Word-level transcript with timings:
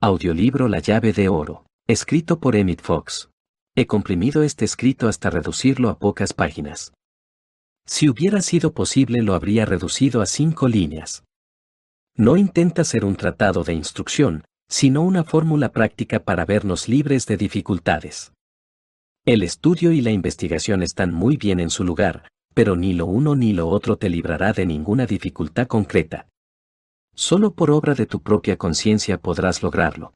Audiolibro 0.00 0.66
La 0.66 0.80
llave 0.80 1.12
de 1.12 1.28
oro, 1.28 1.64
escrito 1.86 2.40
por 2.40 2.56
Emmett 2.56 2.82
Fox. 2.82 3.30
He 3.76 3.86
comprimido 3.86 4.42
este 4.42 4.64
escrito 4.64 5.06
hasta 5.06 5.30
reducirlo 5.30 5.90
a 5.90 6.00
pocas 6.00 6.32
páginas. 6.32 6.92
Si 7.86 8.08
hubiera 8.08 8.42
sido 8.42 8.74
posible 8.74 9.22
lo 9.22 9.34
habría 9.34 9.64
reducido 9.64 10.22
a 10.22 10.26
cinco 10.26 10.66
líneas. 10.66 11.22
No 12.16 12.36
intenta 12.36 12.82
ser 12.82 13.04
un 13.04 13.14
tratado 13.14 13.62
de 13.62 13.74
instrucción, 13.74 14.42
sino 14.68 15.02
una 15.02 15.22
fórmula 15.22 15.70
práctica 15.70 16.24
para 16.24 16.44
vernos 16.44 16.88
libres 16.88 17.26
de 17.26 17.36
dificultades. 17.36 18.32
El 19.24 19.44
estudio 19.44 19.92
y 19.92 20.00
la 20.00 20.10
investigación 20.10 20.82
están 20.82 21.14
muy 21.14 21.36
bien 21.36 21.60
en 21.60 21.70
su 21.70 21.84
lugar, 21.84 22.26
pero 22.54 22.74
ni 22.74 22.92
lo 22.92 23.06
uno 23.06 23.36
ni 23.36 23.52
lo 23.52 23.68
otro 23.68 23.98
te 23.98 24.08
librará 24.08 24.52
de 24.52 24.66
ninguna 24.66 25.06
dificultad 25.06 25.68
concreta. 25.68 26.26
Solo 27.14 27.54
por 27.54 27.70
obra 27.70 27.94
de 27.94 28.06
tu 28.06 28.22
propia 28.22 28.56
conciencia 28.56 29.18
podrás 29.18 29.62
lograrlo. 29.62 30.14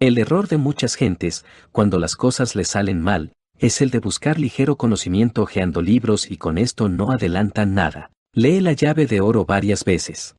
El 0.00 0.18
error 0.18 0.48
de 0.48 0.56
muchas 0.56 0.94
gentes, 0.94 1.44
cuando 1.72 1.98
las 1.98 2.16
cosas 2.16 2.54
les 2.54 2.68
salen 2.68 3.00
mal, 3.00 3.32
es 3.58 3.80
el 3.80 3.90
de 3.90 3.98
buscar 3.98 4.38
ligero 4.38 4.76
conocimiento 4.76 5.42
ojeando 5.42 5.82
libros 5.82 6.30
y 6.30 6.36
con 6.36 6.58
esto 6.58 6.88
no 6.88 7.10
adelantan 7.10 7.74
nada. 7.74 8.12
Lee 8.32 8.60
la 8.60 8.72
llave 8.72 9.06
de 9.06 9.20
oro 9.20 9.44
varias 9.44 9.84
veces. 9.84 10.36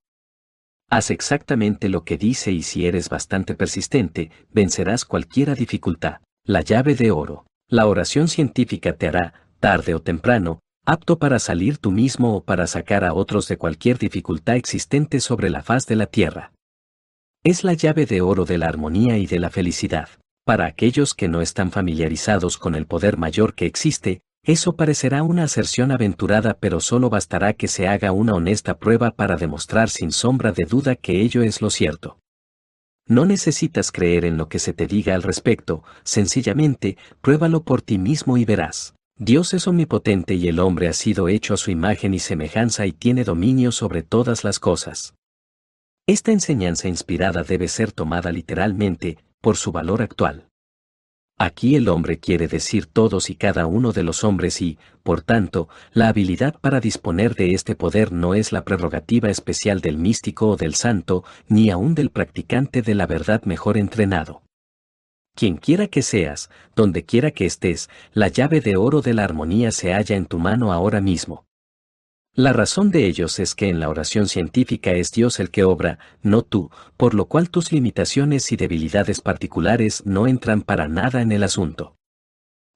Haz 0.90 1.12
exactamente 1.12 1.90
lo 1.90 2.04
que 2.04 2.18
dice 2.18 2.52
y 2.52 2.64
si 2.64 2.88
eres 2.88 3.10
bastante 3.10 3.54
persistente, 3.54 4.32
vencerás 4.52 5.06
cualquiera 5.06 5.54
dificultad. 5.54 6.22
La 6.44 6.62
llave 6.62 6.96
de 6.96 7.12
oro. 7.12 7.46
La 7.68 7.86
oración 7.86 8.28
científica 8.28 8.94
te 8.94 9.08
hará, 9.08 9.48
tarde 9.60 9.94
o 9.94 10.02
temprano, 10.02 10.62
apto 10.86 11.20
para 11.20 11.40
salir 11.40 11.78
tú 11.78 11.92
mismo 11.92 12.36
o 12.36 12.44
para 12.44 12.68
sacar 12.68 13.04
a 13.04 13.14
otros 13.14 13.48
de 13.48 13.58
cualquier 13.58 13.98
dificultad 13.98 14.56
existente 14.56 15.20
sobre 15.20 15.50
la 15.50 15.64
faz 15.64 15.86
de 15.86 15.96
la 15.96 16.06
tierra. 16.08 16.52
Es 17.44 17.64
la 17.64 17.74
llave 17.74 18.06
de 18.06 18.22
oro 18.22 18.46
de 18.46 18.58
la 18.58 18.68
armonía 18.68 19.18
y 19.18 19.26
de 19.26 19.40
la 19.40 19.50
felicidad. 19.50 20.10
Para 20.46 20.66
aquellos 20.66 21.14
que 21.14 21.28
no 21.28 21.42
están 21.42 21.72
familiarizados 21.72 22.58
con 22.58 22.76
el 22.76 22.86
poder 22.86 23.18
mayor 23.18 23.54
que 23.54 23.66
existe, 23.66 24.22
eso 24.44 24.76
parecerá 24.76 25.22
una 25.24 25.44
aserción 25.44 25.92
aventurada 25.92 26.58
pero 26.60 26.80
solo 26.80 27.10
bastará 27.10 27.54
que 27.54 27.68
se 27.68 27.88
haga 27.88 28.12
una 28.12 28.34
honesta 28.34 28.78
prueba 28.78 29.12
para 29.12 29.36
demostrar 29.36 29.90
sin 29.90 30.12
sombra 30.12 30.52
de 30.52 30.66
duda 30.66 30.96
que 30.96 31.22
ello 31.22 31.44
es 31.44 31.62
lo 31.62 31.70
cierto. 31.70 32.20
No 33.08 33.26
necesitas 33.26 33.92
creer 33.92 34.26
en 34.26 34.38
lo 34.38 34.50
que 34.50 34.60
se 34.60 34.74
te 34.74 34.86
diga 34.86 35.16
al 35.16 35.24
respecto, 35.24 35.84
sencillamente, 36.04 36.98
pruébalo 37.22 37.64
por 37.64 37.82
ti 37.82 37.98
mismo 37.98 38.38
y 38.38 38.46
verás. 38.46 38.96
Dios 39.22 39.54
es 39.54 39.68
omnipotente 39.68 40.36
y 40.36 40.48
el 40.48 40.60
hombre 40.60 40.88
ha 40.88 40.94
sido 40.94 41.28
hecho 41.28 41.54
a 41.54 41.58
su 41.58 41.72
imagen 41.72 42.14
y 42.14 42.20
semejanza 42.20 42.86
y 42.86 42.94
tiene 42.94 43.26
dominio 43.26 43.74
sobre 43.74 44.02
todas 44.02 44.46
las 44.46 44.60
cosas. 44.60 45.14
Esta 46.08 46.32
enseñanza 46.32 46.88
inspirada 46.88 47.44
debe 47.44 47.68
ser 47.68 47.92
tomada 47.92 48.32
literalmente, 48.32 49.18
por 49.42 49.58
su 49.58 49.74
valor 49.74 50.02
actual. 50.02 50.48
Aquí 51.38 51.76
el 51.76 51.90
hombre 51.90 52.18
quiere 52.18 52.48
decir 52.48 52.86
todos 52.86 53.30
y 53.30 53.36
cada 53.36 53.66
uno 53.66 53.92
de 53.92 54.04
los 54.04 54.24
hombres 54.24 54.62
y, 54.62 54.80
por 55.04 55.22
tanto, 55.22 55.68
la 55.92 56.08
habilidad 56.08 56.58
para 56.58 56.80
disponer 56.80 57.36
de 57.36 57.54
este 57.54 57.76
poder 57.76 58.14
no 58.14 58.36
es 58.36 58.54
la 58.54 58.64
prerrogativa 58.64 59.30
especial 59.30 59.82
del 59.82 59.98
místico 59.98 60.48
o 60.48 60.56
del 60.56 60.76
santo, 60.76 61.26
ni 61.50 61.70
aun 61.70 61.94
del 61.94 62.10
practicante 62.10 62.82
de 62.82 62.96
la 62.96 63.06
verdad 63.06 63.44
mejor 63.44 63.78
entrenado. 63.78 64.44
Quien 65.40 65.56
quiera 65.56 65.88
que 65.88 66.02
seas, 66.02 66.50
donde 66.76 67.06
quiera 67.06 67.32
que 67.32 67.46
estés, 67.46 67.90
la 68.12 68.28
llave 68.28 68.60
de 68.60 68.76
oro 68.76 69.02
de 69.02 69.14
la 69.14 69.24
armonía 69.24 69.72
se 69.72 69.94
halla 69.94 70.18
en 70.18 70.26
tu 70.26 70.38
mano 70.38 70.74
ahora 70.74 71.00
mismo. 71.00 71.46
La 72.34 72.52
razón 72.52 72.92
de 72.92 73.06
ellos 73.06 73.40
es 73.40 73.56
que 73.56 73.70
en 73.70 73.80
la 73.80 73.88
oración 73.88 74.28
científica 74.28 74.92
es 74.92 75.14
Dios 75.14 75.40
el 75.40 75.50
que 75.50 75.64
obra, 75.64 75.98
no 76.22 76.42
tú, 76.42 76.72
por 76.98 77.14
lo 77.14 77.28
cual 77.30 77.52
tus 77.52 77.72
limitaciones 77.72 78.52
y 78.52 78.58
debilidades 78.58 79.22
particulares 79.22 80.06
no 80.06 80.28
entran 80.28 80.62
para 80.62 80.90
nada 80.90 81.22
en 81.22 81.32
el 81.32 81.44
asunto. 81.44 81.96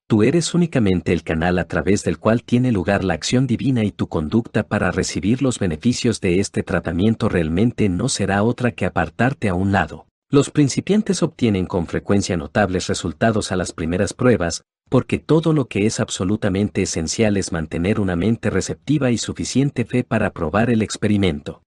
Tú 0.08 0.22
eres 0.22 0.54
únicamente 0.54 1.12
el 1.12 1.22
canal 1.22 1.58
a 1.58 1.68
través 1.68 2.02
del 2.02 2.18
cual 2.18 2.44
tiene 2.44 2.72
lugar 2.72 3.04
la 3.04 3.12
acción 3.12 3.46
divina 3.46 3.84
y 3.84 3.92
tu 3.92 4.08
conducta 4.08 4.62
para 4.62 4.90
recibir 4.90 5.42
los 5.42 5.58
beneficios 5.58 6.22
de 6.22 6.40
este 6.40 6.62
tratamiento 6.62 7.28
realmente 7.28 7.90
no 7.90 8.08
será 8.08 8.42
otra 8.42 8.72
que 8.72 8.86
apartarte 8.86 9.50
a 9.50 9.54
un 9.54 9.70
lado. 9.70 10.06
Los 10.34 10.50
principiantes 10.50 11.22
obtienen 11.22 11.64
con 11.64 11.86
frecuencia 11.86 12.36
notables 12.36 12.88
resultados 12.88 13.52
a 13.52 13.56
las 13.56 13.70
primeras 13.70 14.12
pruebas, 14.12 14.64
porque 14.90 15.20
todo 15.20 15.52
lo 15.52 15.68
que 15.68 15.86
es 15.86 16.00
absolutamente 16.00 16.82
esencial 16.82 17.36
es 17.36 17.52
mantener 17.52 18.00
una 18.00 18.16
mente 18.16 18.50
receptiva 18.50 19.12
y 19.12 19.18
suficiente 19.18 19.84
fe 19.84 20.02
para 20.02 20.32
probar 20.32 20.70
el 20.70 20.82
experimento. 20.82 21.62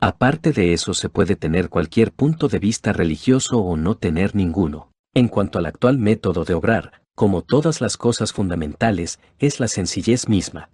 Aparte 0.00 0.52
de 0.52 0.72
eso 0.72 0.94
se 0.94 1.08
puede 1.08 1.34
tener 1.34 1.70
cualquier 1.70 2.12
punto 2.12 2.46
de 2.46 2.60
vista 2.60 2.92
religioso 2.92 3.58
o 3.58 3.76
no 3.76 3.96
tener 3.96 4.36
ninguno. 4.36 4.92
En 5.12 5.26
cuanto 5.26 5.58
al 5.58 5.66
actual 5.66 5.98
método 5.98 6.44
de 6.44 6.54
obrar, 6.54 7.02
como 7.16 7.42
todas 7.42 7.80
las 7.80 7.96
cosas 7.96 8.32
fundamentales, 8.32 9.18
es 9.40 9.58
la 9.58 9.66
sencillez 9.66 10.28
misma. 10.28 10.70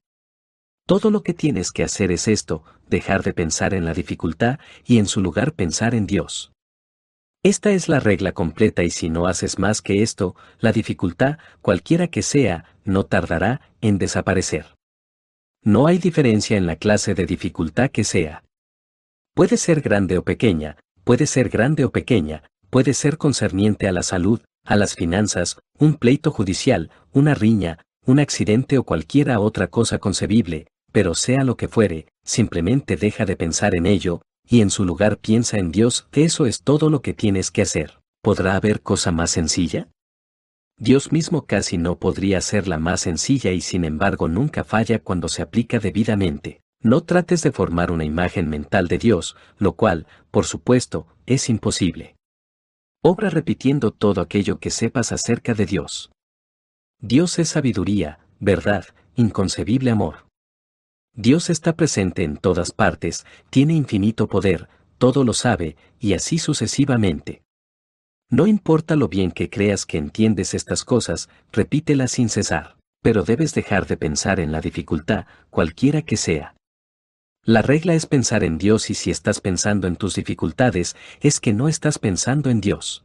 Todo 0.86 1.10
lo 1.10 1.22
que 1.22 1.32
tienes 1.32 1.72
que 1.72 1.84
hacer 1.84 2.12
es 2.12 2.28
esto, 2.28 2.64
dejar 2.90 3.22
de 3.22 3.32
pensar 3.32 3.72
en 3.72 3.86
la 3.86 3.94
dificultad 3.94 4.58
y 4.84 4.98
en 4.98 5.06
su 5.06 5.22
lugar 5.22 5.54
pensar 5.54 5.94
en 5.94 6.06
Dios. 6.06 6.52
Esta 7.44 7.70
es 7.70 7.88
la 7.88 8.00
regla 8.00 8.32
completa 8.32 8.82
y 8.82 8.90
si 8.90 9.10
no 9.10 9.26
haces 9.26 9.58
más 9.58 9.80
que 9.80 10.02
esto, 10.02 10.34
la 10.58 10.72
dificultad, 10.72 11.38
cualquiera 11.60 12.08
que 12.08 12.22
sea, 12.22 12.64
no 12.84 13.04
tardará 13.04 13.60
en 13.80 13.98
desaparecer. 13.98 14.74
No 15.62 15.86
hay 15.86 15.98
diferencia 15.98 16.56
en 16.56 16.66
la 16.66 16.76
clase 16.76 17.14
de 17.14 17.26
dificultad 17.26 17.90
que 17.90 18.02
sea. 18.02 18.42
Puede 19.34 19.56
ser 19.56 19.82
grande 19.82 20.18
o 20.18 20.24
pequeña, 20.24 20.78
puede 21.04 21.26
ser 21.26 21.48
grande 21.48 21.84
o 21.84 21.92
pequeña, 21.92 22.42
puede 22.70 22.92
ser 22.92 23.18
concerniente 23.18 23.86
a 23.86 23.92
la 23.92 24.02
salud, 24.02 24.40
a 24.64 24.74
las 24.74 24.94
finanzas, 24.94 25.60
un 25.78 25.94
pleito 25.94 26.32
judicial, 26.32 26.90
una 27.12 27.34
riña, 27.34 27.78
un 28.04 28.18
accidente 28.18 28.78
o 28.78 28.82
cualquiera 28.82 29.38
otra 29.38 29.68
cosa 29.68 29.98
concebible, 29.98 30.66
pero 30.90 31.14
sea 31.14 31.44
lo 31.44 31.56
que 31.56 31.68
fuere, 31.68 32.08
simplemente 32.24 32.96
deja 32.96 33.24
de 33.26 33.36
pensar 33.36 33.74
en 33.76 33.86
ello, 33.86 34.22
y 34.48 34.62
en 34.62 34.70
su 34.70 34.84
lugar 34.84 35.18
piensa 35.18 35.58
en 35.58 35.70
Dios, 35.70 36.08
eso 36.12 36.46
es 36.46 36.62
todo 36.62 36.88
lo 36.90 37.02
que 37.02 37.12
tienes 37.12 37.50
que 37.50 37.62
hacer. 37.62 38.00
¿Podrá 38.22 38.56
haber 38.56 38.80
cosa 38.80 39.12
más 39.12 39.30
sencilla? 39.30 39.88
Dios 40.78 41.12
mismo 41.12 41.44
casi 41.44 41.76
no 41.76 41.98
podría 41.98 42.40
ser 42.40 42.68
la 42.68 42.78
más 42.78 43.00
sencilla 43.00 43.50
y 43.52 43.60
sin 43.60 43.84
embargo 43.84 44.28
nunca 44.28 44.64
falla 44.64 45.00
cuando 45.00 45.28
se 45.28 45.42
aplica 45.42 45.78
debidamente. 45.78 46.62
No 46.80 47.02
trates 47.02 47.42
de 47.42 47.50
formar 47.50 47.90
una 47.90 48.04
imagen 48.04 48.48
mental 48.48 48.86
de 48.86 48.98
Dios, 48.98 49.36
lo 49.58 49.72
cual, 49.72 50.06
por 50.30 50.44
supuesto, 50.44 51.08
es 51.26 51.48
imposible. 51.48 52.16
Obra 53.02 53.30
repitiendo 53.30 53.90
todo 53.90 54.20
aquello 54.20 54.60
que 54.60 54.70
sepas 54.70 55.10
acerca 55.10 55.54
de 55.54 55.66
Dios. 55.66 56.10
Dios 57.00 57.38
es 57.38 57.48
sabiduría, 57.50 58.20
verdad, 58.38 58.86
inconcebible 59.16 59.90
amor. 59.90 60.27
Dios 61.14 61.50
está 61.50 61.74
presente 61.74 62.22
en 62.22 62.36
todas 62.36 62.72
partes, 62.72 63.26
tiene 63.50 63.74
infinito 63.74 64.28
poder, 64.28 64.68
todo 64.98 65.24
lo 65.24 65.32
sabe, 65.32 65.76
y 65.98 66.14
así 66.14 66.38
sucesivamente. 66.38 67.42
No 68.30 68.46
importa 68.46 68.94
lo 68.94 69.08
bien 69.08 69.30
que 69.30 69.48
creas 69.48 69.86
que 69.86 69.96
entiendes 69.96 70.52
estas 70.52 70.84
cosas, 70.84 71.28
repítelas 71.50 72.12
sin 72.12 72.28
cesar, 72.28 72.76
pero 73.02 73.22
debes 73.22 73.54
dejar 73.54 73.86
de 73.86 73.96
pensar 73.96 74.38
en 74.38 74.52
la 74.52 74.60
dificultad, 74.60 75.26
cualquiera 75.50 76.02
que 76.02 76.16
sea. 76.16 76.54
La 77.42 77.62
regla 77.62 77.94
es 77.94 78.04
pensar 78.04 78.44
en 78.44 78.58
Dios 78.58 78.90
y 78.90 78.94
si 78.94 79.10
estás 79.10 79.40
pensando 79.40 79.86
en 79.86 79.96
tus 79.96 80.14
dificultades, 80.14 80.96
es 81.20 81.40
que 81.40 81.54
no 81.54 81.68
estás 81.68 81.98
pensando 81.98 82.50
en 82.50 82.60
Dios. 82.60 83.04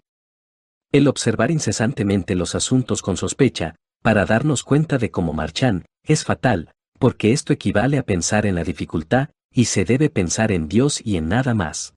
El 0.92 1.08
observar 1.08 1.50
incesantemente 1.50 2.36
los 2.36 2.54
asuntos 2.54 3.02
con 3.02 3.16
sospecha, 3.16 3.76
para 4.02 4.26
darnos 4.26 4.64
cuenta 4.64 4.98
de 4.98 5.10
cómo 5.10 5.32
marchan, 5.32 5.86
es 6.04 6.26
fatal, 6.26 6.73
porque 7.04 7.34
esto 7.34 7.52
equivale 7.52 7.98
a 7.98 8.04
pensar 8.04 8.46
en 8.46 8.56
la 8.56 8.64
dificultad, 8.64 9.28
y 9.52 9.66
se 9.66 9.84
debe 9.84 10.10
pensar 10.10 10.54
en 10.54 10.70
Dios 10.70 11.02
y 11.04 11.18
en 11.18 11.28
nada 11.28 11.54
más. 11.54 11.96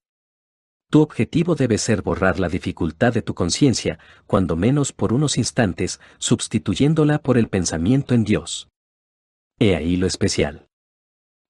Tu 0.91 1.01
objetivo 1.01 1.55
debe 1.55 1.79
ser 1.79 2.03
borrar 2.03 2.41
la 2.41 2.49
dificultad 2.49 3.13
de 3.13 3.23
tu 3.23 3.33
conciencia, 3.33 4.01
cuando 4.27 4.57
menos 4.57 4.93
por 4.93 5.13
unos 5.13 5.39
instantes, 5.39 6.01
sustituyéndola 6.19 7.21
por 7.21 7.39
el 7.39 7.47
pensamiento 7.47 8.15
en 8.15 8.25
Dios. 8.25 8.69
He 9.61 9.77
ahí 9.77 9.97
lo 9.97 10.09
especial. 10.09 10.67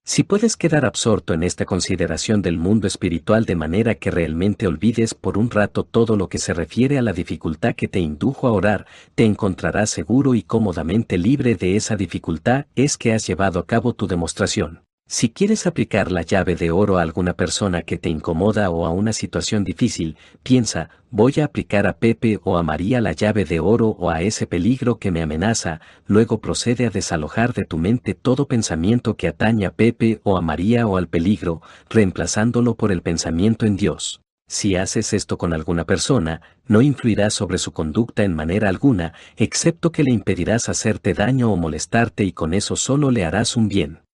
Si 0.08 0.22
puedes 0.22 0.56
quedar 0.56 0.84
absorto 0.84 1.34
en 1.34 1.42
esta 1.42 1.64
consideración 1.64 2.40
del 2.40 2.58
mundo 2.58 2.86
espiritual 2.86 3.44
de 3.44 3.56
manera 3.56 3.96
que 3.96 4.12
realmente 4.12 4.68
olvides 4.68 5.14
por 5.14 5.36
un 5.36 5.50
rato 5.50 5.82
todo 5.82 6.16
lo 6.16 6.28
que 6.28 6.38
se 6.38 6.54
refiere 6.54 6.96
a 6.96 7.02
la 7.02 7.12
dificultad 7.12 7.74
que 7.74 7.88
te 7.88 7.98
indujo 7.98 8.46
a 8.46 8.52
orar, 8.52 8.86
te 9.16 9.24
encontrarás 9.24 9.90
seguro 9.90 10.36
y 10.36 10.44
cómodamente 10.44 11.18
libre 11.18 11.56
de 11.56 11.74
esa 11.74 11.96
dificultad 11.96 12.66
es 12.76 12.96
que 12.96 13.14
has 13.14 13.26
llevado 13.26 13.58
a 13.58 13.66
cabo 13.66 13.94
tu 13.94 14.06
demostración. 14.06 14.85
Si 15.08 15.30
quieres 15.30 15.68
aplicar 15.68 16.10
la 16.10 16.22
llave 16.22 16.56
de 16.56 16.72
oro 16.72 16.98
a 16.98 17.02
alguna 17.02 17.34
persona 17.34 17.82
que 17.82 17.96
te 17.96 18.08
incomoda 18.08 18.70
o 18.70 18.86
a 18.86 18.90
una 18.90 19.12
situación 19.12 19.62
difícil, 19.62 20.16
piensa, 20.42 20.90
voy 21.10 21.34
a 21.40 21.44
aplicar 21.44 21.86
a 21.86 21.96
Pepe 21.98 22.40
o 22.42 22.58
a 22.58 22.64
María 22.64 23.00
la 23.00 23.12
llave 23.12 23.44
de 23.44 23.60
oro 23.60 23.90
o 23.90 24.10
a 24.10 24.22
ese 24.22 24.48
peligro 24.48 24.98
que 24.98 25.12
me 25.12 25.22
amenaza, 25.22 25.80
luego 26.06 26.40
procede 26.40 26.86
a 26.86 26.90
desalojar 26.90 27.54
de 27.54 27.64
tu 27.64 27.78
mente 27.78 28.14
todo 28.14 28.48
pensamiento 28.48 29.16
que 29.16 29.28
atañe 29.28 29.66
a 29.66 29.70
Pepe 29.70 30.20
o 30.24 30.36
a 30.36 30.40
María 30.40 30.88
o 30.88 30.96
al 30.96 31.06
peligro, 31.06 31.62
reemplazándolo 31.88 32.74
por 32.74 32.90
el 32.90 33.02
pensamiento 33.02 33.64
en 33.64 33.76
Dios. 33.76 34.22
Si 34.48 34.74
haces 34.74 35.12
esto 35.12 35.38
con 35.38 35.52
alguna 35.52 35.84
persona, 35.84 36.40
no 36.66 36.82
influirás 36.82 37.32
sobre 37.32 37.58
su 37.58 37.70
conducta 37.70 38.24
en 38.24 38.34
manera 38.34 38.68
alguna, 38.68 39.12
excepto 39.36 39.92
que 39.92 40.02
le 40.02 40.10
impedirás 40.10 40.68
hacerte 40.68 41.14
daño 41.14 41.52
o 41.52 41.56
molestarte 41.56 42.24
y 42.24 42.32
con 42.32 42.54
eso 42.54 42.74
solo 42.74 43.12
le 43.12 43.24
harás 43.24 43.56
un 43.56 43.68
bien. 43.68 44.05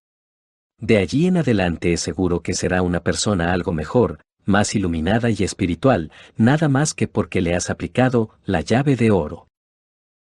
De 0.79 0.99
allí 0.99 1.27
en 1.27 1.37
adelante 1.37 1.93
es 1.93 2.01
seguro 2.01 2.41
que 2.41 2.55
será 2.55 2.83
una 2.83 3.01
persona 3.01 3.53
algo 3.53 3.73
mejor, 3.73 4.21
más 4.45 4.75
iluminada 4.75 5.31
y 5.31 5.43
espiritual, 5.45 6.11
nada 6.37 6.69
más 6.69 6.95
que 6.95 7.09
porque 7.09 7.41
le 7.41 7.55
has 7.55 7.71
aplicado 7.71 8.31
la 8.45 8.61
llave 8.61 8.97
de 8.97 9.11
oro. 9.11 9.49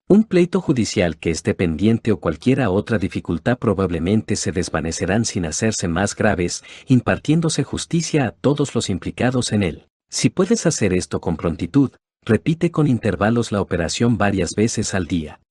Un 0.08 0.24
pleito 0.24 0.62
judicial 0.62 1.18
que 1.18 1.32
esté 1.32 1.56
pendiente 1.56 2.12
o 2.12 2.20
cualquiera 2.20 2.70
otra 2.70 3.00
dificultad 3.00 3.58
probablemente 3.58 4.36
se 4.36 4.52
desvanecerán 4.52 5.26
sin 5.26 5.48
hacerse 5.48 5.88
más 5.88 6.16
graves, 6.16 6.64
impartiéndose 6.88 7.64
justicia 7.64 8.28
a 8.28 8.32
todos 8.32 8.76
los 8.76 8.92
implicados 8.92 9.52
en 9.52 9.64
él. 9.64 9.88
Si 10.10 10.30
puedes 10.30 10.68
hacer 10.68 10.94
esto 10.94 11.20
con 11.22 11.38
prontitud, 11.38 11.92
repite 12.24 12.70
con 12.70 12.86
intervalos 12.86 13.52
la 13.52 13.62
operación 13.62 14.20
varias 14.20 14.52
veces 14.56 14.94
al 14.94 15.08
día. 15.08 15.42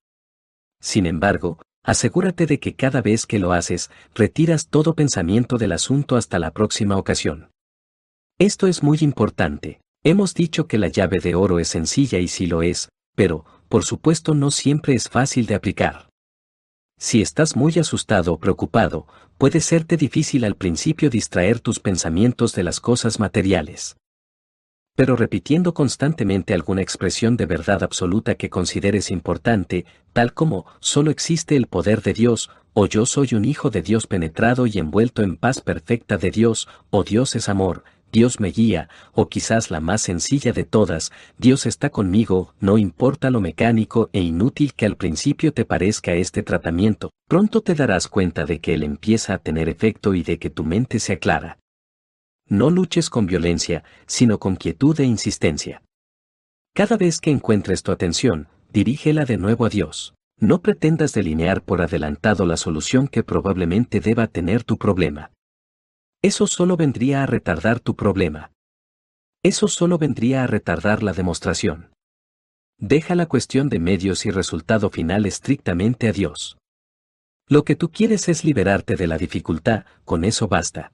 Sin 0.81 1.06
embargo, 1.06 1.58
asegúrate 1.85 2.47
de 2.47 2.59
que 2.59 2.75
cada 2.75 3.01
vez 3.01 3.27
que 3.27 3.39
lo 3.39 3.53
haces, 3.53 3.91
retiras 4.15 4.69
todo 4.69 4.95
pensamiento 4.95 5.59
del 5.59 5.73
asunto 5.73 6.17
hasta 6.17 6.41
la 6.41 6.51
próxima 6.51 6.97
ocasión. 6.97 7.51
Esto 8.39 8.67
es 8.67 8.83
muy 8.83 8.99
importante. 9.03 9.81
Hemos 10.03 10.35
dicho 10.35 10.67
que 10.67 10.79
la 10.79 10.89
llave 10.89 11.21
de 11.21 11.37
oro 11.37 11.61
es 11.61 11.69
sencilla 11.69 12.19
y 12.19 12.27
sí 12.27 12.47
lo 12.47 12.63
es, 12.63 12.89
pero, 13.15 13.45
por 13.69 13.85
supuesto, 13.85 14.35
no 14.35 14.51
siempre 14.51 14.95
es 14.95 15.09
fácil 15.09 15.47
de 15.47 15.55
aplicar. 15.55 16.09
Si 16.99 17.23
estás 17.23 17.55
muy 17.55 17.79
asustado 17.79 18.33
o 18.33 18.39
preocupado, 18.39 19.07
puede 19.39 19.61
serte 19.61 19.97
difícil 19.97 20.45
al 20.45 20.57
principio 20.57 21.11
distraer 21.11 21.61
tus 21.61 21.79
pensamientos 21.79 22.55
de 22.55 22.65
las 22.65 22.81
cosas 22.81 23.21
materiales 23.21 23.97
pero 24.96 25.17
repitiendo 25.17 25.75
constantemente 25.75 26.55
alguna 26.55 26.82
expresión 26.82 27.37
de 27.37 27.46
verdad 27.46 27.82
absoluta 27.82 28.37
que 28.37 28.50
consideres 28.50 29.11
importante, 29.11 29.87
tal 30.12 30.35
como, 30.35 30.67
solo 30.81 31.11
existe 31.11 31.56
el 31.56 31.67
poder 31.67 32.02
de 32.02 32.12
Dios, 32.12 32.50
o 32.75 32.87
yo 32.87 33.06
soy 33.06 33.35
un 33.35 33.44
hijo 33.44 33.70
de 33.70 33.82
Dios 33.82 34.06
penetrado 34.06 34.67
y 34.67 34.79
envuelto 34.79 35.23
en 35.23 35.37
paz 35.37 35.61
perfecta 35.61 36.17
de 36.17 36.31
Dios, 36.31 36.69
o 36.91 37.02
Dios 37.02 37.35
es 37.35 37.49
amor, 37.49 37.85
Dios 38.12 38.38
me 38.38 38.52
guía, 38.52 38.88
o 39.12 39.29
quizás 39.29 39.73
la 39.73 39.81
más 39.81 40.00
sencilla 40.02 40.52
de 40.52 40.62
todas, 40.62 41.11
Dios 41.37 41.67
está 41.67 41.91
conmigo, 41.91 42.55
no 42.61 42.79
importa 42.79 43.31
lo 43.31 43.41
mecánico 43.41 44.08
e 44.12 44.20
inútil 44.20 44.75
que 44.75 44.87
al 44.87 44.96
principio 44.96 45.52
te 45.52 45.64
parezca 45.64 46.14
este 46.14 46.44
tratamiento, 46.44 47.11
pronto 47.29 47.61
te 47.61 47.75
darás 47.75 48.06
cuenta 48.06 48.44
de 48.44 48.61
que 48.61 48.75
él 48.75 48.85
empieza 48.85 49.35
a 49.35 49.38
tener 49.38 49.69
efecto 49.69 50.14
y 50.14 50.23
de 50.23 50.38
que 50.38 50.50
tu 50.50 50.62
mente 50.62 51.00
se 51.00 51.14
aclara. 51.14 51.58
No 52.49 52.70
luches 52.70 53.11
con 53.11 53.26
violencia, 53.26 53.85
sino 54.06 54.38
con 54.38 54.56
quietud 54.56 54.99
e 55.00 55.05
insistencia. 55.05 55.82
Cada 56.75 56.96
vez 56.96 57.20
que 57.20 57.31
encuentres 57.31 57.82
tu 57.82 57.93
atención, 57.93 58.49
dirígela 58.73 59.25
de 59.25 59.38
nuevo 59.38 59.64
a 59.64 59.69
Dios. 59.69 60.14
No 60.38 60.61
pretendas 60.61 61.12
delinear 61.12 61.62
por 61.62 61.81
adelantado 61.81 62.44
la 62.44 62.56
solución 62.56 63.06
que 63.08 63.23
probablemente 63.23 64.00
deba 64.00 64.26
tener 64.26 64.64
tu 64.64 64.79
problema. 64.79 65.31
Eso 66.23 66.46
solo 66.46 66.76
vendría 66.76 67.23
a 67.23 67.26
retardar 67.26 67.81
tu 67.81 67.94
problema. 67.94 68.50
Eso 69.43 69.69
solo 69.69 69.99
vendría 69.99 70.43
a 70.43 70.46
retardar 70.46 71.02
la 71.02 71.12
demostración. 71.12 71.91
Deja 72.79 73.14
la 73.14 73.26
cuestión 73.26 73.69
de 73.69 73.79
medios 73.79 74.26
y 74.26 74.31
resultado 74.31 74.91
final 74.91 75.26
estrictamente 75.26 76.08
a 76.08 76.12
Dios. 76.12 76.58
Lo 77.46 77.62
que 77.64 77.76
tú 77.76 77.91
quieres 77.91 78.29
es 78.29 78.44
liberarte 78.44 78.96
de 78.96 79.06
la 79.06 79.19
dificultad, 79.19 79.85
con 80.05 80.25
eso 80.25 80.49
basta. 80.49 80.93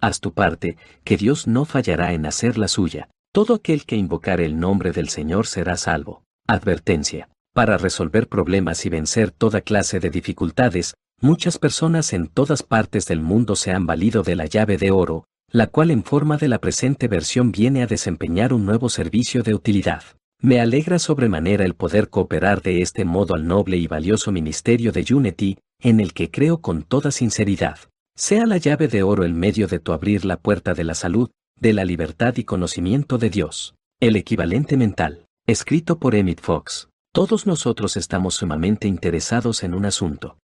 Haz 0.00 0.20
tu 0.20 0.32
parte, 0.32 0.76
que 1.04 1.16
Dios 1.16 1.46
no 1.46 1.64
fallará 1.64 2.12
en 2.12 2.26
hacer 2.26 2.56
la 2.56 2.68
suya. 2.68 3.08
Todo 3.32 3.54
aquel 3.54 3.84
que 3.84 3.96
invocar 3.96 4.40
el 4.40 4.58
nombre 4.58 4.92
del 4.92 5.08
Señor 5.08 5.46
será 5.46 5.76
salvo. 5.76 6.24
Advertencia. 6.46 7.28
Para 7.52 7.78
resolver 7.78 8.28
problemas 8.28 8.86
y 8.86 8.88
vencer 8.88 9.30
toda 9.30 9.60
clase 9.60 10.00
de 10.00 10.10
dificultades, 10.10 10.94
muchas 11.20 11.58
personas 11.58 12.12
en 12.12 12.28
todas 12.28 12.62
partes 12.62 13.06
del 13.06 13.20
mundo 13.20 13.56
se 13.56 13.72
han 13.72 13.86
valido 13.86 14.22
de 14.22 14.36
la 14.36 14.46
llave 14.46 14.78
de 14.78 14.90
oro, 14.90 15.26
la 15.52 15.66
cual 15.66 15.90
en 15.90 16.02
forma 16.02 16.38
de 16.38 16.48
la 16.48 16.60
presente 16.60 17.08
versión 17.08 17.52
viene 17.52 17.82
a 17.82 17.86
desempeñar 17.86 18.52
un 18.52 18.64
nuevo 18.64 18.88
servicio 18.88 19.42
de 19.42 19.54
utilidad. 19.54 20.02
Me 20.40 20.60
alegra 20.60 20.98
sobremanera 20.98 21.64
el 21.64 21.74
poder 21.74 22.08
cooperar 22.08 22.62
de 22.62 22.80
este 22.80 23.04
modo 23.04 23.34
al 23.34 23.46
noble 23.46 23.76
y 23.76 23.86
valioso 23.86 24.32
ministerio 24.32 24.90
de 24.90 25.04
Unity, 25.12 25.58
en 25.80 26.00
el 26.00 26.14
que 26.14 26.30
creo 26.30 26.62
con 26.62 26.82
toda 26.82 27.10
sinceridad. 27.10 27.78
Sea 28.20 28.44
la 28.44 28.58
llave 28.58 28.86
de 28.86 29.02
oro 29.02 29.24
el 29.24 29.32
medio 29.32 29.66
de 29.66 29.78
tu 29.78 29.94
abrir 29.94 30.26
la 30.26 30.36
puerta 30.36 30.74
de 30.74 30.84
la 30.84 30.94
salud, 30.94 31.30
de 31.58 31.72
la 31.72 31.86
libertad 31.86 32.36
y 32.36 32.44
conocimiento 32.44 33.16
de 33.16 33.30
Dios. 33.30 33.76
El 33.98 34.14
equivalente 34.14 34.76
mental. 34.76 35.24
Escrito 35.46 35.98
por 35.98 36.14
Emmett 36.14 36.38
Fox. 36.38 36.90
Todos 37.14 37.46
nosotros 37.46 37.96
estamos 37.96 38.34
sumamente 38.34 38.86
interesados 38.86 39.62
en 39.62 39.72
un 39.72 39.86
asunto. 39.86 40.36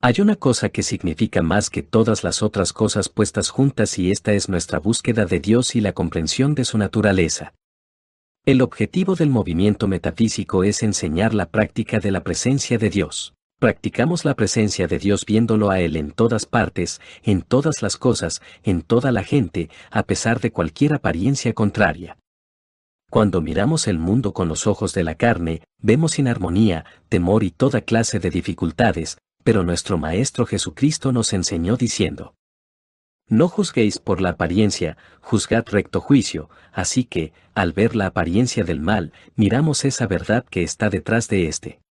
Hay 0.00 0.20
una 0.20 0.36
cosa 0.36 0.68
que 0.68 0.84
significa 0.84 1.42
más 1.42 1.68
que 1.68 1.82
todas 1.82 2.22
las 2.22 2.44
otras 2.44 2.72
cosas 2.72 3.08
puestas 3.08 3.50
juntas 3.50 3.98
y 3.98 4.12
esta 4.12 4.32
es 4.32 4.48
nuestra 4.48 4.78
búsqueda 4.78 5.26
de 5.26 5.40
Dios 5.40 5.74
y 5.74 5.80
la 5.80 5.94
comprensión 5.94 6.54
de 6.54 6.64
su 6.64 6.78
naturaleza. 6.78 7.54
El 8.46 8.62
objetivo 8.62 9.16
del 9.16 9.30
movimiento 9.30 9.88
metafísico 9.88 10.62
es 10.62 10.84
enseñar 10.84 11.34
la 11.34 11.46
práctica 11.46 11.98
de 11.98 12.12
la 12.12 12.22
presencia 12.22 12.78
de 12.78 12.88
Dios. 12.88 13.33
Practicamos 13.58 14.24
la 14.24 14.34
presencia 14.34 14.86
de 14.88 14.98
Dios 14.98 15.24
viéndolo 15.24 15.70
a 15.70 15.80
Él 15.80 15.96
en 15.96 16.10
todas 16.10 16.44
partes, 16.44 17.00
en 17.22 17.42
todas 17.42 17.82
las 17.82 17.96
cosas, 17.96 18.42
en 18.62 18.82
toda 18.82 19.12
la 19.12 19.22
gente, 19.22 19.70
a 19.90 20.02
pesar 20.02 20.40
de 20.40 20.50
cualquier 20.50 20.92
apariencia 20.94 21.52
contraria. 21.54 22.18
Cuando 23.10 23.40
miramos 23.40 23.86
el 23.86 23.98
mundo 23.98 24.32
con 24.32 24.48
los 24.48 24.66
ojos 24.66 24.92
de 24.92 25.04
la 25.04 25.14
carne, 25.14 25.62
vemos 25.80 26.18
inarmonía, 26.18 26.84
temor 27.08 27.44
y 27.44 27.52
toda 27.52 27.80
clase 27.80 28.18
de 28.18 28.28
dificultades, 28.28 29.18
pero 29.44 29.62
nuestro 29.62 29.98
Maestro 29.98 30.46
Jesucristo 30.46 31.12
nos 31.12 31.32
enseñó 31.32 31.76
diciendo, 31.76 32.34
No 33.28 33.48
juzguéis 33.48 33.98
por 33.98 34.20
la 34.20 34.30
apariencia, 34.30 34.96
juzgad 35.20 35.64
recto 35.70 36.00
juicio, 36.00 36.50
así 36.72 37.04
que, 37.04 37.32
al 37.54 37.72
ver 37.72 37.94
la 37.94 38.06
apariencia 38.06 38.64
del 38.64 38.80
mal, 38.80 39.12
miramos 39.36 39.84
esa 39.84 40.08
verdad 40.08 40.44
que 40.50 40.64
está 40.64 40.90
detrás 40.90 41.28
de 41.28 41.46
éste. 41.46 41.83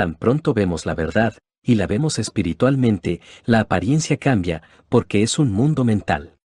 Tan 0.00 0.14
pronto 0.14 0.54
vemos 0.54 0.86
la 0.86 0.94
verdad, 0.94 1.34
y 1.62 1.74
la 1.74 1.86
vemos 1.86 2.18
espiritualmente, 2.18 3.20
la 3.44 3.60
apariencia 3.60 4.16
cambia, 4.16 4.62
porque 4.88 5.22
es 5.22 5.38
un 5.38 5.52
mundo 5.52 5.84
mental. 5.84 6.38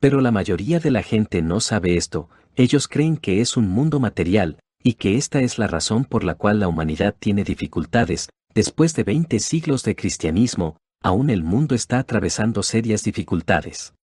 Pero 0.00 0.20
la 0.20 0.32
mayoría 0.32 0.80
de 0.80 0.90
la 0.90 1.04
gente 1.04 1.40
no 1.40 1.60
sabe 1.60 1.96
esto, 1.96 2.28
ellos 2.56 2.88
creen 2.88 3.16
que 3.16 3.40
es 3.40 3.56
un 3.56 3.68
mundo 3.68 4.00
material, 4.00 4.58
y 4.82 4.94
que 4.94 5.14
esta 5.14 5.40
es 5.40 5.56
la 5.56 5.68
razón 5.68 6.04
por 6.04 6.24
la 6.24 6.34
cual 6.34 6.58
la 6.58 6.66
humanidad 6.66 7.14
tiene 7.16 7.44
dificultades, 7.44 8.28
después 8.56 8.96
de 8.96 9.04
20 9.04 9.38
siglos 9.38 9.84
de 9.84 9.94
cristianismo, 9.94 10.76
aún 11.00 11.30
el 11.30 11.44
mundo 11.44 11.76
está 11.76 12.00
atravesando 12.00 12.64
serias 12.64 13.04
dificultades. 13.04 13.94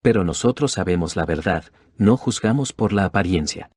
Pero 0.00 0.22
nosotros 0.22 0.70
sabemos 0.70 1.16
la 1.16 1.26
verdad, 1.26 1.64
no 1.98 2.16
juzgamos 2.16 2.72
por 2.72 2.92
la 2.92 3.06
apariencia. 3.06 3.68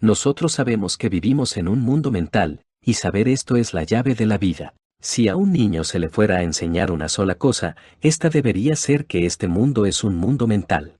Nosotros 0.00 0.52
sabemos 0.52 0.96
que 0.96 1.10
vivimos 1.10 1.58
en 1.58 1.68
un 1.68 1.80
mundo 1.80 2.10
mental, 2.10 2.62
y 2.88 2.94
saber 2.94 3.28
esto 3.28 3.56
es 3.56 3.74
la 3.74 3.82
llave 3.82 4.14
de 4.14 4.24
la 4.24 4.38
vida. 4.38 4.72
Si 5.02 5.28
a 5.28 5.36
un 5.36 5.52
niño 5.52 5.84
se 5.84 5.98
le 5.98 6.08
fuera 6.08 6.38
a 6.38 6.42
enseñar 6.42 6.90
una 6.90 7.10
sola 7.10 7.34
cosa, 7.34 7.76
esta 8.00 8.30
debería 8.30 8.76
ser 8.76 9.04
que 9.04 9.26
este 9.26 9.46
mundo 9.46 9.84
es 9.84 10.04
un 10.04 10.16
mundo 10.16 10.46
mental. 10.46 10.96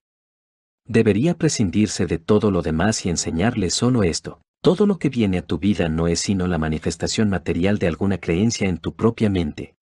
Debería 0.86 1.32
prescindirse 1.32 2.04
de 2.04 2.18
todo 2.18 2.50
lo 2.50 2.60
demás 2.60 3.06
y 3.06 3.08
enseñarle 3.08 3.70
solo 3.70 4.02
esto. 4.02 4.42
Todo 4.60 4.86
lo 4.86 4.98
que 4.98 5.08
viene 5.08 5.38
a 5.38 5.46
tu 5.46 5.56
vida 5.56 5.88
no 5.88 6.08
es 6.08 6.20
sino 6.20 6.46
la 6.46 6.58
manifestación 6.58 7.30
material 7.30 7.78
de 7.78 7.86
alguna 7.86 8.18
creencia 8.18 8.68
en 8.68 8.76
tu 8.76 8.94
propia 8.94 9.30
mente. 9.30 9.74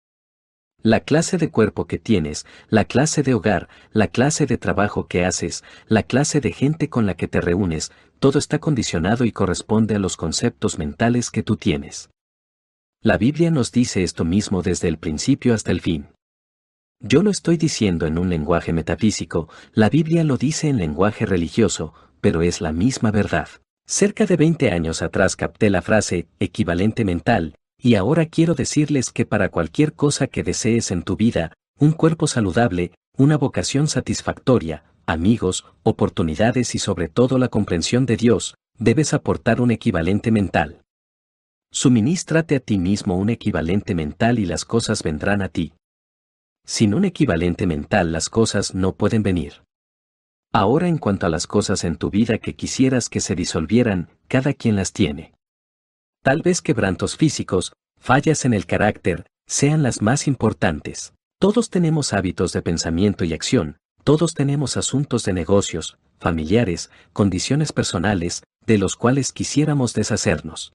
La 0.82 1.00
clase 1.00 1.38
de 1.38 1.50
cuerpo 1.50 1.88
que 1.88 1.98
tienes, 1.98 2.46
la 2.68 2.84
clase 2.84 3.24
de 3.24 3.34
hogar, 3.34 3.68
la 3.90 4.06
clase 4.06 4.46
de 4.46 4.58
trabajo 4.58 5.08
que 5.08 5.24
haces, 5.24 5.64
la 5.88 6.04
clase 6.04 6.40
de 6.40 6.52
gente 6.52 6.88
con 6.88 7.04
la 7.04 7.14
que 7.14 7.26
te 7.26 7.40
reúnes, 7.40 7.90
todo 8.18 8.38
está 8.38 8.58
condicionado 8.58 9.24
y 9.24 9.32
corresponde 9.32 9.94
a 9.94 9.98
los 9.98 10.16
conceptos 10.16 10.78
mentales 10.78 11.30
que 11.30 11.42
tú 11.42 11.56
tienes. 11.56 12.10
La 13.02 13.18
Biblia 13.18 13.50
nos 13.50 13.72
dice 13.72 14.02
esto 14.02 14.24
mismo 14.24 14.62
desde 14.62 14.88
el 14.88 14.98
principio 14.98 15.54
hasta 15.54 15.70
el 15.70 15.80
fin. 15.80 16.08
Yo 17.00 17.22
lo 17.22 17.30
estoy 17.30 17.56
diciendo 17.56 18.06
en 18.06 18.18
un 18.18 18.30
lenguaje 18.30 18.72
metafísico, 18.72 19.48
la 19.72 19.90
Biblia 19.90 20.24
lo 20.24 20.38
dice 20.38 20.68
en 20.68 20.78
lenguaje 20.78 21.26
religioso, 21.26 21.92
pero 22.20 22.42
es 22.42 22.60
la 22.60 22.72
misma 22.72 23.10
verdad. 23.10 23.48
Cerca 23.86 24.26
de 24.26 24.36
20 24.36 24.70
años 24.72 25.02
atrás 25.02 25.36
capté 25.36 25.70
la 25.70 25.82
frase 25.82 26.26
equivalente 26.40 27.04
mental, 27.04 27.54
y 27.78 27.94
ahora 27.94 28.26
quiero 28.26 28.54
decirles 28.54 29.12
que 29.12 29.26
para 29.26 29.50
cualquier 29.50 29.92
cosa 29.92 30.26
que 30.26 30.42
desees 30.42 30.90
en 30.90 31.02
tu 31.02 31.16
vida, 31.16 31.52
un 31.78 31.92
cuerpo 31.92 32.26
saludable, 32.26 32.92
una 33.16 33.36
vocación 33.36 33.86
satisfactoria, 33.86 34.84
amigos, 35.06 35.64
oportunidades 35.82 36.74
y 36.74 36.78
sobre 36.78 37.08
todo 37.08 37.38
la 37.38 37.48
comprensión 37.48 38.06
de 38.06 38.16
Dios, 38.16 38.56
debes 38.78 39.14
aportar 39.14 39.60
un 39.60 39.70
equivalente 39.70 40.30
mental. 40.30 40.82
Suministrate 41.72 42.56
a 42.56 42.60
ti 42.60 42.78
mismo 42.78 43.16
un 43.16 43.30
equivalente 43.30 43.94
mental 43.94 44.38
y 44.38 44.46
las 44.46 44.64
cosas 44.64 45.02
vendrán 45.02 45.42
a 45.42 45.48
ti. 45.48 45.72
Sin 46.64 46.94
un 46.94 47.04
equivalente 47.04 47.66
mental 47.66 48.12
las 48.12 48.28
cosas 48.28 48.74
no 48.74 48.94
pueden 48.94 49.22
venir. 49.22 49.62
Ahora 50.52 50.88
en 50.88 50.98
cuanto 50.98 51.26
a 51.26 51.28
las 51.28 51.46
cosas 51.46 51.84
en 51.84 51.96
tu 51.96 52.10
vida 52.10 52.38
que 52.38 52.56
quisieras 52.56 53.08
que 53.08 53.20
se 53.20 53.34
disolvieran, 53.34 54.08
cada 54.26 54.52
quien 54.54 54.74
las 54.74 54.92
tiene. 54.92 55.34
Tal 56.22 56.42
vez 56.42 56.62
quebrantos 56.62 57.16
físicos, 57.16 57.72
fallas 57.98 58.44
en 58.44 58.54
el 58.54 58.66
carácter, 58.66 59.26
sean 59.46 59.82
las 59.82 60.02
más 60.02 60.26
importantes. 60.26 61.12
Todos 61.38 61.70
tenemos 61.70 62.12
hábitos 62.12 62.52
de 62.52 62.62
pensamiento 62.62 63.24
y 63.24 63.32
acción, 63.34 63.76
todos 64.06 64.34
tenemos 64.34 64.76
asuntos 64.76 65.24
de 65.24 65.32
negocios, 65.32 65.98
familiares, 66.20 66.90
condiciones 67.12 67.72
personales, 67.72 68.44
de 68.64 68.78
los 68.78 68.94
cuales 68.94 69.32
quisiéramos 69.32 69.94
deshacernos. 69.94 70.72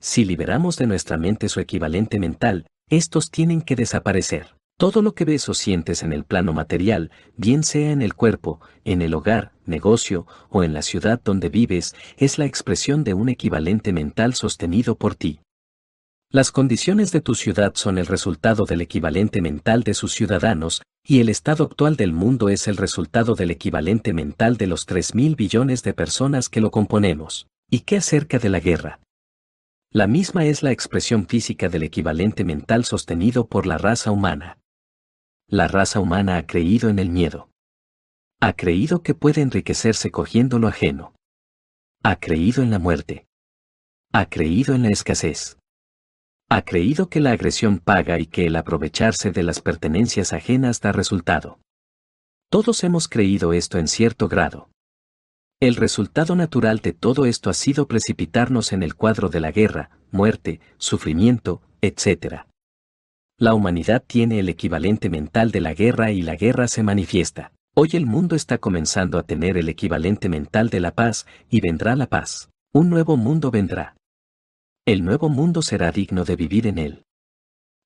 Si 0.00 0.24
liberamos 0.24 0.76
de 0.76 0.88
nuestra 0.88 1.16
mente 1.18 1.48
su 1.48 1.60
equivalente 1.60 2.18
mental, 2.18 2.66
estos 2.90 3.30
tienen 3.30 3.62
que 3.62 3.76
desaparecer. 3.76 4.56
Todo 4.76 5.02
lo 5.02 5.14
que 5.14 5.24
ves 5.24 5.48
o 5.48 5.54
sientes 5.54 6.02
en 6.02 6.12
el 6.12 6.24
plano 6.24 6.52
material, 6.52 7.12
bien 7.36 7.62
sea 7.62 7.92
en 7.92 8.02
el 8.02 8.14
cuerpo, 8.14 8.60
en 8.84 9.02
el 9.02 9.14
hogar, 9.14 9.52
negocio 9.64 10.26
o 10.50 10.64
en 10.64 10.74
la 10.74 10.82
ciudad 10.82 11.20
donde 11.22 11.48
vives, 11.48 11.94
es 12.16 12.38
la 12.38 12.44
expresión 12.44 13.04
de 13.04 13.14
un 13.14 13.28
equivalente 13.28 13.92
mental 13.92 14.34
sostenido 14.34 14.96
por 14.96 15.14
ti. 15.14 15.38
Las 16.34 16.50
condiciones 16.50 17.12
de 17.12 17.20
tu 17.20 17.34
ciudad 17.34 17.74
son 17.74 17.98
el 17.98 18.06
resultado 18.06 18.64
del 18.64 18.80
equivalente 18.80 19.42
mental 19.42 19.82
de 19.82 19.92
sus 19.92 20.14
ciudadanos, 20.14 20.80
y 21.04 21.20
el 21.20 21.28
estado 21.28 21.64
actual 21.64 21.96
del 21.96 22.14
mundo 22.14 22.48
es 22.48 22.68
el 22.68 22.78
resultado 22.78 23.34
del 23.34 23.50
equivalente 23.50 24.14
mental 24.14 24.56
de 24.56 24.66
los 24.66 24.88
3.000 24.88 25.36
billones 25.36 25.82
de 25.82 25.92
personas 25.92 26.48
que 26.48 26.62
lo 26.62 26.70
componemos. 26.70 27.48
¿Y 27.68 27.80
qué 27.80 27.98
acerca 27.98 28.38
de 28.38 28.48
la 28.48 28.60
guerra? 28.60 29.00
La 29.90 30.06
misma 30.06 30.46
es 30.46 30.62
la 30.62 30.72
expresión 30.72 31.26
física 31.26 31.68
del 31.68 31.82
equivalente 31.82 32.44
mental 32.44 32.86
sostenido 32.86 33.46
por 33.46 33.66
la 33.66 33.76
raza 33.76 34.10
humana. 34.10 34.56
La 35.48 35.68
raza 35.68 36.00
humana 36.00 36.38
ha 36.38 36.46
creído 36.46 36.88
en 36.88 36.98
el 36.98 37.10
miedo. 37.10 37.50
Ha 38.40 38.54
creído 38.54 39.02
que 39.02 39.12
puede 39.12 39.42
enriquecerse 39.42 40.10
cogiendo 40.10 40.58
lo 40.58 40.68
ajeno. 40.68 41.14
Ha 42.02 42.16
creído 42.16 42.62
en 42.62 42.70
la 42.70 42.78
muerte. 42.78 43.26
Ha 44.14 44.30
creído 44.30 44.74
en 44.74 44.84
la 44.84 44.88
escasez 44.88 45.58
ha 46.54 46.60
creído 46.60 47.08
que 47.08 47.20
la 47.20 47.30
agresión 47.30 47.78
paga 47.78 48.18
y 48.18 48.26
que 48.26 48.44
el 48.44 48.56
aprovecharse 48.56 49.30
de 49.30 49.42
las 49.42 49.62
pertenencias 49.62 50.34
ajenas 50.34 50.82
da 50.82 50.92
resultado. 50.92 51.58
Todos 52.50 52.84
hemos 52.84 53.08
creído 53.08 53.54
esto 53.54 53.78
en 53.78 53.88
cierto 53.88 54.28
grado. 54.28 54.68
El 55.62 55.76
resultado 55.76 56.36
natural 56.36 56.80
de 56.80 56.92
todo 56.92 57.24
esto 57.24 57.48
ha 57.48 57.54
sido 57.54 57.88
precipitarnos 57.88 58.74
en 58.74 58.82
el 58.82 58.96
cuadro 58.96 59.30
de 59.30 59.40
la 59.40 59.50
guerra, 59.50 59.92
muerte, 60.10 60.60
sufrimiento, 60.76 61.62
etc. 61.80 62.42
La 63.38 63.54
humanidad 63.54 64.04
tiene 64.06 64.38
el 64.38 64.50
equivalente 64.50 65.08
mental 65.08 65.52
de 65.52 65.62
la 65.62 65.72
guerra 65.72 66.10
y 66.10 66.20
la 66.20 66.36
guerra 66.36 66.68
se 66.68 66.82
manifiesta. 66.82 67.52
Hoy 67.74 67.92
el 67.94 68.04
mundo 68.04 68.36
está 68.36 68.58
comenzando 68.58 69.16
a 69.16 69.22
tener 69.22 69.56
el 69.56 69.70
equivalente 69.70 70.28
mental 70.28 70.68
de 70.68 70.80
la 70.80 70.90
paz 70.90 71.24
y 71.48 71.62
vendrá 71.62 71.96
la 71.96 72.08
paz. 72.08 72.50
Un 72.74 72.90
nuevo 72.90 73.16
mundo 73.16 73.50
vendrá. 73.50 73.96
El 74.84 75.04
nuevo 75.04 75.28
mundo 75.28 75.62
será 75.62 75.92
digno 75.92 76.24
de 76.24 76.34
vivir 76.34 76.66
en 76.66 76.76
él. 76.76 77.04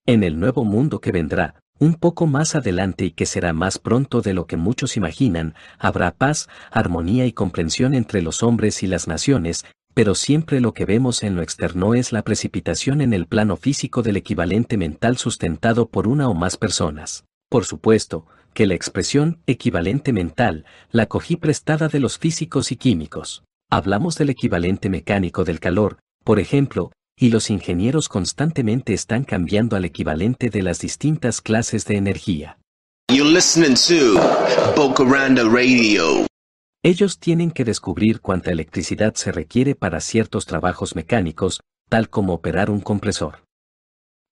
En 0.06 0.24
el 0.24 0.40
nuevo 0.40 0.64
mundo 0.64 0.98
que 0.98 1.12
vendrá, 1.12 1.60
un 1.78 1.92
poco 1.92 2.26
más 2.26 2.54
adelante 2.54 3.04
y 3.04 3.10
que 3.10 3.26
será 3.26 3.52
más 3.52 3.78
pronto 3.78 4.22
de 4.22 4.32
lo 4.32 4.46
que 4.46 4.56
muchos 4.56 4.96
imaginan, 4.96 5.54
habrá 5.78 6.12
paz, 6.12 6.48
armonía 6.70 7.26
y 7.26 7.32
comprensión 7.34 7.92
entre 7.92 8.22
los 8.22 8.42
hombres 8.42 8.82
y 8.82 8.86
las 8.86 9.08
naciones, 9.08 9.66
pero 9.92 10.14
siempre 10.14 10.58
lo 10.60 10.72
que 10.72 10.86
vemos 10.86 11.22
en 11.22 11.36
lo 11.36 11.42
externo 11.42 11.92
es 11.92 12.12
la 12.12 12.22
precipitación 12.22 13.02
en 13.02 13.12
el 13.12 13.26
plano 13.26 13.58
físico 13.58 14.02
del 14.02 14.16
equivalente 14.16 14.78
mental 14.78 15.18
sustentado 15.18 15.90
por 15.90 16.08
una 16.08 16.30
o 16.30 16.34
más 16.34 16.56
personas. 16.56 17.26
Por 17.50 17.66
supuesto, 17.66 18.24
que 18.54 18.66
la 18.66 18.74
expresión 18.74 19.42
equivalente 19.46 20.14
mental 20.14 20.64
la 20.92 21.04
cogí 21.04 21.36
prestada 21.36 21.88
de 21.88 22.00
los 22.00 22.16
físicos 22.16 22.72
y 22.72 22.76
químicos. 22.76 23.44
Hablamos 23.68 24.16
del 24.16 24.30
equivalente 24.30 24.88
mecánico 24.88 25.44
del 25.44 25.60
calor, 25.60 25.98
por 26.26 26.40
ejemplo, 26.40 26.90
y 27.16 27.30
los 27.30 27.50
ingenieros 27.50 28.09
constantemente 28.09 28.92
están 28.92 29.23
cambiando 29.23 29.76
al 29.76 29.85
equivalente 29.85 30.50
de 30.50 30.61
las 30.61 30.80
distintas 30.80 31.40
clases 31.40 31.85
de 31.85 31.97
energía. 31.97 32.59
Ellos 36.83 37.21
tienen 37.21 37.52
que 37.52 37.64
descubrir 37.64 38.21
cuánta 38.21 38.50
electricidad 38.50 39.14
se 39.14 39.30
requiere 39.30 39.76
para 39.76 40.00
ciertos 40.00 40.47
trabajos 40.47 40.97
mecánicos, 40.97 41.61
tal 41.88 42.11
como 42.11 42.35
operar 42.35 42.71
un 42.71 42.80
compresor. 42.80 43.45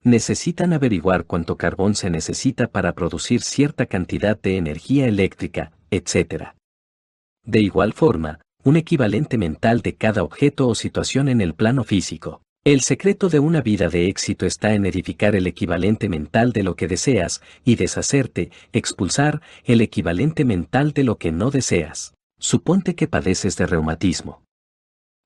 Necesitan 0.02 0.72
averiguar 0.72 1.26
cuánto 1.26 1.56
carbón 1.56 1.94
se 1.94 2.10
necesita 2.10 2.66
para 2.66 2.94
producir 2.94 3.40
cierta 3.42 3.86
cantidad 3.86 4.36
de 4.36 4.56
energía 4.56 5.06
eléctrica, 5.06 5.70
etc. 5.92 6.54
De 7.44 7.60
igual 7.60 7.92
forma, 7.92 8.40
un 8.64 8.78
equivalente 8.78 9.36
mental 9.36 9.82
de 9.82 9.94
cada 9.94 10.22
objeto 10.22 10.66
o 10.68 10.74
situación 10.74 11.28
en 11.28 11.42
el 11.42 11.54
plano 11.54 11.84
físico. 11.84 12.40
El 12.64 12.80
secreto 12.80 13.28
de 13.28 13.38
una 13.38 13.60
vida 13.60 13.90
de 13.90 14.08
éxito 14.08 14.46
está 14.46 14.72
en 14.72 14.86
edificar 14.86 15.36
el 15.36 15.46
equivalente 15.46 16.08
mental 16.08 16.52
de 16.52 16.62
lo 16.62 16.74
que 16.74 16.88
deseas 16.88 17.42
y 17.62 17.76
deshacerte, 17.76 18.50
expulsar 18.72 19.42
el 19.64 19.82
equivalente 19.82 20.46
mental 20.46 20.92
de 20.92 21.04
lo 21.04 21.18
que 21.18 21.30
no 21.30 21.50
deseas. 21.50 22.14
Suponte 22.38 22.94
que 22.94 23.06
padeces 23.06 23.58
de 23.58 23.66
reumatismo. 23.66 24.42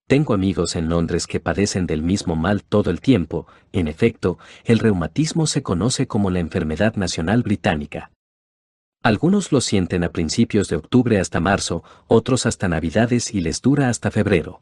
Tengo 0.09 0.35
amigos 0.35 0.75
en 0.75 0.89
Londres 0.89 1.29
que 1.29 1.39
padecen 1.39 1.87
del 1.87 2.03
mismo 2.03 2.35
mal 2.35 2.65
todo 2.65 2.91
el 2.91 3.01
tiempo, 3.01 3.47
en 3.73 3.87
efecto, 3.87 4.39
el 4.65 4.81
reumatismo 4.81 5.47
se 5.47 5.63
conoce 5.63 6.09
como 6.09 6.31
la 6.31 6.41
enfermedad 6.41 6.97
nacional 6.97 7.45
británica. 7.45 8.11
Algunos 9.03 9.53
lo 9.53 9.61
sienten 9.61 10.03
a 10.03 10.11
principios 10.11 10.69
de 10.69 10.77
octubre 10.77 11.21
hasta 11.21 11.41
marzo, 11.41 11.85
otros 12.09 12.47
hasta 12.47 12.69
Navidades 12.69 13.33
y 13.33 13.41
les 13.41 13.63
dura 13.63 13.89
hasta 13.89 14.11
febrero. 14.11 14.61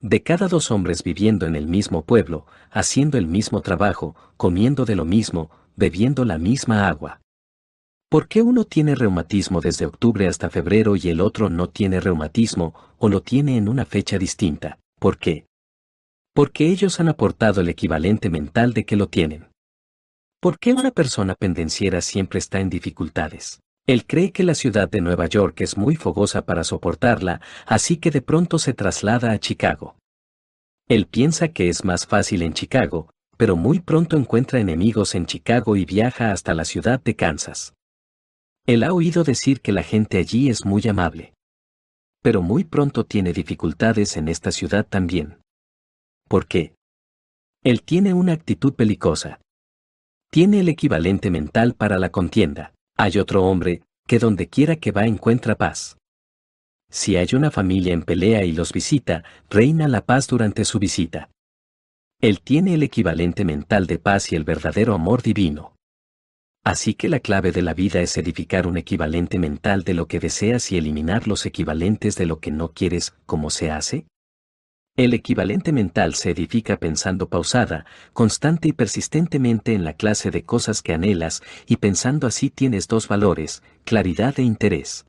De 0.00 0.22
cada 0.22 0.48
dos 0.48 0.70
hombres 0.70 1.02
viviendo 1.02 1.46
en 1.46 1.56
el 1.56 1.66
mismo 1.66 2.04
pueblo, 2.04 2.46
haciendo 2.70 3.18
el 3.18 3.26
mismo 3.26 3.62
trabajo, 3.62 4.14
comiendo 4.36 4.84
de 4.84 4.96
lo 4.96 5.04
mismo, 5.04 5.50
bebiendo 5.76 6.24
la 6.24 6.38
misma 6.38 6.88
agua. 6.88 7.20
¿Por 8.10 8.28
qué 8.28 8.42
uno 8.42 8.64
tiene 8.64 8.94
reumatismo 8.94 9.60
desde 9.60 9.86
octubre 9.86 10.28
hasta 10.28 10.50
febrero 10.50 10.94
y 10.96 11.08
el 11.08 11.20
otro 11.20 11.50
no 11.50 11.68
tiene 11.68 12.00
reumatismo 12.00 12.74
o 12.98 13.08
lo 13.08 13.22
tiene 13.22 13.56
en 13.56 13.68
una 13.68 13.84
fecha 13.84 14.18
distinta? 14.18 14.78
¿Por 15.00 15.18
qué? 15.18 15.46
Porque 16.32 16.68
ellos 16.68 17.00
han 17.00 17.08
aportado 17.08 17.60
el 17.60 17.68
equivalente 17.68 18.30
mental 18.30 18.72
de 18.72 18.84
que 18.84 18.96
lo 18.96 19.08
tienen. 19.08 19.47
¿Por 20.40 20.60
qué 20.60 20.72
una 20.72 20.92
persona 20.92 21.34
pendenciera 21.34 22.00
siempre 22.00 22.38
está 22.38 22.60
en 22.60 22.70
dificultades? 22.70 23.60
Él 23.88 24.06
cree 24.06 24.30
que 24.30 24.44
la 24.44 24.54
ciudad 24.54 24.88
de 24.88 25.00
Nueva 25.00 25.26
York 25.26 25.60
es 25.62 25.76
muy 25.76 25.96
fogosa 25.96 26.42
para 26.42 26.62
soportarla, 26.62 27.40
así 27.66 27.96
que 27.96 28.12
de 28.12 28.22
pronto 28.22 28.60
se 28.60 28.72
traslada 28.72 29.32
a 29.32 29.40
Chicago. 29.40 29.96
Él 30.86 31.06
piensa 31.06 31.48
que 31.48 31.68
es 31.68 31.84
más 31.84 32.06
fácil 32.06 32.42
en 32.42 32.52
Chicago, 32.52 33.10
pero 33.36 33.56
muy 33.56 33.80
pronto 33.80 34.16
encuentra 34.16 34.60
enemigos 34.60 35.16
en 35.16 35.26
Chicago 35.26 35.74
y 35.74 35.84
viaja 35.84 36.30
hasta 36.30 36.54
la 36.54 36.64
ciudad 36.64 37.02
de 37.02 37.16
Kansas. 37.16 37.74
Él 38.64 38.84
ha 38.84 38.92
oído 38.92 39.24
decir 39.24 39.60
que 39.60 39.72
la 39.72 39.82
gente 39.82 40.18
allí 40.18 40.50
es 40.50 40.64
muy 40.64 40.86
amable. 40.86 41.34
Pero 42.22 42.42
muy 42.42 42.62
pronto 42.62 43.04
tiene 43.04 43.32
dificultades 43.32 44.16
en 44.16 44.28
esta 44.28 44.52
ciudad 44.52 44.86
también. 44.88 45.38
¿Por 46.28 46.46
qué? 46.46 46.76
Él 47.64 47.82
tiene 47.82 48.14
una 48.14 48.34
actitud 48.34 48.74
pelicosa 48.74 49.40
tiene 50.30 50.60
el 50.60 50.68
equivalente 50.68 51.30
mental 51.30 51.74
para 51.74 51.98
la 51.98 52.10
contienda. 52.10 52.74
Hay 52.96 53.18
otro 53.18 53.44
hombre, 53.44 53.82
que 54.06 54.18
donde 54.18 54.48
quiera 54.48 54.76
que 54.76 54.92
va 54.92 55.06
encuentra 55.06 55.56
paz. 55.56 55.96
Si 56.90 57.16
hay 57.16 57.28
una 57.34 57.50
familia 57.50 57.92
en 57.92 58.02
pelea 58.02 58.44
y 58.44 58.52
los 58.52 58.72
visita, 58.72 59.24
reina 59.50 59.88
la 59.88 60.04
paz 60.04 60.26
durante 60.26 60.64
su 60.64 60.78
visita. 60.78 61.30
Él 62.20 62.40
tiene 62.40 62.74
el 62.74 62.82
equivalente 62.82 63.44
mental 63.44 63.86
de 63.86 63.98
paz 63.98 64.32
y 64.32 64.36
el 64.36 64.44
verdadero 64.44 64.94
amor 64.94 65.22
divino. 65.22 65.76
Así 66.64 66.94
que 66.94 67.08
la 67.08 67.20
clave 67.20 67.52
de 67.52 67.62
la 67.62 67.72
vida 67.72 68.00
es 68.00 68.16
edificar 68.18 68.66
un 68.66 68.76
equivalente 68.76 69.38
mental 69.38 69.84
de 69.84 69.94
lo 69.94 70.08
que 70.08 70.18
deseas 70.18 70.72
y 70.72 70.76
eliminar 70.76 71.28
los 71.28 71.46
equivalentes 71.46 72.16
de 72.16 72.26
lo 72.26 72.40
que 72.40 72.50
no 72.50 72.72
quieres, 72.72 73.14
¿cómo 73.26 73.50
se 73.50 73.70
hace? 73.70 74.06
El 74.98 75.14
equivalente 75.14 75.70
mental 75.70 76.16
se 76.16 76.32
edifica 76.32 76.76
pensando 76.76 77.28
pausada, 77.28 77.86
constante 78.12 78.66
y 78.66 78.72
persistentemente 78.72 79.72
en 79.74 79.84
la 79.84 79.92
clase 79.92 80.32
de 80.32 80.42
cosas 80.42 80.82
que 80.82 80.92
anhelas, 80.92 81.40
y 81.66 81.76
pensando 81.76 82.26
así 82.26 82.50
tienes 82.50 82.88
dos 82.88 83.06
valores, 83.06 83.62
claridad 83.84 84.34
e 84.40 84.42
interés. 84.42 85.06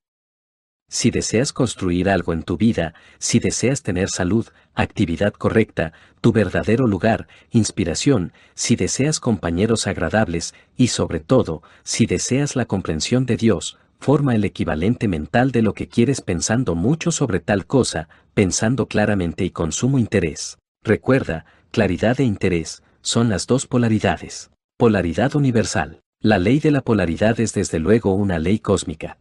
Si 0.91 1.09
deseas 1.09 1.53
construir 1.53 2.07
algo 2.07 2.33
en 2.33 2.43
tu 2.43 2.55
vida, 2.55 2.93
si 3.17 3.39
deseas 3.39 3.81
tener 3.81 4.09
salud, 4.09 4.45
actividad 4.75 5.33
correcta, 5.33 5.93
tu 6.21 6.33
verdadero 6.33 6.85
lugar, 6.85 7.27
inspiración, 7.49 8.31
si 8.53 8.75
deseas 8.75 9.19
compañeros 9.19 9.87
agradables, 9.87 10.53
y 10.77 10.89
sobre 10.89 11.19
todo, 11.19 11.63
si 11.81 12.05
deseas 12.05 12.55
la 12.55 12.65
comprensión 12.65 13.25
de 13.25 13.37
Dios, 13.37 13.79
forma 13.99 14.33
el 14.33 14.45
equivalente 14.45 15.07
mental 15.07 15.51
de 15.51 15.61
lo 15.61 15.73
que 15.73 15.87
quieres 15.87 16.21
pensando 16.21 16.75
mucho 16.75 17.11
sobre 17.11 17.39
tal 17.39 17.65
cosa, 17.65 18.07
pensando 18.33 18.87
claramente 18.87 19.43
y 19.43 19.49
con 19.49 19.71
sumo 19.71 19.99
interés. 19.99 20.57
Recuerda, 20.83 21.45
claridad 21.71 22.19
e 22.19 22.23
interés, 22.23 22.83
son 23.01 23.29
las 23.29 23.45
dos 23.45 23.67
polaridades. 23.67 24.51
Polaridad 24.77 25.35
universal. 25.35 26.01
La 26.21 26.37
ley 26.37 26.59
de 26.59 26.71
la 26.71 26.81
polaridad 26.81 27.39
es 27.39 27.53
desde 27.53 27.79
luego 27.79 28.13
una 28.13 28.39
ley 28.39 28.59
cósmica. 28.59 29.19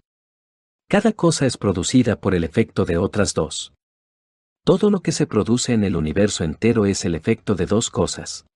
Cada 0.89 1.13
cosa 1.13 1.47
es 1.47 1.57
producida 1.57 2.21
por 2.21 2.35
el 2.35 2.45
efecto 2.45 2.85
de 2.85 2.97
otras 2.97 3.35
dos. 3.35 3.73
Todo 4.65 4.91
lo 4.91 5.01
que 5.01 5.13
se 5.13 5.27
produce 5.27 5.73
en 5.73 5.85
el 5.85 5.97
universo 5.97 6.45
entero 6.45 6.87
es 6.87 7.05
el 7.05 7.15
efecto 7.15 7.55
de 7.55 7.67
dos 7.67 7.91
cosas. 7.91 8.47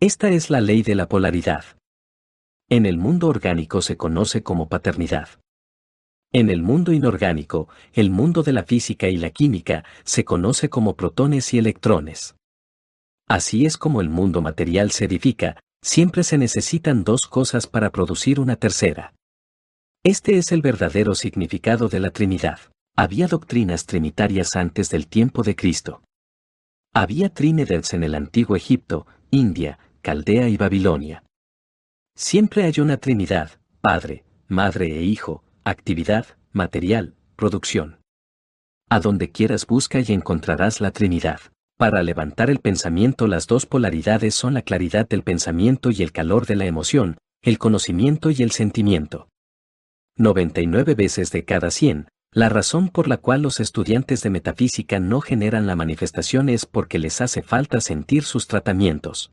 Esta 0.00 0.30
es 0.30 0.50
la 0.50 0.60
ley 0.60 0.82
de 0.82 0.94
la 0.94 1.08
polaridad. 1.08 1.64
En 2.72 2.86
el 2.86 2.98
mundo 2.98 3.26
orgánico 3.26 3.82
se 3.82 3.96
conoce 3.96 4.44
como 4.44 4.68
paternidad. 4.68 5.28
En 6.32 6.50
el 6.50 6.62
mundo 6.62 6.92
inorgánico, 6.92 7.68
el 7.92 8.10
mundo 8.10 8.44
de 8.44 8.52
la 8.52 8.62
física 8.62 9.08
y 9.08 9.16
la 9.16 9.30
química, 9.30 9.84
se 10.04 10.24
conoce 10.24 10.70
como 10.70 10.94
protones 10.94 11.52
y 11.52 11.58
electrones. 11.58 12.36
Así 13.28 13.66
es 13.66 13.76
como 13.76 14.00
el 14.00 14.08
mundo 14.08 14.40
material 14.40 14.92
se 14.92 15.06
edifica, 15.06 15.58
siempre 15.82 16.22
se 16.22 16.38
necesitan 16.38 17.02
dos 17.02 17.22
cosas 17.22 17.66
para 17.66 17.90
producir 17.90 18.38
una 18.38 18.54
tercera. 18.54 19.14
Este 20.04 20.38
es 20.38 20.52
el 20.52 20.62
verdadero 20.62 21.16
significado 21.16 21.88
de 21.88 21.98
la 21.98 22.10
Trinidad. 22.12 22.60
Había 22.96 23.26
doctrinas 23.26 23.84
trinitarias 23.86 24.54
antes 24.54 24.90
del 24.90 25.08
tiempo 25.08 25.42
de 25.42 25.56
Cristo. 25.56 26.04
Había 26.94 27.30
trinidades 27.30 27.94
en 27.94 28.04
el 28.04 28.14
antiguo 28.14 28.54
Egipto, 28.54 29.08
India, 29.32 29.80
Caldea 30.02 30.48
y 30.48 30.56
Babilonia. 30.56 31.24
Siempre 32.14 32.64
hay 32.64 32.80
una 32.80 32.96
Trinidad, 32.96 33.52
Padre, 33.80 34.24
Madre 34.48 34.98
e 34.98 35.02
Hijo, 35.02 35.42
actividad, 35.64 36.26
material, 36.52 37.14
producción. 37.36 38.00
A 38.88 39.00
donde 39.00 39.30
quieras 39.30 39.66
busca 39.66 40.00
y 40.00 40.12
encontrarás 40.12 40.80
la 40.80 40.90
Trinidad. 40.90 41.40
Para 41.78 42.02
levantar 42.02 42.50
el 42.50 42.58
pensamiento 42.58 43.26
las 43.26 43.46
dos 43.46 43.64
polaridades 43.64 44.34
son 44.34 44.54
la 44.54 44.62
claridad 44.62 45.08
del 45.08 45.22
pensamiento 45.22 45.90
y 45.90 46.02
el 46.02 46.12
calor 46.12 46.44
de 46.46 46.56
la 46.56 46.66
emoción, 46.66 47.16
el 47.42 47.58
conocimiento 47.58 48.30
y 48.30 48.42
el 48.42 48.50
sentimiento. 48.50 49.28
99 50.16 50.94
veces 50.94 51.30
de 51.30 51.46
cada 51.46 51.70
100, 51.70 52.08
la 52.32 52.48
razón 52.48 52.90
por 52.90 53.08
la 53.08 53.16
cual 53.16 53.42
los 53.42 53.60
estudiantes 53.60 54.22
de 54.22 54.30
metafísica 54.30 55.00
no 55.00 55.20
generan 55.20 55.66
la 55.66 55.74
manifestación 55.74 56.48
es 56.48 56.66
porque 56.66 56.98
les 56.98 57.20
hace 57.20 57.42
falta 57.42 57.80
sentir 57.80 58.24
sus 58.24 58.46
tratamientos. 58.46 59.32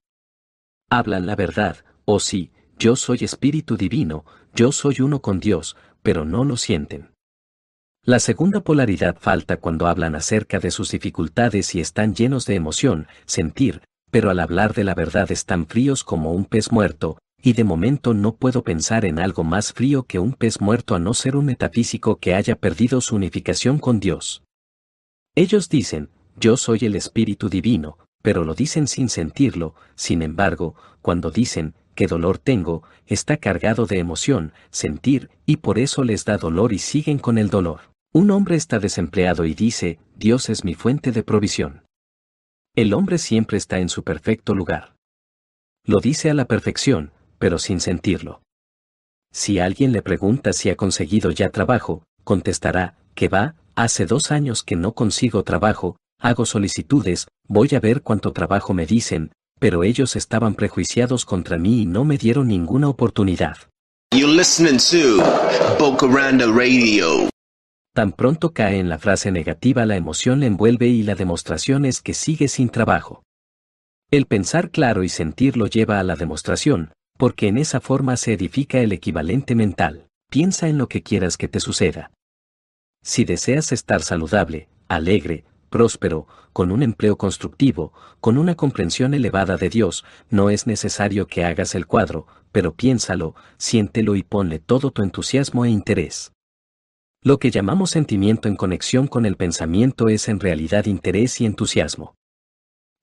Hablan 0.89 1.25
la 1.25 1.35
verdad, 1.35 1.83
o 2.05 2.19
sí, 2.19 2.51
yo 2.79 2.95
soy 2.95 3.19
espíritu 3.21 3.75
divino, 3.77 4.25
yo 4.55 4.71
soy 4.71 5.01
uno 5.01 5.21
con 5.21 5.39
Dios, 5.39 5.75
pero 6.03 6.25
no 6.25 6.43
lo 6.43 6.57
sienten. 6.57 7.11
La 8.03 8.19
segunda 8.19 8.61
polaridad 8.61 9.17
falta 9.19 9.57
cuando 9.57 9.87
hablan 9.87 10.15
acerca 10.15 10.59
de 10.59 10.71
sus 10.71 10.91
dificultades 10.91 11.75
y 11.75 11.81
están 11.81 12.15
llenos 12.15 12.45
de 12.45 12.55
emoción, 12.55 13.07
sentir, 13.25 13.81
pero 14.11 14.29
al 14.29 14.39
hablar 14.39 14.73
de 14.73 14.83
la 14.83 14.93
verdad 14.93 15.31
están 15.31 15.67
fríos 15.67 16.03
como 16.03 16.31
un 16.31 16.45
pez 16.45 16.71
muerto, 16.71 17.17
y 17.41 17.53
de 17.53 17.63
momento 17.63 18.13
no 18.13 18.35
puedo 18.35 18.63
pensar 18.63 19.05
en 19.05 19.19
algo 19.19 19.43
más 19.43 19.73
frío 19.73 20.03
que 20.03 20.19
un 20.19 20.33
pez 20.33 20.61
muerto 20.61 20.95
a 20.95 20.99
no 20.99 21.13
ser 21.13 21.35
un 21.35 21.45
metafísico 21.45 22.17
que 22.17 22.33
haya 22.33 22.55
perdido 22.55 23.01
su 23.01 23.15
unificación 23.15 23.77
con 23.79 23.99
Dios. 23.99 24.43
Ellos 25.35 25.69
dicen, 25.69 26.09
yo 26.39 26.57
soy 26.57 26.79
el 26.81 26.95
Espíritu 26.95 27.49
Divino, 27.49 27.97
pero 28.21 28.43
lo 28.43 28.53
dicen 28.53 28.87
sin 28.87 29.09
sentirlo, 29.09 29.75
sin 29.95 30.21
embargo, 30.21 30.75
cuando 31.01 31.29
dicen, 31.29 31.75
qué 31.97 32.05
dolor 32.05 32.37
tengo, 32.37 32.83
está 33.07 33.37
cargado 33.37 33.87
de 33.87 33.97
emoción, 33.97 34.53
sentir, 34.69 35.31
y 35.47 35.57
por 35.57 35.79
eso 35.79 36.03
les 36.03 36.25
da 36.25 36.37
dolor 36.37 36.71
y 36.71 36.77
siguen 36.77 37.17
con 37.17 37.39
el 37.39 37.49
dolor. 37.49 37.81
Un 38.13 38.29
hombre 38.29 38.55
está 38.55 38.77
desempleado 38.77 39.45
y 39.45 39.55
dice, 39.55 39.99
Dios 40.15 40.49
es 40.49 40.63
mi 40.63 40.75
fuente 40.75 41.11
de 41.11 41.23
provisión. 41.23 41.83
El 42.75 42.93
hombre 42.93 43.17
siempre 43.17 43.57
está 43.57 43.79
en 43.79 43.89
su 43.89 44.03
perfecto 44.03 44.53
lugar. 44.53 44.95
Lo 45.85 45.99
dice 45.99 46.29
a 46.29 46.35
la 46.35 46.45
perfección, 46.45 47.11
pero 47.39 47.57
sin 47.57 47.79
sentirlo. 47.79 48.43
Si 49.33 49.57
alguien 49.57 49.91
le 49.91 50.03
pregunta 50.03 50.53
si 50.53 50.69
ha 50.69 50.75
conseguido 50.75 51.31
ya 51.31 51.49
trabajo, 51.49 52.03
contestará, 52.23 52.95
que 53.15 53.27
va, 53.27 53.55
hace 53.73 54.05
dos 54.05 54.31
años 54.31 54.61
que 54.61 54.75
no 54.75 54.93
consigo 54.93 55.43
trabajo, 55.43 55.97
hago 56.19 56.45
solicitudes, 56.45 57.27
voy 57.47 57.69
a 57.73 57.79
ver 57.79 58.03
cuánto 58.03 58.33
trabajo 58.33 58.75
me 58.75 58.85
dicen, 58.85 59.31
pero 59.59 59.83
ellos 59.83 60.15
estaban 60.15 60.55
prejuiciados 60.55 61.25
contra 61.25 61.57
mí 61.57 61.81
y 61.81 61.85
no 61.85 62.05
me 62.05 62.17
dieron 62.17 62.47
ninguna 62.47 62.89
oportunidad. 62.89 63.57
Radio. 66.55 67.29
Tan 67.93 68.11
pronto 68.11 68.53
cae 68.53 68.79
en 68.79 68.89
la 68.89 68.99
frase 68.99 69.31
negativa 69.31 69.85
la 69.85 69.95
emoción 69.95 70.39
le 70.39 70.45
envuelve 70.45 70.87
y 70.87 71.03
la 71.03 71.15
demostración 71.15 71.83
es 71.83 72.01
que 72.01 72.13
sigue 72.13 72.47
sin 72.47 72.69
trabajo. 72.69 73.23
El 74.11 74.25
pensar 74.25 74.69
claro 74.69 75.03
y 75.03 75.09
sentir 75.09 75.57
lo 75.57 75.67
lleva 75.67 75.99
a 75.99 76.03
la 76.03 76.15
demostración, 76.15 76.93
porque 77.17 77.47
en 77.47 77.57
esa 77.57 77.81
forma 77.81 78.15
se 78.15 78.33
edifica 78.33 78.79
el 78.79 78.91
equivalente 78.91 79.55
mental. 79.55 80.07
Piensa 80.29 80.69
en 80.69 80.77
lo 80.77 80.87
que 80.87 81.03
quieras 81.03 81.37
que 81.37 81.47
te 81.47 81.59
suceda. 81.59 82.11
Si 83.03 83.25
deseas 83.25 83.71
estar 83.71 84.01
saludable, 84.01 84.69
alegre, 84.87 85.43
próspero, 85.67 86.27
con 86.53 86.71
un 86.71 86.83
empleo 86.83 87.17
constructivo, 87.17 87.93
con 88.19 88.37
una 88.37 88.55
comprensión 88.55 89.13
elevada 89.13 89.57
de 89.57 89.69
Dios, 89.69 90.05
no 90.29 90.49
es 90.49 90.67
necesario 90.67 91.27
que 91.27 91.45
hagas 91.45 91.75
el 91.75 91.85
cuadro, 91.85 92.27
pero 92.51 92.73
piénsalo, 92.73 93.35
siéntelo 93.57 94.15
y 94.15 94.23
ponle 94.23 94.59
todo 94.59 94.91
tu 94.91 95.03
entusiasmo 95.03 95.65
e 95.65 95.69
interés. 95.69 96.33
Lo 97.21 97.39
que 97.39 97.51
llamamos 97.51 97.91
sentimiento 97.91 98.47
en 98.47 98.55
conexión 98.55 99.07
con 99.07 99.25
el 99.25 99.35
pensamiento 99.35 100.07
es 100.07 100.27
en 100.27 100.39
realidad 100.39 100.85
interés 100.85 101.41
y 101.41 101.45
entusiasmo. 101.45 102.15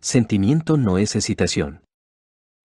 Sentimiento 0.00 0.77
no 0.77 0.98
es 0.98 1.16
excitación. 1.16 1.83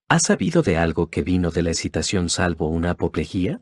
¿Has 0.10 0.24
sabido 0.24 0.64
de 0.64 0.78
algo 0.78 1.10
que 1.10 1.22
vino 1.22 1.52
de 1.52 1.64
la 1.64 1.70
excitación 1.70 2.30
salvo 2.30 2.68
una 2.68 2.92
apoplejía? 2.92 3.62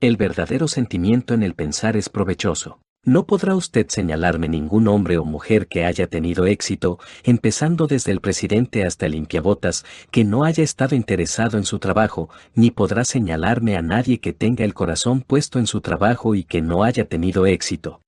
El 0.00 0.16
verdadero 0.16 0.68
sentimiento 0.68 1.32
en 1.32 1.42
el 1.42 1.54
pensar 1.54 1.96
es 1.96 2.10
provechoso. 2.10 2.80
No 3.08 3.24
podrá 3.24 3.54
usted 3.54 3.86
señalarme 3.88 4.48
ningún 4.48 4.88
hombre 4.88 5.16
o 5.16 5.24
mujer 5.24 5.68
que 5.68 5.84
haya 5.84 6.08
tenido 6.08 6.44
éxito, 6.44 6.98
empezando 7.22 7.86
desde 7.86 8.10
el 8.10 8.20
presidente 8.20 8.84
hasta 8.84 9.06
el 9.06 9.12
limpiabotas, 9.12 9.84
que 10.10 10.24
no 10.24 10.42
haya 10.42 10.64
estado 10.64 10.96
interesado 10.96 11.56
en 11.56 11.64
su 11.64 11.78
trabajo, 11.78 12.28
ni 12.56 12.72
podrá 12.72 13.04
señalarme 13.04 13.76
a 13.76 13.82
nadie 13.82 14.18
que 14.18 14.32
tenga 14.32 14.64
el 14.64 14.74
corazón 14.74 15.20
puesto 15.20 15.60
en 15.60 15.68
su 15.68 15.80
trabajo 15.82 16.34
y 16.34 16.42
que 16.42 16.62
no 16.62 16.82
haya 16.82 17.08
tenido 17.08 17.46
éxito. 17.46 18.00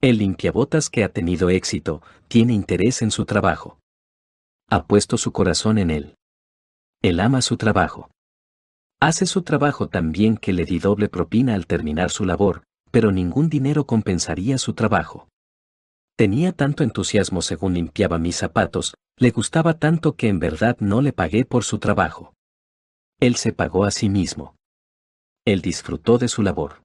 El 0.00 0.16
limpiabotas 0.16 0.88
que 0.88 1.04
ha 1.04 1.10
tenido 1.10 1.50
éxito, 1.50 2.00
tiene 2.28 2.54
interés 2.54 3.02
en 3.02 3.10
su 3.10 3.26
trabajo. 3.26 3.78
Ha 4.70 4.86
puesto 4.86 5.18
su 5.18 5.32
corazón 5.32 5.76
en 5.76 5.90
él. 5.90 6.14
Él 7.02 7.20
ama 7.20 7.42
su 7.42 7.58
trabajo. 7.58 8.08
Hace 8.98 9.26
su 9.26 9.42
trabajo 9.42 9.90
tan 9.90 10.10
bien 10.10 10.38
que 10.38 10.54
le 10.54 10.64
di 10.64 10.78
doble 10.78 11.10
propina 11.10 11.54
al 11.54 11.66
terminar 11.66 12.10
su 12.10 12.24
labor, 12.24 12.62
pero 12.96 13.12
ningún 13.12 13.50
dinero 13.50 13.84
compensaría 13.84 14.56
su 14.56 14.72
trabajo. 14.72 15.28
Tenía 16.16 16.52
tanto 16.52 16.82
entusiasmo 16.82 17.42
según 17.42 17.74
limpiaba 17.74 18.16
mis 18.16 18.36
zapatos, 18.36 18.94
le 19.18 19.32
gustaba 19.32 19.74
tanto 19.74 20.16
que 20.16 20.28
en 20.28 20.38
verdad 20.38 20.78
no 20.80 21.02
le 21.02 21.12
pagué 21.12 21.44
por 21.44 21.62
su 21.62 21.78
trabajo. 21.78 22.32
Él 23.20 23.36
se 23.36 23.52
pagó 23.52 23.84
a 23.84 23.90
sí 23.90 24.08
mismo. 24.08 24.56
Él 25.44 25.60
disfrutó 25.60 26.16
de 26.16 26.28
su 26.28 26.40
labor. 26.40 26.80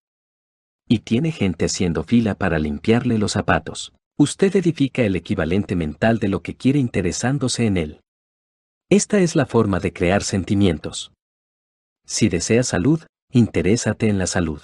Y 0.86 1.00
tiene 1.00 1.32
gente 1.32 1.64
haciendo 1.64 2.04
fila 2.04 2.36
para 2.36 2.60
limpiarle 2.60 3.18
los 3.18 3.32
zapatos. 3.32 3.94
Usted 4.18 4.54
edifica 4.58 5.04
el 5.04 5.16
equivalente 5.16 5.78
mental 5.78 6.20
de 6.20 6.28
lo 6.28 6.42
que 6.42 6.58
quiere 6.58 6.80
interesándose 6.80 7.68
en 7.68 7.78
él. 7.78 8.02
Esta 8.90 9.22
es 9.22 9.38
la 9.38 9.46
forma 9.46 9.80
de 9.80 9.94
crear 9.94 10.24
sentimientos. 10.24 11.14
Si 12.06 12.28
deseas 12.28 12.68
salud, 12.68 13.02
interésate 13.32 14.10
en 14.10 14.18
la 14.18 14.28
salud. 14.28 14.62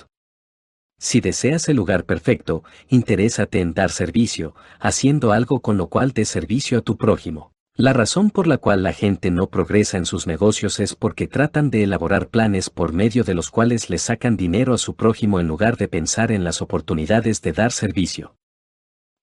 Si 0.99 1.21
deseas 1.21 1.69
el 1.69 1.77
lugar 1.77 2.05
perfecto, 2.05 2.63
interésate 2.89 3.61
en 3.61 3.73
dar 3.73 3.91
servicio, 3.91 4.55
haciendo 4.79 5.31
algo 5.31 5.59
con 5.61 5.77
lo 5.77 5.87
cual 5.87 6.11
des 6.11 6.29
servicio 6.29 6.79
a 6.79 6.81
tu 6.81 6.97
prójimo. 6.97 7.51
La 7.75 7.93
razón 7.93 8.31
por 8.31 8.47
la 8.47 8.57
cual 8.57 8.81
la 8.81 8.91
gente 8.91 9.29
no 9.29 9.51
progresa 9.51 9.97
en 9.97 10.07
sus 10.07 10.25
negocios 10.25 10.79
es 10.79 10.95
porque 10.95 11.27
tratan 11.27 11.69
de 11.69 11.83
elaborar 11.83 12.29
planes 12.29 12.71
por 12.71 12.91
medio 12.91 13.23
de 13.23 13.35
los 13.35 13.51
cuales 13.51 13.91
le 13.91 13.99
sacan 13.99 14.35
dinero 14.35 14.73
a 14.73 14.79
su 14.79 14.95
prójimo 14.95 15.39
en 15.39 15.47
lugar 15.47 15.77
de 15.77 15.87
pensar 15.87 16.31
en 16.31 16.43
las 16.43 16.63
oportunidades 16.63 17.43
de 17.43 17.51
dar 17.51 17.71
servicio. 17.71 18.35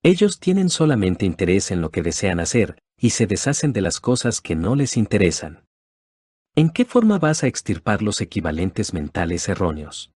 Ellos 0.05 0.39
tienen 0.39 0.71
solamente 0.71 1.27
interés 1.27 1.73
en 1.73 1.81
lo 1.81 1.91
que 1.91 2.03
desean 2.03 2.39
hacer, 2.39 2.79
y 2.97 3.11
se 3.11 3.27
deshacen 3.27 3.73
de 3.73 3.81
las 3.81 3.99
cosas 3.99 4.41
que 4.41 4.55
no 4.55 4.77
les 4.77 4.97
interesan. 4.97 5.65
¿En 6.55 6.71
qué 6.71 6.85
forma 6.85 7.19
vas 7.19 7.43
a 7.43 7.49
extirpar 7.49 8.03
los 8.03 8.21
equivalentes 8.21 8.95
mentales 8.95 9.49
erróneos? 9.49 10.14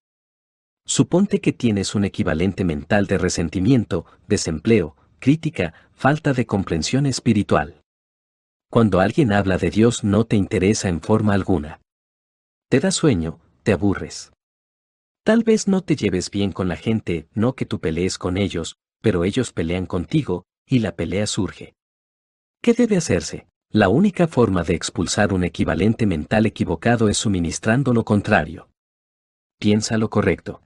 Suponte 0.89 1.43
que 1.43 1.53
tienes 1.53 1.95
un 1.95 2.07
equivalente 2.07 2.65
mental 2.65 3.07
de 3.07 3.19
resentimiento, 3.19 4.07
desempleo, 4.27 4.97
crítica, 5.19 5.75
falta 5.93 6.33
de 6.33 6.47
comprensión 6.47 7.05
espiritual. 7.05 7.83
Cuando 8.71 9.01
alguien 9.01 9.35
habla 9.35 9.59
de 9.59 9.69
Dios 9.69 10.03
no 10.03 10.25
te 10.25 10.37
interesa 10.37 10.89
en 10.89 11.03
forma 11.03 11.35
alguna. 11.35 11.83
Te 12.71 12.81
da 12.81 12.91
sueño, 12.91 13.39
te 13.65 13.73
aburres. 13.73 14.33
Tal 15.25 15.45
vez 15.45 15.69
no 15.69 15.83
te 15.83 15.95
lleves 15.95 16.31
bien 16.31 16.53
con 16.53 16.69
la 16.69 16.77
gente, 16.77 17.29
no 17.35 17.55
que 17.55 17.67
tú 17.67 17.81
pelees 17.81 18.17
con 18.17 18.39
ellos, 18.39 18.79
pero 19.03 19.25
ellos 19.25 19.53
pelean 19.53 19.85
contigo, 19.85 20.47
y 20.67 20.79
la 20.79 20.97
pelea 20.97 21.27
surge. 21.27 21.75
¿Qué 22.63 22.73
debe 22.73 22.97
hacerse? 22.97 23.47
La 23.69 23.91
única 23.91 24.27
forma 24.27 24.65
de 24.65 24.75
expulsar 24.75 25.35
un 25.35 25.45
equivalente 25.45 26.07
mental 26.07 26.47
equivocado 26.47 27.11
es 27.11 27.19
suministrando 27.19 27.93
lo 27.93 28.07
contrario. 28.07 28.71
Piensa 29.61 29.99
lo 29.99 30.09
correcto. 30.09 30.63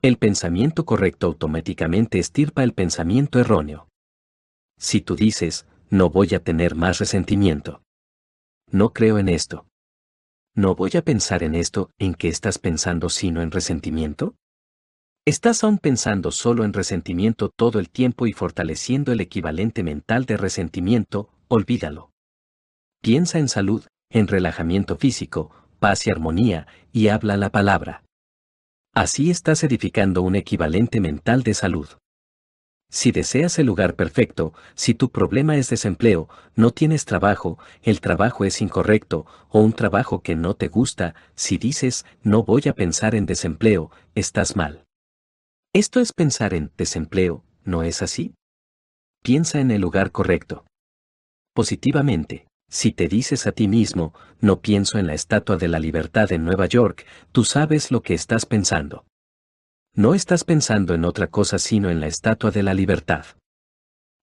El 0.00 0.16
pensamiento 0.16 0.84
correcto 0.84 1.26
automáticamente 1.26 2.20
estirpa 2.20 2.62
el 2.62 2.72
pensamiento 2.72 3.40
erróneo. 3.40 3.88
Si 4.78 5.00
tú 5.00 5.16
dices, 5.16 5.66
no 5.90 6.08
voy 6.08 6.34
a 6.34 6.44
tener 6.44 6.76
más 6.76 7.00
resentimiento. 7.00 7.82
No 8.70 8.92
creo 8.92 9.18
en 9.18 9.28
esto. 9.28 9.66
No 10.54 10.76
voy 10.76 10.92
a 10.96 11.02
pensar 11.02 11.42
en 11.42 11.56
esto, 11.56 11.90
¿en 11.98 12.14
qué 12.14 12.28
estás 12.28 12.58
pensando 12.58 13.08
sino 13.08 13.42
en 13.42 13.50
resentimiento? 13.50 14.36
Estás 15.24 15.64
aún 15.64 15.78
pensando 15.78 16.30
solo 16.30 16.64
en 16.64 16.72
resentimiento 16.72 17.48
todo 17.48 17.80
el 17.80 17.90
tiempo 17.90 18.28
y 18.28 18.32
fortaleciendo 18.32 19.10
el 19.10 19.20
equivalente 19.20 19.82
mental 19.82 20.26
de 20.26 20.36
resentimiento, 20.36 21.28
olvídalo. 21.48 22.12
Piensa 23.02 23.40
en 23.40 23.48
salud, 23.48 23.84
en 24.10 24.28
relajamiento 24.28 24.96
físico, 24.96 25.50
paz 25.80 26.06
y 26.06 26.10
armonía, 26.10 26.68
y 26.92 27.08
habla 27.08 27.36
la 27.36 27.50
palabra. 27.50 28.04
Así 28.98 29.30
estás 29.30 29.62
edificando 29.62 30.22
un 30.22 30.34
equivalente 30.34 31.00
mental 31.00 31.44
de 31.44 31.54
salud. 31.54 31.86
Si 32.90 33.12
deseas 33.12 33.56
el 33.60 33.66
lugar 33.66 33.94
perfecto, 33.94 34.54
si 34.74 34.92
tu 34.92 35.12
problema 35.12 35.56
es 35.56 35.70
desempleo, 35.70 36.28
no 36.56 36.72
tienes 36.72 37.04
trabajo, 37.04 37.60
el 37.82 38.00
trabajo 38.00 38.44
es 38.44 38.60
incorrecto, 38.60 39.24
o 39.50 39.60
un 39.60 39.72
trabajo 39.72 40.20
que 40.20 40.34
no 40.34 40.54
te 40.54 40.66
gusta, 40.66 41.14
si 41.36 41.58
dices, 41.58 42.06
no 42.24 42.42
voy 42.42 42.62
a 42.68 42.72
pensar 42.72 43.14
en 43.14 43.24
desempleo, 43.24 43.92
estás 44.16 44.56
mal. 44.56 44.84
Esto 45.72 46.00
es 46.00 46.12
pensar 46.12 46.52
en 46.52 46.72
desempleo, 46.76 47.44
¿no 47.62 47.84
es 47.84 48.02
así? 48.02 48.34
Piensa 49.22 49.60
en 49.60 49.70
el 49.70 49.80
lugar 49.80 50.10
correcto. 50.10 50.64
Positivamente. 51.54 52.47
Si 52.70 52.92
te 52.92 53.08
dices 53.08 53.46
a 53.46 53.52
ti 53.52 53.66
mismo, 53.66 54.12
no 54.40 54.60
pienso 54.60 54.98
en 54.98 55.06
la 55.06 55.14
Estatua 55.14 55.56
de 55.56 55.68
la 55.68 55.78
Libertad 55.78 56.30
en 56.32 56.44
Nueva 56.44 56.66
York, 56.66 57.06
tú 57.32 57.44
sabes 57.44 57.90
lo 57.90 58.02
que 58.02 58.14
estás 58.14 58.44
pensando. 58.44 59.06
No 59.94 60.14
estás 60.14 60.44
pensando 60.44 60.94
en 60.94 61.04
otra 61.04 61.28
cosa 61.28 61.58
sino 61.58 61.88
en 61.90 62.00
la 62.00 62.06
Estatua 62.06 62.50
de 62.50 62.62
la 62.62 62.74
Libertad. 62.74 63.24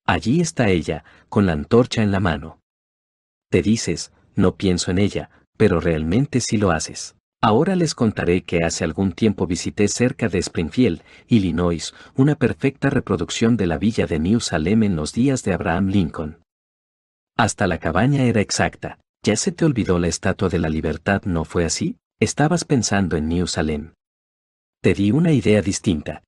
Allí 0.05 0.39
está 0.41 0.69
ella, 0.69 1.03
con 1.27 1.47
la 1.47 1.53
antorcha 1.53 2.03
en 2.03 2.11
la 2.11 2.19
mano. 2.19 2.59
Te 3.49 3.63
dices, 3.63 4.13
no 4.35 4.55
pienso 4.55 4.91
en 4.91 4.99
ella, 4.99 5.31
pero 5.57 5.79
realmente 5.79 6.39
sí 6.39 6.57
lo 6.57 6.71
haces. 6.71 7.15
Ahora 7.41 7.75
les 7.75 7.95
contaré 7.95 8.43
que 8.43 8.63
hace 8.63 8.83
algún 8.83 9.11
tiempo 9.11 9.47
visité 9.47 9.87
cerca 9.87 10.29
de 10.29 10.39
Springfield, 10.39 11.01
Illinois, 11.27 11.93
una 12.15 12.35
perfecta 12.35 12.89
reproducción 12.89 13.57
de 13.57 13.65
la 13.65 13.77
villa 13.77 14.05
de 14.05 14.19
New 14.19 14.39
Salem 14.39 14.83
en 14.83 14.95
los 14.95 15.13
días 15.13 15.43
de 15.43 15.53
Abraham 15.53 15.87
Lincoln. 15.87 16.44
Hasta 17.37 17.67
la 17.67 17.79
cabaña 17.79 18.23
era 18.23 18.39
exacta. 18.39 18.97
¿Ya 19.21 19.35
se 19.35 19.51
te 19.51 19.65
olvidó 19.65 19.99
la 19.99 20.07
estatua 20.07 20.47
de 20.47 20.57
la 20.57 20.69
libertad? 20.69 21.23
¿No 21.25 21.43
fue 21.43 21.65
así? 21.65 21.97
Estabas 22.21 22.63
pensando 22.63 23.17
en 23.17 23.27
New 23.27 23.47
Salem. 23.47 23.91
Te 24.81 24.93
di 24.93 25.11
una 25.11 25.33
idea 25.33 25.61
distinta. 25.61 26.23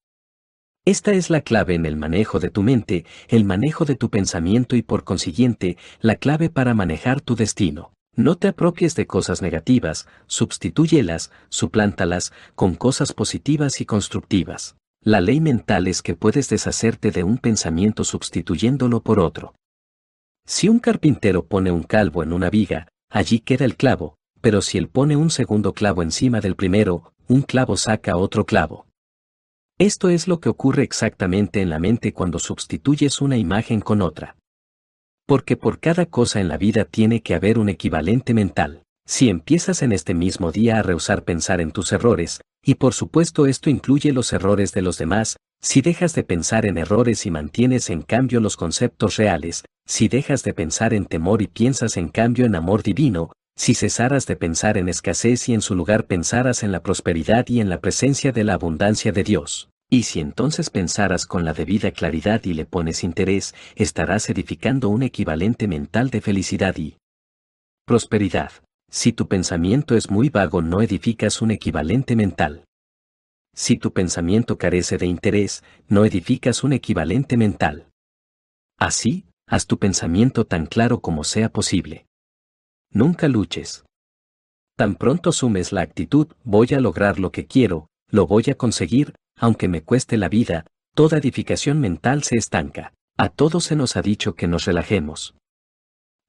Esta 0.86 1.14
es 1.14 1.30
la 1.30 1.42
clave 1.42 1.76
en 1.76 1.86
el 1.86 1.96
manejo 1.96 2.40
de 2.40 2.50
tu 2.50 2.62
mente, 2.62 3.06
el 3.30 3.46
manejo 3.46 3.86
de 3.86 3.96
tu 3.96 4.10
pensamiento 4.10 4.76
y 4.76 4.82
por 4.82 5.06
consiguiente, 5.06 5.78
la 6.02 6.16
clave 6.16 6.50
para 6.50 6.74
manejar 6.74 7.22
tu 7.22 7.36
destino. 7.36 7.94
No 8.16 8.36
te 8.36 8.50
apropies 8.50 8.96
de 8.96 9.08
cosas 9.08 9.42
negativas, 9.42 10.08
substitúyelas, 10.26 11.32
suplántalas 11.50 12.34
con 12.56 12.76
cosas 12.76 13.14
positivas 13.14 13.80
y 13.80 13.86
constructivas. 13.86 14.76
La 15.02 15.22
ley 15.22 15.40
mental 15.40 15.88
es 15.88 16.02
que 16.02 16.16
puedes 16.16 16.50
deshacerte 16.50 17.12
de 17.12 17.24
un 17.24 17.38
pensamiento 17.38 18.04
sustituyéndolo 18.04 19.02
por 19.02 19.20
otro. 19.20 19.54
Si 20.50 20.70
un 20.70 20.80
carpintero 20.80 21.46
pone 21.46 21.72
un 21.72 21.84
calvo 21.84 22.24
en 22.24 22.32
una 22.32 22.50
viga, 22.50 22.88
allí 23.10 23.42
queda 23.42 23.66
el 23.66 23.76
clavo, 23.76 24.16
pero 24.40 24.62
si 24.62 24.78
él 24.78 24.88
pone 24.88 25.18
un 25.18 25.30
segundo 25.30 25.74
clavo 25.74 26.02
encima 26.02 26.40
del 26.40 26.56
primero, 26.56 27.12
un 27.28 27.42
clavo 27.42 27.76
saca 27.76 28.16
otro 28.16 28.46
clavo. 28.46 28.88
Esto 29.78 30.08
es 30.08 30.30
lo 30.30 30.40
que 30.40 30.48
ocurre 30.48 30.84
exactamente 30.84 31.62
en 31.62 31.70
la 31.70 31.80
mente 31.80 32.14
cuando 32.14 32.40
sustituyes 32.40 33.20
una 33.20 33.36
imagen 33.36 33.82
con 33.82 34.02
otra. 34.02 34.38
Porque 35.26 35.58
por 35.58 35.82
cada 35.82 36.06
cosa 36.06 36.40
en 36.40 36.48
la 36.48 36.58
vida 36.58 36.86
tiene 36.86 37.22
que 37.22 37.36
haber 37.36 37.60
un 37.60 37.68
equivalente 37.68 38.34
mental. 38.34 38.84
Si 39.06 39.28
empiezas 39.28 39.82
en 39.82 39.92
este 39.92 40.14
mismo 40.14 40.54
día 40.54 40.80
a 40.80 40.82
rehusar 40.82 41.26
pensar 41.26 41.60
en 41.60 41.72
tus 41.72 41.92
errores, 41.92 42.40
y 42.64 42.76
por 42.76 42.94
supuesto 42.94 43.48
esto 43.48 43.70
incluye 43.70 44.14
los 44.14 44.32
errores 44.32 44.72
de 44.72 44.82
los 44.82 44.98
demás, 44.98 45.36
si 45.62 45.82
dejas 45.82 46.14
de 46.14 46.24
pensar 46.24 46.66
en 46.66 46.78
errores 46.78 47.26
y 47.26 47.32
mantienes 47.32 47.90
en 47.90 48.02
cambio 48.02 48.40
los 48.40 48.58
conceptos 48.58 49.18
reales, 49.18 49.66
si 49.86 50.08
dejas 50.08 50.44
de 50.44 50.54
pensar 50.54 50.94
en 50.94 51.06
temor 51.06 51.42
y 51.42 51.48
piensas 51.48 51.98
en 51.98 52.10
cambio 52.10 52.46
en 52.46 52.56
amor 52.56 52.84
divino, 52.84 53.32
si 53.56 53.74
cesaras 53.74 54.28
de 54.28 54.36
pensar 54.36 54.78
en 54.78 54.88
escasez 54.88 55.50
y 55.50 55.54
en 55.54 55.62
su 55.62 55.74
lugar 55.74 56.06
pensaras 56.06 56.62
en 56.62 56.72
la 56.72 56.84
prosperidad 56.84 57.48
y 57.48 57.60
en 57.60 57.70
la 57.70 57.82
presencia 57.82 58.32
de 58.32 58.44
la 58.44 58.54
abundancia 58.54 59.12
de 59.12 59.24
Dios, 59.24 59.70
y 59.90 60.04
si 60.04 60.20
entonces 60.20 60.70
pensaras 60.70 61.26
con 61.26 61.44
la 61.44 61.54
debida 61.54 61.92
claridad 61.92 62.44
y 62.44 62.54
le 62.54 62.66
pones 62.66 63.04
interés, 63.04 63.56
estarás 63.76 64.30
edificando 64.30 64.90
un 64.90 65.02
equivalente 65.02 65.68
mental 65.68 66.12
de 66.12 66.22
felicidad 66.22 66.78
y 66.78 66.98
prosperidad. 67.86 68.52
Si 68.92 69.12
tu 69.12 69.28
pensamiento 69.28 69.96
es 69.96 70.12
muy 70.12 70.30
vago 70.30 70.62
no 70.62 70.82
edificas 70.82 71.42
un 71.42 71.52
equivalente 71.52 72.16
mental. 72.16 72.67
Si 73.58 73.76
tu 73.76 73.92
pensamiento 73.92 74.60
carece 74.60 75.00
de 75.00 75.08
interés, 75.08 75.64
no 75.88 76.06
edificas 76.06 76.64
un 76.64 76.74
equivalente 76.74 77.38
mental. 77.38 77.90
Así, 78.78 79.26
haz 79.48 79.66
tu 79.66 79.80
pensamiento 79.80 80.46
tan 80.46 80.68
claro 80.68 81.02
como 81.02 81.24
sea 81.24 81.50
posible. 81.50 82.06
Nunca 82.92 83.28
luches. 83.28 83.84
Tan 84.78 84.94
pronto 84.96 85.32
asumes 85.32 85.72
la 85.72 85.82
actitud, 85.82 86.28
voy 86.44 86.68
a 86.76 86.80
lograr 86.80 87.20
lo 87.20 87.32
que 87.32 87.48
quiero, 87.48 87.88
lo 88.12 88.28
voy 88.28 88.44
a 88.52 88.56
conseguir, 88.56 89.16
aunque 89.36 89.68
me 89.68 89.82
cueste 89.82 90.18
la 90.18 90.30
vida, 90.30 90.68
toda 90.94 91.18
edificación 91.18 91.80
mental 91.80 92.22
se 92.22 92.38
estanca. 92.38 92.94
A 93.18 93.30
todos 93.30 93.64
se 93.64 93.76
nos 93.76 93.98
ha 93.98 94.04
dicho 94.04 94.36
que 94.36 94.48
nos 94.48 94.66
relajemos. 94.66 95.36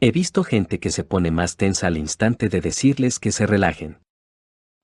He 0.00 0.12
visto 0.12 0.44
gente 0.44 0.80
que 0.80 0.88
se 0.88 1.04
pone 1.04 1.30
más 1.30 1.56
tensa 1.56 1.88
al 1.88 1.98
instante 1.98 2.48
de 2.48 2.62
decirles 2.62 3.18
que 3.18 3.32
se 3.32 3.44
relajen. 3.46 3.98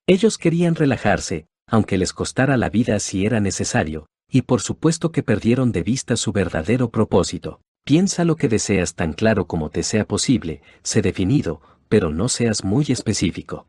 Ellos 0.07 0.37
querían 0.37 0.75
relajarse, 0.75 1.47
aunque 1.67 1.99
les 1.99 2.13
costara 2.13 2.57
la 2.57 2.71
vida 2.71 2.99
si 3.01 3.27
era 3.27 3.41
necesario, 3.41 4.07
y 4.31 4.43
por 4.43 4.61
supuesto 4.61 5.13
que 5.13 5.23
perdieron 5.23 5.73
de 5.73 5.83
vista 5.83 6.17
su 6.17 6.33
verdadero 6.33 6.91
propósito. 6.91 7.61
Piensa 7.85 8.25
lo 8.25 8.37
que 8.37 8.49
deseas 8.49 8.95
tan 8.95 9.13
claro 9.13 9.47
como 9.47 9.71
te 9.71 9.83
sea 9.83 10.07
posible, 10.07 10.63
sé 10.83 11.03
definido, 11.03 11.61
pero 11.89 12.11
no 12.11 12.29
seas 12.29 12.65
muy 12.65 12.87
específico. 12.89 13.67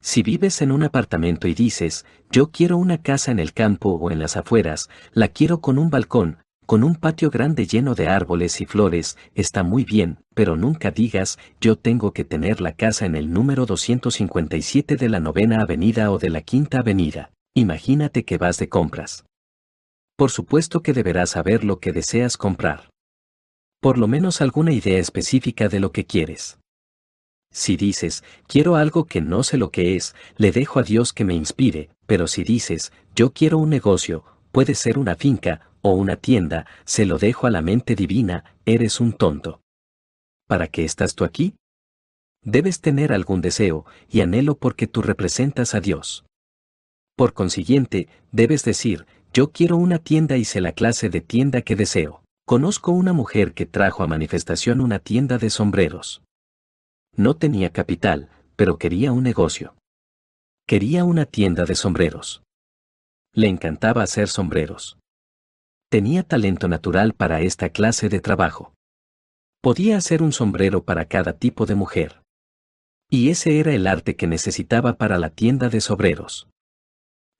Si 0.00 0.22
vives 0.22 0.62
en 0.62 0.72
un 0.72 0.84
apartamento 0.84 1.48
y 1.48 1.54
dices, 1.54 2.06
yo 2.30 2.50
quiero 2.50 2.78
una 2.78 3.02
casa 3.02 3.30
en 3.30 3.38
el 3.38 3.52
campo 3.52 3.90
o 3.90 4.10
en 4.10 4.18
las 4.18 4.36
afueras, 4.36 4.88
la 5.12 5.28
quiero 5.28 5.60
con 5.60 5.78
un 5.78 5.90
balcón, 5.90 6.38
con 6.68 6.84
un 6.84 6.94
patio 6.94 7.30
grande 7.30 7.66
lleno 7.66 7.96
de 7.96 8.06
árboles 8.06 8.60
y 8.60 8.66
flores, 8.66 9.16
está 9.34 9.62
muy 9.62 9.84
bien, 9.84 10.18
pero 10.34 10.54
nunca 10.54 10.90
digas, 10.90 11.38
yo 11.60 11.76
tengo 11.76 12.12
que 12.12 12.24
tener 12.24 12.60
la 12.60 12.72
casa 12.72 13.06
en 13.06 13.16
el 13.16 13.32
número 13.32 13.66
257 13.66 14.96
de 14.96 15.08
la 15.08 15.18
novena 15.18 15.62
avenida 15.62 16.12
o 16.12 16.18
de 16.18 16.30
la 16.30 16.42
quinta 16.42 16.80
avenida. 16.80 17.30
Imagínate 17.54 18.24
que 18.24 18.38
vas 18.38 18.58
de 18.58 18.68
compras. 18.68 19.24
Por 20.16 20.30
supuesto 20.30 20.80
que 20.82 20.92
deberás 20.92 21.30
saber 21.30 21.64
lo 21.64 21.80
que 21.80 21.92
deseas 21.92 22.36
comprar 22.36 22.90
por 23.80 23.96
lo 23.96 24.08
menos 24.08 24.40
alguna 24.40 24.72
idea 24.72 24.98
específica 24.98 25.68
de 25.68 25.80
lo 25.80 25.92
que 25.92 26.04
quieres. 26.04 26.58
Si 27.52 27.76
dices, 27.76 28.24
quiero 28.46 28.76
algo 28.76 29.04
que 29.04 29.20
no 29.20 29.42
sé 29.42 29.56
lo 29.56 29.70
que 29.70 29.96
es, 29.96 30.14
le 30.36 30.52
dejo 30.52 30.80
a 30.80 30.82
Dios 30.82 31.12
que 31.12 31.24
me 31.24 31.34
inspire, 31.34 31.88
pero 32.06 32.26
si 32.26 32.42
dices, 32.42 32.92
yo 33.14 33.32
quiero 33.32 33.58
un 33.58 33.70
negocio, 33.70 34.24
puede 34.52 34.74
ser 34.74 34.98
una 34.98 35.14
finca 35.14 35.67
o 35.88 35.94
una 35.94 36.16
tienda, 36.16 36.66
se 36.84 37.06
lo 37.06 37.18
dejo 37.18 37.46
a 37.46 37.50
la 37.50 37.62
mente 37.62 37.94
divina, 37.94 38.44
eres 38.64 39.00
un 39.00 39.12
tonto. 39.12 39.60
¿Para 40.46 40.68
qué 40.68 40.84
estás 40.84 41.14
tú 41.14 41.24
aquí? 41.24 41.54
Debes 42.42 42.80
tener 42.80 43.12
algún 43.12 43.40
deseo 43.40 43.84
y 44.08 44.20
anhelo 44.20 44.56
porque 44.56 44.86
tú 44.86 45.02
representas 45.02 45.74
a 45.74 45.80
Dios. 45.80 46.24
Por 47.16 47.32
consiguiente, 47.34 48.08
debes 48.32 48.64
decir, 48.64 49.06
yo 49.32 49.50
quiero 49.50 49.76
una 49.76 49.98
tienda 49.98 50.36
y 50.36 50.44
sé 50.44 50.60
la 50.60 50.72
clase 50.72 51.10
de 51.10 51.20
tienda 51.20 51.62
que 51.62 51.76
deseo. 51.76 52.22
Conozco 52.46 52.92
una 52.92 53.12
mujer 53.12 53.52
que 53.52 53.66
trajo 53.66 54.02
a 54.02 54.06
manifestación 54.06 54.80
una 54.80 54.98
tienda 54.98 55.36
de 55.38 55.50
sombreros. 55.50 56.22
No 57.14 57.36
tenía 57.36 57.70
capital, 57.70 58.30
pero 58.56 58.78
quería 58.78 59.12
un 59.12 59.22
negocio. 59.22 59.74
Quería 60.66 61.04
una 61.04 61.26
tienda 61.26 61.64
de 61.64 61.74
sombreros. 61.74 62.42
Le 63.34 63.48
encantaba 63.48 64.02
hacer 64.02 64.28
sombreros. 64.28 64.97
Tenía 65.90 66.22
talento 66.22 66.68
natural 66.68 67.14
para 67.14 67.40
esta 67.40 67.70
clase 67.70 68.10
de 68.10 68.20
trabajo. 68.20 68.74
Podía 69.62 69.96
hacer 69.96 70.22
un 70.22 70.32
sombrero 70.32 70.84
para 70.84 71.06
cada 71.06 71.32
tipo 71.32 71.64
de 71.64 71.74
mujer. 71.74 72.20
Y 73.10 73.30
ese 73.30 73.58
era 73.58 73.72
el 73.72 73.86
arte 73.86 74.14
que 74.14 74.26
necesitaba 74.26 74.98
para 74.98 75.18
la 75.18 75.30
tienda 75.30 75.70
de 75.70 75.80
sombreros. 75.80 76.48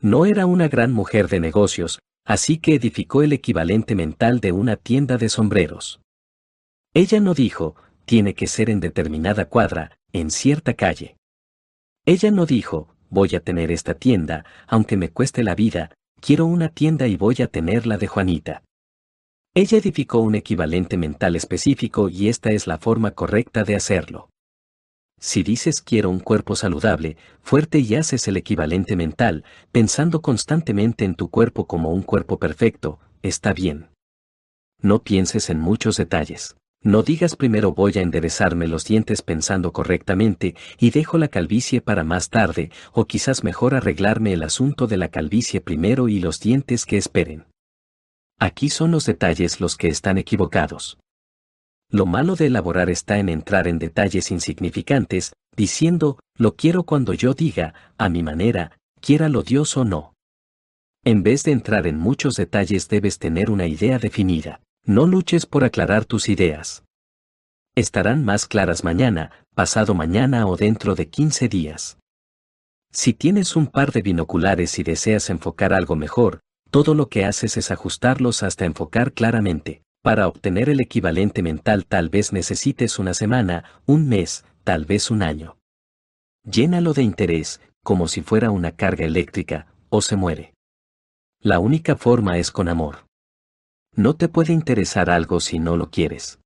No 0.01 0.25
era 0.25 0.47
una 0.47 0.69
gran 0.69 0.95
mujer 0.95 1.29
de 1.29 1.41
negocios, 1.41 1.99
así 2.25 2.57
que 2.57 2.75
edificó 2.75 3.23
el 3.23 3.35
equivalente 3.35 3.95
mental 3.95 4.41
de 4.41 4.53
una 4.53 4.77
tienda 4.77 5.19
de 5.19 5.29
sombreros. 5.29 6.01
Ella 6.95 7.21
no 7.21 7.35
dijo, 7.35 7.77
tiene 8.07 8.33
que 8.33 8.47
ser 8.47 8.71
en 8.71 8.81
determinada 8.81 9.45
cuadra, 9.45 9.99
en 10.15 10.31
cierta 10.31 10.73
calle. 10.73 11.19
Ella 12.07 12.31
no 12.31 12.47
dijo, 12.47 12.95
voy 13.11 13.35
a 13.37 13.41
tener 13.41 13.71
esta 13.71 13.93
tienda, 13.93 14.47
aunque 14.67 14.97
me 14.97 15.11
cueste 15.11 15.43
la 15.43 15.55
vida, 15.55 15.91
quiero 16.21 16.47
una 16.47 16.69
tienda 16.69 17.07
y 17.07 17.17
voy 17.17 17.37
a 17.43 17.47
tenerla 17.47 17.99
de 17.99 18.07
Juanita. 18.07 18.63
Ella 19.55 19.79
edificó 19.79 20.21
un 20.21 20.35
equivalente 20.35 20.97
mental 20.97 21.37
específico 21.37 22.09
y 22.09 22.29
esta 22.29 22.51
es 22.51 22.67
la 22.67 22.79
forma 22.79 23.13
correcta 23.13 23.65
de 23.65 23.75
hacerlo. 23.75 24.29
Si 25.21 25.43
dices 25.43 25.81
quiero 25.81 26.11
un 26.11 26.21
cuerpo 26.21 26.55
saludable, 26.55 27.17
fuerte 27.43 27.81
y 27.81 27.95
haces 27.97 28.29
el 28.29 28.37
equivalente 28.37 28.95
mental, 28.95 29.45
pensando 29.73 30.23
constantemente 30.23 31.05
en 31.05 31.17
tu 31.17 31.29
cuerpo 31.29 31.67
como 31.67 31.91
un 31.91 32.03
cuerpo 32.03 32.39
perfecto, 32.39 33.01
está 33.23 33.53
bien. 33.53 33.89
No 34.81 35.03
pienses 35.03 35.51
en 35.51 35.59
muchos 35.59 35.97
detalles. 35.97 36.57
No 36.83 37.03
digas 37.03 37.35
primero 37.35 37.73
voy 37.73 37.95
a 37.97 38.03
enderezarme 38.03 38.69
los 38.69 38.85
dientes 38.85 39.23
pensando 39.23 39.73
correctamente 39.73 40.55
y 40.79 40.91
dejo 40.91 41.19
la 41.19 41.29
calvicie 41.29 41.81
para 41.81 42.05
más 42.05 42.31
tarde, 42.31 42.71
o 42.93 43.07
quizás 43.07 43.43
mejor 43.43 43.75
arreglarme 43.75 44.33
el 44.33 44.45
asunto 44.45 44.87
de 44.87 44.97
la 44.97 45.09
calvicie 45.09 45.61
primero 45.61 46.09
y 46.09 46.21
los 46.21 46.39
dientes 46.39 46.87
que 46.87 46.97
esperen. 46.97 47.47
Aquí 48.39 48.71
son 48.71 48.93
los 48.93 49.05
detalles 49.07 49.61
los 49.61 49.77
que 49.77 49.89
están 49.89 50.19
equivocados. 50.19 50.99
Lo 51.91 52.07
malo 52.07 52.37
de 52.37 52.47
elaborar 52.47 52.91
está 52.91 53.19
en 53.19 53.29
entrar 53.29 53.67
en 53.67 53.79
detalles 53.79 54.31
insignificantes, 54.31 55.33
diciendo, 55.57 56.21
lo 56.37 56.55
quiero 56.55 56.85
cuando 56.85 57.15
yo 57.15 57.35
diga, 57.35 57.75
a 57.97 58.09
mi 58.09 58.23
manera, 58.23 58.79
quiéralo 59.01 59.43
Dios 59.43 59.77
o 59.77 59.85
no. 59.85 60.15
En 61.05 61.23
vez 61.23 61.43
de 61.43 61.53
entrar 61.53 61.87
en 61.87 61.99
muchos 61.99 62.37
detalles 62.37 62.89
debes 62.89 63.19
tener 63.19 63.51
una 63.51 63.67
idea 63.67 63.99
definida. 63.99 64.61
No 64.89 65.07
luches 65.07 65.45
por 65.45 65.65
aclarar 65.65 66.07
tus 66.07 66.31
ideas. 66.31 66.83
Estarán 67.77 68.25
más 68.25 68.47
claras 68.47 68.85
mañana, 68.85 69.31
pasado 69.55 69.93
mañana 69.93 70.47
o 70.47 70.57
dentro 70.57 70.95
de 70.95 71.11
15 71.11 71.47
días. 71.51 71.99
Si 72.91 73.13
tienes 73.13 73.55
un 73.55 73.67
par 73.67 73.93
de 73.93 74.01
binoculares 74.01 74.79
y 74.79 74.85
deseas 74.85 75.29
enfocar 75.29 75.75
algo 75.75 75.95
mejor, 75.95 76.41
todo 76.71 76.95
lo 76.95 77.11
que 77.11 77.27
haces 77.27 77.59
es 77.59 77.71
ajustarlos 77.71 78.43
hasta 78.43 78.65
enfocar 78.65 79.13
claramente. 79.13 79.83
Para 80.03 80.27
obtener 80.27 80.71
el 80.71 80.81
equivalente 80.81 81.43
mental 81.43 81.85
tal 81.85 82.09
vez 82.09 82.33
necesites 82.33 82.99
una 82.99 83.13
semana, 83.13 83.65
un 83.85 84.09
mes, 84.09 84.47
tal 84.65 84.87
vez 84.87 85.11
un 85.11 85.23
año. 85.23 85.59
Llénalo 86.51 86.95
de 86.95 87.03
interés, 87.03 87.61
como 87.85 88.09
si 88.09 88.23
fuera 88.23 88.51
una 88.51 88.73
carga 88.73 89.05
eléctrica, 89.05 89.67
o 89.91 90.01
se 90.01 90.17
muere. 90.17 90.55
La 91.41 91.59
única 91.59 91.95
forma 91.95 92.39
es 92.39 92.51
con 92.51 92.71
amor. 92.71 93.08
No 93.95 94.15
te 94.15 94.29
puede 94.29 94.53
interesar 94.53 95.11
algo 95.11 95.41
si 95.41 95.59
no 95.59 95.77
lo 95.77 95.91
quieres. 95.91 96.39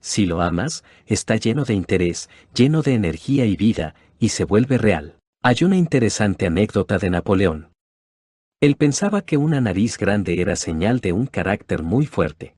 Si 0.00 0.26
lo 0.26 0.42
amas, 0.42 0.84
está 1.06 1.36
lleno 1.36 1.64
de 1.64 1.74
interés, 1.74 2.30
lleno 2.54 2.82
de 2.82 2.94
energía 2.94 3.46
y 3.46 3.56
vida, 3.56 3.94
y 4.18 4.30
se 4.30 4.44
vuelve 4.44 4.78
real. 4.78 5.18
Hay 5.42 5.62
una 5.62 5.76
interesante 5.76 6.46
anécdota 6.46 6.98
de 6.98 7.10
Napoleón. 7.10 7.72
Él 8.60 8.76
pensaba 8.76 9.22
que 9.22 9.36
una 9.36 9.60
nariz 9.60 9.98
grande 9.98 10.40
era 10.40 10.56
señal 10.56 11.00
de 11.00 11.12
un 11.12 11.26
carácter 11.26 11.82
muy 11.82 12.06
fuerte. 12.06 12.56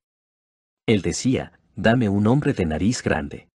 Él 0.87 1.03
decía, 1.03 1.59
dame 1.77 2.09
un 2.09 2.27
hombre 2.27 2.53
de 2.55 2.65
nariz 2.65 3.03
grande. 3.03 3.49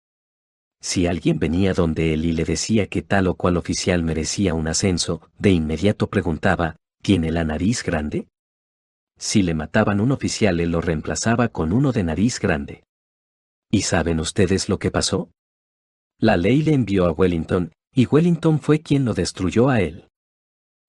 Si 0.81 1.07
alguien 1.07 1.39
venía 1.39 1.73
donde 1.73 2.13
él 2.13 2.25
y 2.25 2.33
le 2.33 2.43
decía 2.43 2.87
que 2.87 3.01
tal 3.01 3.27
o 3.27 3.35
cual 3.35 3.55
oficial 3.55 4.03
merecía 4.03 4.53
un 4.53 4.67
ascenso, 4.67 5.21
de 5.39 5.51
inmediato 5.51 6.09
preguntaba, 6.09 6.75
¿tiene 7.01 7.31
la 7.31 7.45
nariz 7.45 7.83
grande? 7.83 8.27
Si 9.17 9.41
le 9.41 9.53
mataban 9.53 9.99
un 10.01 10.11
oficial, 10.11 10.59
él 10.59 10.71
lo 10.71 10.81
reemplazaba 10.81 11.49
con 11.49 11.71
uno 11.71 11.91
de 11.91 12.03
nariz 12.03 12.39
grande. 12.39 12.83
¿Y 13.71 13.83
saben 13.83 14.19
ustedes 14.19 14.69
lo 14.69 14.79
que 14.79 14.91
pasó? 14.91 15.31
La 16.19 16.37
ley 16.37 16.61
le 16.61 16.73
envió 16.73 17.05
a 17.05 17.11
Wellington, 17.11 17.71
y 17.93 18.05
Wellington 18.05 18.59
fue 18.59 18.81
quien 18.81 19.05
lo 19.05 19.13
destruyó 19.13 19.69
a 19.69 19.81
él. 19.81 20.07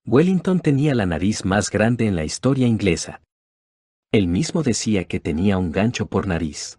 Wellington 0.06 0.60
tenía 0.60 0.94
la 0.94 1.06
nariz 1.06 1.44
más 1.44 1.70
grande 1.70 2.06
en 2.06 2.16
la 2.16 2.24
historia 2.24 2.66
inglesa. 2.66 3.22
Él 4.12 4.28
mismo 4.28 4.62
decía 4.62 5.04
que 5.04 5.18
tenía 5.18 5.58
un 5.58 5.72
gancho 5.72 6.06
por 6.06 6.26
nariz. 6.26 6.78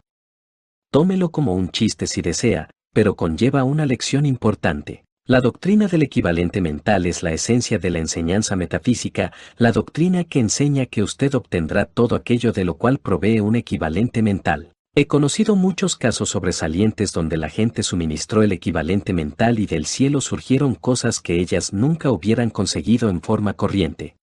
Tómelo 0.92 1.32
como 1.32 1.54
un 1.54 1.70
chiste 1.70 2.08
si 2.08 2.22
desea, 2.22 2.70
pero 2.94 3.16
conlleva 3.16 3.64
una 3.64 3.86
lección 3.86 4.26
importante. 4.26 5.04
La 5.28 5.42
doctrina 5.42 5.88
del 5.88 6.04
equivalente 6.04 6.62
mental 6.62 7.08
es 7.08 7.24
la 7.24 7.34
esencia 7.34 7.80
de 7.80 7.90
la 7.90 7.98
enseñanza 7.98 8.56
metafísica, 8.56 9.34
la 9.58 9.72
doctrina 9.72 10.24
que 10.24 10.40
enseña 10.40 10.86
que 10.86 11.02
usted 11.02 11.34
obtendrá 11.34 11.86
todo 11.86 12.16
aquello 12.16 12.52
de 12.52 12.64
lo 12.64 12.78
cual 12.78 13.00
provee 13.00 13.40
un 13.40 13.56
equivalente 13.56 14.22
mental. 14.22 14.72
He 14.94 15.08
conocido 15.08 15.56
muchos 15.56 15.96
casos 15.96 16.30
sobresalientes 16.30 17.12
donde 17.12 17.38
la 17.38 17.50
gente 17.50 17.82
suministró 17.82 18.44
el 18.44 18.52
equivalente 18.52 19.14
mental 19.14 19.58
y 19.58 19.66
del 19.66 19.88
cielo 19.88 20.22
surgieron 20.22 20.76
cosas 20.76 21.22
que 21.22 21.40
ellas 21.40 21.74
nunca 21.74 22.12
hubieran 22.12 22.52
conseguido 22.52 23.10
en 23.10 23.20
forma 23.20 23.56
corriente. 23.56 24.18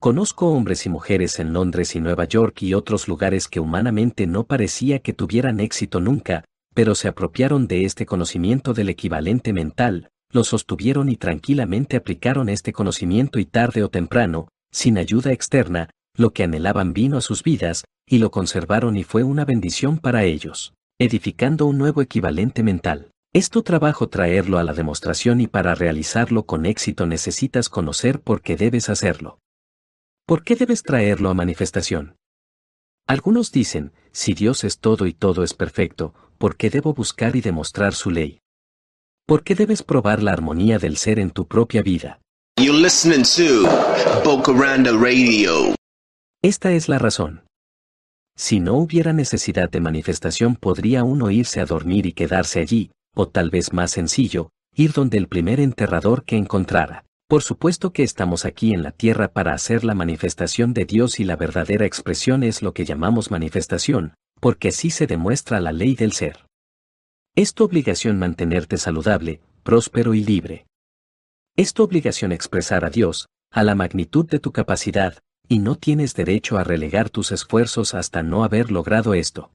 Conozco 0.00 0.48
hombres 0.48 0.84
y 0.84 0.90
mujeres 0.90 1.38
en 1.38 1.54
Londres 1.54 1.96
y 1.96 2.00
Nueva 2.00 2.26
York 2.26 2.60
y 2.60 2.74
otros 2.74 3.08
lugares 3.08 3.48
que 3.48 3.58
humanamente 3.58 4.26
no 4.26 4.44
parecía 4.44 4.98
que 4.98 5.14
tuvieran 5.14 5.60
éxito 5.60 5.98
nunca, 5.98 6.44
pero 6.74 6.94
se 6.94 7.08
apropiaron 7.08 7.66
de 7.66 7.84
este 7.84 8.06
conocimiento 8.06 8.74
del 8.74 8.90
equivalente 8.90 9.52
mental, 9.52 10.09
lo 10.30 10.44
sostuvieron 10.44 11.08
y 11.08 11.16
tranquilamente 11.16 11.96
aplicaron 11.96 12.48
este 12.48 12.72
conocimiento 12.72 13.38
y 13.38 13.44
tarde 13.44 13.82
o 13.82 13.88
temprano, 13.88 14.48
sin 14.72 14.98
ayuda 14.98 15.32
externa, 15.32 15.90
lo 16.16 16.32
que 16.32 16.44
anhelaban 16.44 16.92
vino 16.92 17.16
a 17.16 17.20
sus 17.20 17.42
vidas, 17.42 17.84
y 18.06 18.18
lo 18.18 18.30
conservaron 18.30 18.96
y 18.96 19.04
fue 19.04 19.22
una 19.22 19.44
bendición 19.44 19.98
para 19.98 20.24
ellos, 20.24 20.74
edificando 20.98 21.66
un 21.66 21.78
nuevo 21.78 22.02
equivalente 22.02 22.62
mental. 22.62 23.10
Es 23.32 23.50
tu 23.50 23.62
trabajo 23.62 24.08
traerlo 24.08 24.58
a 24.58 24.64
la 24.64 24.72
demostración 24.72 25.40
y 25.40 25.46
para 25.46 25.76
realizarlo 25.76 26.46
con 26.46 26.66
éxito 26.66 27.06
necesitas 27.06 27.68
conocer 27.68 28.20
por 28.20 28.42
qué 28.42 28.56
debes 28.56 28.88
hacerlo. 28.88 29.38
¿Por 30.26 30.42
qué 30.42 30.56
debes 30.56 30.82
traerlo 30.82 31.30
a 31.30 31.34
manifestación? 31.34 32.16
Algunos 33.06 33.52
dicen, 33.52 33.92
si 34.12 34.34
Dios 34.34 34.64
es 34.64 34.78
todo 34.78 35.06
y 35.06 35.12
todo 35.12 35.44
es 35.44 35.54
perfecto, 35.54 36.14
¿por 36.38 36.56
qué 36.56 36.70
debo 36.70 36.92
buscar 36.92 37.36
y 37.36 37.40
demostrar 37.40 37.94
su 37.94 38.10
ley? 38.10 38.40
¿Por 39.30 39.44
qué 39.44 39.54
debes 39.54 39.84
probar 39.84 40.24
la 40.24 40.32
armonía 40.32 40.80
del 40.80 40.96
ser 40.96 41.20
en 41.20 41.30
tu 41.30 41.46
propia 41.46 41.82
vida? 41.82 42.18
You're 42.58 42.76
listening 42.76 43.22
to 43.22 43.70
Bocaranda 44.24 44.90
Radio. 44.90 45.76
Esta 46.42 46.72
es 46.72 46.88
la 46.88 46.98
razón. 46.98 47.44
Si 48.36 48.58
no 48.58 48.74
hubiera 48.74 49.12
necesidad 49.12 49.70
de 49.70 49.80
manifestación 49.80 50.56
podría 50.56 51.04
uno 51.04 51.30
irse 51.30 51.60
a 51.60 51.64
dormir 51.64 52.06
y 52.06 52.12
quedarse 52.12 52.58
allí, 52.58 52.90
o 53.14 53.28
tal 53.28 53.50
vez 53.50 53.72
más 53.72 53.92
sencillo, 53.92 54.50
ir 54.74 54.90
donde 54.90 55.18
el 55.18 55.28
primer 55.28 55.60
enterrador 55.60 56.24
que 56.24 56.36
encontrara. 56.36 57.04
Por 57.28 57.44
supuesto 57.44 57.92
que 57.92 58.02
estamos 58.02 58.44
aquí 58.44 58.74
en 58.74 58.82
la 58.82 58.90
tierra 58.90 59.28
para 59.28 59.54
hacer 59.54 59.84
la 59.84 59.94
manifestación 59.94 60.74
de 60.74 60.86
Dios 60.86 61.20
y 61.20 61.24
la 61.24 61.36
verdadera 61.36 61.86
expresión 61.86 62.42
es 62.42 62.62
lo 62.62 62.74
que 62.74 62.84
llamamos 62.84 63.30
manifestación, 63.30 64.14
porque 64.40 64.70
así 64.70 64.90
se 64.90 65.06
demuestra 65.06 65.60
la 65.60 65.70
ley 65.70 65.94
del 65.94 66.14
ser. 66.14 66.49
Es 67.40 67.54
tu 67.54 67.64
obligación 67.64 68.18
mantenerte 68.18 68.76
saludable, 68.76 69.40
próspero 69.62 70.12
y 70.12 70.22
libre. 70.22 70.66
Es 71.56 71.72
tu 71.72 71.82
obligación 71.82 72.32
expresar 72.32 72.84
a 72.84 72.90
Dios, 72.90 73.30
a 73.50 73.62
la 73.62 73.74
magnitud 73.74 74.28
de 74.28 74.40
tu 74.40 74.52
capacidad, 74.52 75.22
y 75.48 75.60
no 75.60 75.76
tienes 75.76 76.14
derecho 76.14 76.58
a 76.58 76.64
relegar 76.64 77.08
tus 77.08 77.32
esfuerzos 77.32 77.94
hasta 77.94 78.22
no 78.22 78.44
haber 78.44 78.70
logrado 78.70 79.14
esto. 79.14 79.52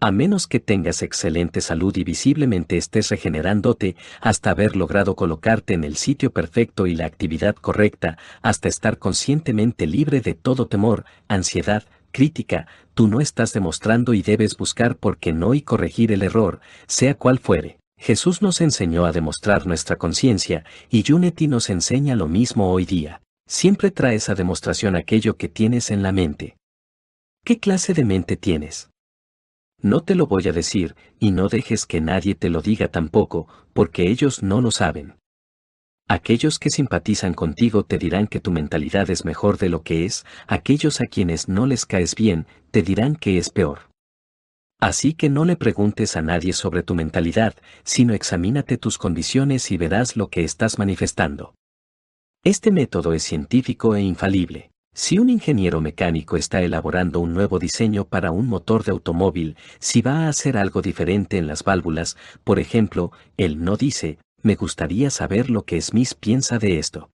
A 0.00 0.10
menos 0.10 0.48
que 0.48 0.58
tengas 0.58 1.02
excelente 1.02 1.60
salud 1.60 1.96
y 1.96 2.02
visiblemente 2.02 2.76
estés 2.76 3.10
regenerándote 3.10 3.94
hasta 4.20 4.50
haber 4.50 4.74
logrado 4.74 5.14
colocarte 5.14 5.74
en 5.74 5.84
el 5.84 5.94
sitio 5.94 6.32
perfecto 6.32 6.88
y 6.88 6.96
la 6.96 7.06
actividad 7.06 7.54
correcta, 7.54 8.18
hasta 8.42 8.66
estar 8.66 8.98
conscientemente 8.98 9.86
libre 9.86 10.20
de 10.20 10.34
todo 10.34 10.66
temor, 10.66 11.04
ansiedad, 11.28 11.84
crítica, 12.12 12.66
tú 12.94 13.08
no 13.08 13.20
estás 13.20 13.52
demostrando 13.52 14.14
y 14.14 14.22
debes 14.22 14.56
buscar 14.56 14.96
por 14.96 15.18
qué 15.18 15.32
no 15.32 15.54
y 15.54 15.62
corregir 15.62 16.12
el 16.12 16.22
error, 16.22 16.60
sea 16.86 17.14
cual 17.14 17.38
fuere. 17.38 17.78
Jesús 17.98 18.42
nos 18.42 18.60
enseñó 18.60 19.04
a 19.04 19.12
demostrar 19.12 19.66
nuestra 19.66 19.96
conciencia, 19.96 20.64
y 20.88 21.10
Unity 21.12 21.48
nos 21.48 21.68
enseña 21.68 22.14
lo 22.14 22.28
mismo 22.28 22.70
hoy 22.70 22.84
día. 22.84 23.20
Siempre 23.46 23.90
traes 23.90 24.28
a 24.28 24.34
demostración 24.34 24.94
aquello 24.94 25.36
que 25.36 25.48
tienes 25.48 25.90
en 25.90 26.02
la 26.02 26.12
mente. 26.12 26.56
¿Qué 27.44 27.58
clase 27.58 27.94
de 27.94 28.04
mente 28.04 28.36
tienes? 28.36 28.90
No 29.80 30.00
te 30.00 30.14
lo 30.14 30.26
voy 30.26 30.48
a 30.48 30.52
decir, 30.52 30.96
y 31.18 31.30
no 31.30 31.48
dejes 31.48 31.86
que 31.86 32.00
nadie 32.00 32.34
te 32.34 32.50
lo 32.50 32.62
diga 32.62 32.88
tampoco, 32.88 33.48
porque 33.72 34.08
ellos 34.10 34.42
no 34.42 34.60
lo 34.60 34.70
saben. 34.70 35.17
Aquellos 36.10 36.58
que 36.58 36.70
simpatizan 36.70 37.34
contigo 37.34 37.84
te 37.84 37.98
dirán 37.98 38.28
que 38.28 38.40
tu 38.40 38.50
mentalidad 38.50 39.10
es 39.10 39.26
mejor 39.26 39.58
de 39.58 39.68
lo 39.68 39.82
que 39.82 40.06
es, 40.06 40.24
aquellos 40.46 41.02
a 41.02 41.06
quienes 41.06 41.50
no 41.50 41.66
les 41.66 41.84
caes 41.84 42.14
bien, 42.14 42.46
te 42.70 42.80
dirán 42.80 43.14
que 43.14 43.36
es 43.36 43.50
peor. 43.50 43.90
Así 44.80 45.12
que 45.12 45.28
no 45.28 45.44
le 45.44 45.56
preguntes 45.56 46.16
a 46.16 46.22
nadie 46.22 46.54
sobre 46.54 46.82
tu 46.82 46.94
mentalidad, 46.94 47.54
sino 47.84 48.14
examínate 48.14 48.78
tus 48.78 48.96
condiciones 48.96 49.70
y 49.70 49.76
verás 49.76 50.16
lo 50.16 50.28
que 50.28 50.44
estás 50.44 50.78
manifestando. 50.78 51.54
Este 52.42 52.70
método 52.70 53.12
es 53.12 53.22
científico 53.22 53.94
e 53.94 54.00
infalible. 54.00 54.70
Si 54.94 55.18
un 55.18 55.28
ingeniero 55.28 55.82
mecánico 55.82 56.38
está 56.38 56.62
elaborando 56.62 57.20
un 57.20 57.34
nuevo 57.34 57.58
diseño 57.58 58.06
para 58.06 58.30
un 58.30 58.46
motor 58.46 58.82
de 58.82 58.92
automóvil, 58.92 59.56
si 59.78 60.00
va 60.00 60.24
a 60.24 60.28
hacer 60.28 60.56
algo 60.56 60.80
diferente 60.80 61.36
en 61.36 61.46
las 61.46 61.64
válvulas, 61.64 62.16
por 62.44 62.58
ejemplo, 62.58 63.12
él 63.36 63.62
no 63.62 63.76
dice, 63.76 64.18
me 64.42 64.54
gustaría 64.54 65.10
saber 65.10 65.50
lo 65.50 65.64
que 65.64 65.80
Smith 65.80 66.14
piensa 66.18 66.58
de 66.58 66.78
esto. 66.78 67.10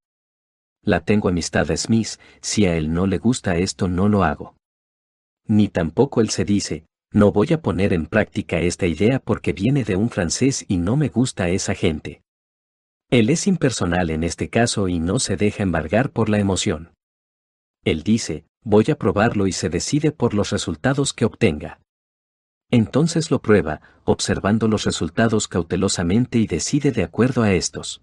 La 0.83 1.01
tengo 1.01 1.29
amistad 1.29 1.71
a 1.71 1.77
Smith, 1.77 2.21
si 2.41 2.67
a 2.67 2.77
él 2.77 2.93
no 2.93 3.07
le 3.07 3.19
gusta 3.19 3.57
esto 3.57 3.89
no 3.89 4.09
lo 4.09 4.23
hago. 4.23 4.57
Ni 5.47 5.69
tampoco 5.69 6.21
él 6.21 6.31
se 6.31 6.45
dice, 6.45 6.87
no 7.13 7.33
voy 7.33 7.53
a 7.53 7.63
poner 7.63 7.93
en 7.93 8.07
práctica 8.07 8.59
esta 8.59 8.87
idea 8.87 9.21
porque 9.21 9.53
viene 9.53 9.85
de 9.85 9.97
un 9.97 10.11
francés 10.11 10.65
y 10.69 10.79
no 10.79 10.97
me 10.97 11.09
gusta 11.09 11.49
esa 11.49 11.75
gente. 11.75 12.23
Él 13.11 13.31
es 13.31 13.47
impersonal 13.47 14.11
en 14.11 14.25
este 14.25 14.51
caso 14.51 14.89
y 14.89 14.99
no 14.99 15.19
se 15.19 15.37
deja 15.37 15.63
embargar 15.63 16.11
por 16.11 16.29
la 16.29 16.39
emoción. 16.39 16.93
Él 17.85 18.03
dice, 18.03 18.47
voy 18.63 18.87
a 18.91 18.97
probarlo 18.97 19.47
y 19.47 19.53
se 19.53 19.69
decide 19.69 20.11
por 20.11 20.35
los 20.35 20.51
resultados 20.51 21.13
que 21.13 21.25
obtenga. 21.25 21.81
Entonces 22.71 23.31
lo 23.31 23.41
prueba, 23.41 23.81
observando 24.05 24.69
los 24.69 24.85
resultados 24.85 25.49
cautelosamente 25.49 26.39
y 26.39 26.47
decide 26.47 26.93
de 26.93 27.05
acuerdo 27.05 27.43
a 27.43 27.53
estos. 27.53 28.03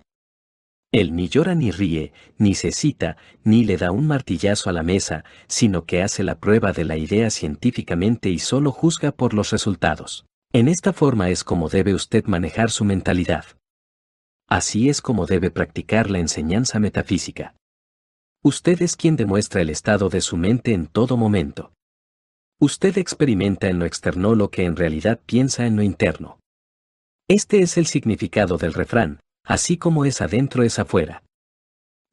Él 0.91 1.15
ni 1.15 1.30
llora 1.30 1.56
ni 1.56 1.71
ríe, 1.71 2.12
ni 2.38 2.54
se 2.54 2.71
cita, 2.71 3.15
ni 3.43 3.63
le 3.63 3.78
da 3.78 3.91
un 3.91 4.08
martillazo 4.08 4.69
a 4.69 4.74
la 4.74 4.84
mesa, 4.84 5.24
sino 5.47 5.86
que 5.86 6.04
hace 6.04 6.24
la 6.24 6.39
prueba 6.39 6.74
de 6.74 6.84
la 6.84 6.97
idea 6.97 7.30
científicamente 7.30 8.30
y 8.30 8.39
solo 8.39 8.71
juzga 8.71 9.12
por 9.12 9.34
los 9.34 9.52
resultados. 9.52 10.26
En 10.52 10.67
esta 10.67 10.91
forma 10.91 11.30
es 11.30 11.45
como 11.45 11.69
debe 11.69 11.93
usted 11.93 12.26
manejar 12.26 12.71
su 12.71 12.84
mentalidad. 12.84 13.45
Así 14.50 14.89
es 14.89 15.02
como 15.02 15.26
debe 15.26 15.50
practicar 15.50 16.10
la 16.10 16.19
enseñanza 16.19 16.78
metafísica. 16.80 17.56
Usted 18.43 18.82
es 18.82 18.97
quien 18.97 19.15
demuestra 19.15 19.62
el 19.62 19.69
estado 19.69 20.10
de 20.10 20.19
su 20.19 20.36
mente 20.36 20.74
en 20.74 20.88
todo 20.88 21.15
momento. 21.15 21.71
Usted 22.63 23.00
experimenta 23.00 23.69
en 23.69 23.80
lo 23.80 23.86
externo 23.86 24.36
lo 24.36 24.52
que 24.52 24.65
en 24.65 24.76
realidad 24.76 25.19
piensa 25.26 25.65
en 25.65 25.76
lo 25.76 25.82
interno. 25.82 26.38
Este 27.28 27.63
es 27.63 27.76
el 27.76 27.88
significado 27.88 28.60
del 28.60 28.76
refrán, 28.76 29.19
así 29.43 29.78
como 29.78 30.06
es 30.06 30.21
adentro 30.21 30.62
es 30.62 30.78
afuera. 30.78 31.24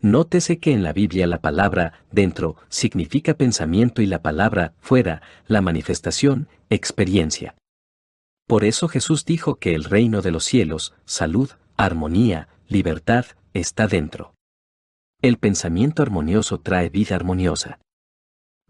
Nótese 0.00 0.58
que 0.58 0.72
en 0.72 0.82
la 0.82 0.94
Biblia 0.94 1.26
la 1.26 1.42
palabra 1.42 2.00
dentro 2.10 2.56
significa 2.70 3.34
pensamiento 3.34 4.00
y 4.00 4.06
la 4.06 4.22
palabra 4.22 4.72
fuera, 4.80 5.20
la 5.48 5.60
manifestación, 5.60 6.48
experiencia. 6.70 7.54
Por 8.46 8.64
eso 8.64 8.88
Jesús 8.88 9.26
dijo 9.26 9.56
que 9.56 9.74
el 9.74 9.84
reino 9.84 10.22
de 10.22 10.30
los 10.30 10.44
cielos, 10.44 10.94
salud, 11.04 11.50
armonía, 11.76 12.48
libertad, 12.68 13.26
está 13.52 13.86
dentro. 13.86 14.32
El 15.20 15.36
pensamiento 15.36 16.00
armonioso 16.00 16.58
trae 16.58 16.88
vida 16.88 17.16
armoniosa. 17.16 17.80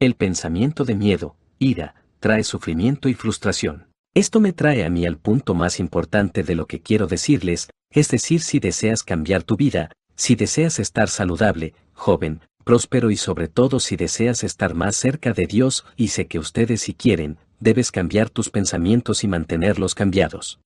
El 0.01 0.17
pensamiento 0.17 0.85
de 0.85 0.97
miedo, 0.97 1.37
ira, 1.59 1.95
trae 2.21 2.45
sufrimiento 2.45 3.09
y 3.09 3.15
frustración. 3.15 3.87
Esto 4.15 4.41
me 4.41 4.53
trae 4.53 4.85
a 4.85 4.91
mí 4.91 5.07
al 5.07 5.19
punto 5.19 5.55
más 5.55 5.79
importante 5.79 6.43
de 6.43 6.55
lo 6.55 6.67
que 6.67 6.81
quiero 6.81 7.07
decirles, 7.07 7.71
es 7.91 8.09
decir, 8.09 8.41
si 8.41 8.59
deseas 8.59 9.03
cambiar 9.03 9.43
tu 9.43 9.57
vida, 9.57 9.93
si 10.17 10.35
deseas 10.35 10.79
estar 10.79 11.09
saludable, 11.09 11.75
joven, 11.93 12.41
próspero 12.65 13.11
y 13.11 13.17
sobre 13.17 13.49
todo 13.49 13.81
si 13.81 13.97
deseas 13.97 14.45
estar 14.45 14.75
más 14.75 14.97
cerca 14.97 15.33
de 15.33 15.47
Dios, 15.47 15.87
y 15.97 16.09
sé 16.09 16.27
que 16.27 16.39
ustedes 16.39 16.83
si 16.83 16.95
quieren, 16.95 17.39
debes 17.61 17.91
cambiar 17.91 18.29
tus 18.29 18.51
pensamientos 18.51 19.25
y 19.25 19.29
mantenerlos 19.29 19.95
cambiados. 19.95 20.61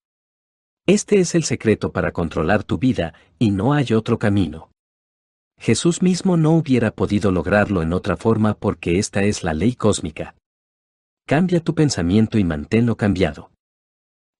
Este 0.86 1.20
es 1.20 1.34
el 1.34 1.44
secreto 1.44 1.92
para 1.92 2.10
controlar 2.10 2.64
tu 2.64 2.78
vida, 2.78 3.14
y 3.38 3.50
no 3.50 3.72
hay 3.72 3.92
otro 3.92 4.18
camino. 4.18 4.70
Jesús 5.60 6.02
mismo 6.02 6.36
no 6.36 6.52
hubiera 6.52 6.90
podido 6.90 7.30
lograrlo 7.30 7.82
en 7.82 7.92
otra 7.92 8.16
forma 8.16 8.54
porque 8.54 8.98
esta 8.98 9.22
es 9.22 9.44
la 9.44 9.54
ley 9.54 9.76
cósmica. 9.76 10.34
Cambia 11.26 11.60
tu 11.60 11.74
pensamiento 11.74 12.38
y 12.38 12.44
manténlo 12.44 12.96
cambiado. 12.96 13.50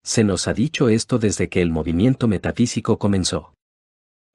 Se 0.04 0.24
nos 0.24 0.48
ha 0.48 0.52
dicho 0.52 0.88
esto 0.88 1.18
desde 1.18 1.48
que 1.48 1.62
el 1.62 1.70
movimiento 1.70 2.28
metafísico 2.28 2.98
comenzó. 2.98 3.54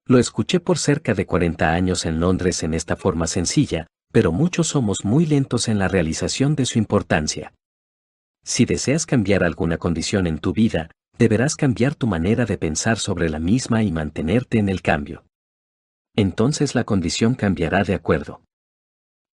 Lo 0.05 0.17
escuché 0.17 0.59
por 0.59 0.77
cerca 0.77 1.13
de 1.13 1.25
40 1.25 1.73
años 1.73 2.05
en 2.05 2.19
Londres 2.19 2.63
en 2.63 2.73
esta 2.73 2.95
forma 2.95 3.27
sencilla, 3.27 3.87
pero 4.13 4.31
muchos 4.31 4.67
somos 4.67 5.03
muy 5.03 5.25
lentos 5.25 5.67
en 5.67 5.79
la 5.79 5.87
realización 5.87 6.55
de 6.55 6.65
su 6.65 6.79
importancia. 6.79 7.53
Si 8.43 8.65
deseas 8.65 9.05
cambiar 9.05 9.43
alguna 9.43 9.77
condición 9.77 10.25
en 10.27 10.39
tu 10.39 10.53
vida, 10.53 10.89
deberás 11.17 11.55
cambiar 11.55 11.95
tu 11.95 12.07
manera 12.07 12.45
de 12.45 12.57
pensar 12.57 12.97
sobre 12.97 13.29
la 13.29 13.39
misma 13.39 13.83
y 13.83 13.91
mantenerte 13.91 14.59
en 14.59 14.69
el 14.69 14.81
cambio 14.81 15.27
entonces 16.17 16.73
la 16.73 16.83
condición 16.83 17.35
cambiará 17.35 17.83
de 17.83 17.93
acuerdo. 17.93 18.41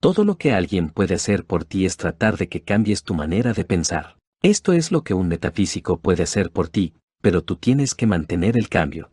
Todo 0.00 0.24
lo 0.24 0.36
que 0.36 0.52
alguien 0.52 0.90
puede 0.90 1.14
hacer 1.14 1.44
por 1.44 1.64
ti 1.64 1.86
es 1.86 1.96
tratar 1.96 2.36
de 2.36 2.48
que 2.48 2.62
cambies 2.62 3.02
tu 3.02 3.14
manera 3.14 3.52
de 3.52 3.64
pensar. 3.64 4.16
Esto 4.42 4.72
es 4.72 4.92
lo 4.92 5.02
que 5.02 5.14
un 5.14 5.28
metafísico 5.28 5.98
puede 5.98 6.22
hacer 6.22 6.50
por 6.50 6.68
ti, 6.68 6.94
pero 7.22 7.42
tú 7.42 7.56
tienes 7.56 7.94
que 7.94 8.06
mantener 8.06 8.56
el 8.56 8.68
cambio. 8.68 9.10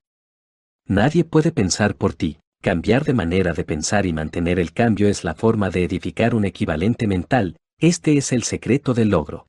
Nadie 0.87 1.23
puede 1.23 1.51
pensar 1.51 1.95
por 1.95 2.13
ti. 2.13 2.39
Cambiar 2.61 3.05
de 3.05 3.13
manera 3.13 3.53
de 3.53 3.63
pensar 3.63 4.05
y 4.05 4.13
mantener 4.13 4.59
el 4.59 4.71
cambio 4.71 5.07
es 5.07 5.23
la 5.23 5.33
forma 5.33 5.69
de 5.69 5.83
edificar 5.83 6.35
un 6.35 6.45
equivalente 6.45 7.07
mental, 7.07 7.57
este 7.79 8.17
es 8.17 8.31
el 8.31 8.43
secreto 8.43 8.93
del 8.93 9.09
logro. 9.09 9.47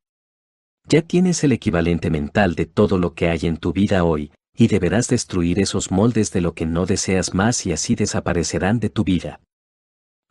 Ya 0.89 1.03
tienes 1.03 1.45
el 1.45 1.53
equivalente 1.53 2.09
mental 2.09 2.55
de 2.55 2.65
todo 2.65 2.97
lo 2.97 3.15
que 3.15 3.29
hay 3.29 3.41
en 3.43 3.59
tu 3.59 3.73
vida 3.73 4.05
hoy, 4.05 4.33
y 4.57 4.69
deberás 4.69 5.09
destruir 5.09 5.59
esos 5.59 5.91
moldes 5.91 6.33
de 6.33 6.41
lo 6.41 6.55
que 6.55 6.65
no 6.65 6.87
deseas 6.87 7.35
más 7.35 7.67
y 7.67 7.73
así 7.73 7.95
desaparecerán 7.95 8.81
de 8.81 8.89
tu 8.89 9.05
vida. 9.05 9.41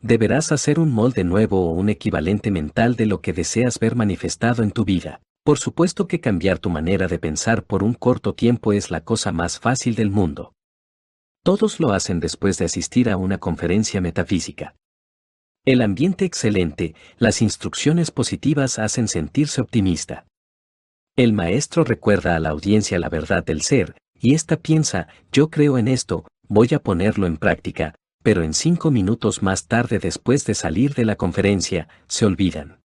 Deberás 0.02 0.50
hacer 0.50 0.80
un 0.80 0.90
molde 0.90 1.22
nuevo 1.22 1.70
o 1.70 1.74
un 1.74 1.88
equivalente 1.88 2.50
mental 2.50 2.96
de 2.96 3.06
lo 3.06 3.20
que 3.20 3.32
deseas 3.32 3.78
ver 3.78 3.94
manifestado 3.94 4.64
en 4.64 4.72
tu 4.72 4.84
vida. 4.84 5.20
Por 5.44 5.60
supuesto 5.60 6.08
que 6.08 6.20
cambiar 6.20 6.58
tu 6.58 6.70
manera 6.70 7.06
de 7.06 7.20
pensar 7.20 7.62
por 7.62 7.84
un 7.84 7.94
corto 7.94 8.34
tiempo 8.34 8.72
es 8.72 8.90
la 8.90 9.02
cosa 9.02 9.30
más 9.30 9.60
fácil 9.60 9.94
del 9.94 10.10
mundo. 10.10 10.54
Todos 11.44 11.78
lo 11.78 11.92
hacen 11.92 12.18
después 12.18 12.58
de 12.58 12.64
asistir 12.64 13.10
a 13.10 13.16
una 13.16 13.38
conferencia 13.38 14.00
metafísica. 14.00 14.74
El 15.64 15.80
ambiente 15.80 16.24
excelente, 16.24 16.96
las 17.18 17.40
instrucciones 17.40 18.10
positivas 18.10 18.80
hacen 18.80 19.06
sentirse 19.06 19.60
optimista. 19.60 20.26
El 21.14 21.32
maestro 21.32 21.84
recuerda 21.84 22.34
a 22.34 22.40
la 22.40 22.48
audiencia 22.48 22.98
la 22.98 23.08
verdad 23.08 23.44
del 23.44 23.62
ser, 23.62 23.96
y 24.20 24.34
ésta 24.34 24.56
piensa, 24.56 25.06
yo 25.30 25.48
creo 25.50 25.78
en 25.78 25.86
esto, 25.86 26.26
voy 26.48 26.70
a 26.74 26.80
ponerlo 26.80 27.26
en 27.26 27.36
práctica, 27.36 27.94
pero 28.22 28.42
en 28.42 28.54
cinco 28.54 28.90
minutos 28.90 29.42
más 29.42 29.66
tarde 29.66 29.98
después 29.98 30.44
de 30.46 30.54
salir 30.54 30.94
de 30.94 31.04
la 31.04 31.16
conferencia, 31.16 31.88
se 32.06 32.24
olvidan. 32.26 32.80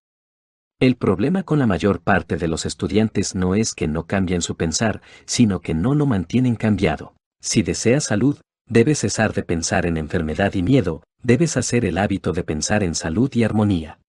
El 0.81 0.97
problema 0.97 1.45
con 1.45 1.59
la 1.59 1.67
mayor 1.67 2.01
parte 2.01 2.37
de 2.37 2.49
los 2.49 2.67
estudiantes 2.67 3.35
no 3.35 3.55
es 3.55 3.75
que 3.75 3.87
no 3.87 4.07
cambien 4.07 4.43
su 4.43 4.57
pensar, 4.57 5.01
sino 5.27 5.61
que 5.61 5.75
no 5.75 5.95
lo 5.95 6.07
mantienen 6.07 6.57
cambiado. 6.57 7.15
Si 7.41 7.63
deseas 7.63 8.05
salud, 8.05 8.41
debes 8.67 8.99
cesar 8.99 9.33
de 9.33 9.45
pensar 9.45 9.87
en 9.87 9.97
enfermedad 9.97 10.55
y 10.55 10.63
miedo, 10.63 11.05
debes 11.23 11.57
hacer 11.57 11.85
el 11.85 11.99
hábito 11.99 12.33
de 12.33 12.43
pensar 12.43 12.83
en 12.83 12.95
salud 12.95 13.31
y 13.35 13.45
armonía. 13.45 14.01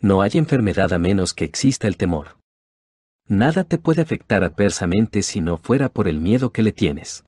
No 0.00 0.22
hay 0.22 0.32
enfermedad 0.34 0.92
a 0.92 0.98
menos 0.98 1.34
que 1.34 1.44
exista 1.44 1.88
el 1.88 1.96
temor. 1.96 2.38
Nada 3.28 3.64
te 3.64 3.78
puede 3.78 4.02
afectar 4.02 4.42
adversamente 4.44 5.22
si 5.22 5.40
no 5.40 5.58
fuera 5.58 5.88
por 5.88 6.08
el 6.08 6.20
miedo 6.20 6.52
que 6.52 6.62
le 6.62 6.72
tienes. 6.72 7.24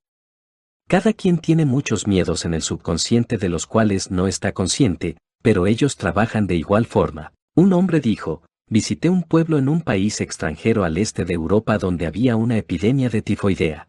Cada 0.86 1.14
quien 1.14 1.38
tiene 1.38 1.64
muchos 1.64 2.06
miedos 2.06 2.44
en 2.44 2.54
el 2.54 2.62
subconsciente 2.62 3.38
de 3.38 3.48
los 3.48 3.66
cuales 3.66 4.10
no 4.10 4.26
está 4.26 4.52
consciente, 4.52 5.16
pero 5.42 5.66
ellos 5.66 5.96
trabajan 5.96 6.46
de 6.46 6.56
igual 6.56 6.84
forma. 6.84 7.32
Un 7.54 7.72
hombre 7.72 8.00
dijo, 8.00 8.42
visité 8.68 9.08
un 9.08 9.22
pueblo 9.22 9.58
en 9.58 9.68
un 9.68 9.80
país 9.80 10.20
extranjero 10.20 10.84
al 10.84 10.98
este 10.98 11.24
de 11.24 11.34
Europa 11.34 11.78
donde 11.78 12.06
había 12.06 12.36
una 12.36 12.58
epidemia 12.58 13.08
de 13.08 13.22
tifoidea. 13.22 13.88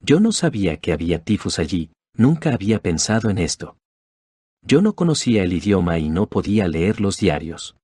Yo 0.00 0.20
no 0.20 0.32
sabía 0.32 0.78
que 0.78 0.92
había 0.92 1.22
tifus 1.22 1.58
allí, 1.58 1.90
nunca 2.14 2.54
había 2.54 2.80
pensado 2.80 3.30
en 3.30 3.38
esto. 3.38 3.76
Yo 4.62 4.80
no 4.80 4.94
conocía 4.94 5.42
el 5.42 5.52
idioma 5.52 5.98
y 5.98 6.08
no 6.08 6.28
podía 6.28 6.68
leer 6.68 7.00
los 7.00 7.18
diarios. 7.18 7.76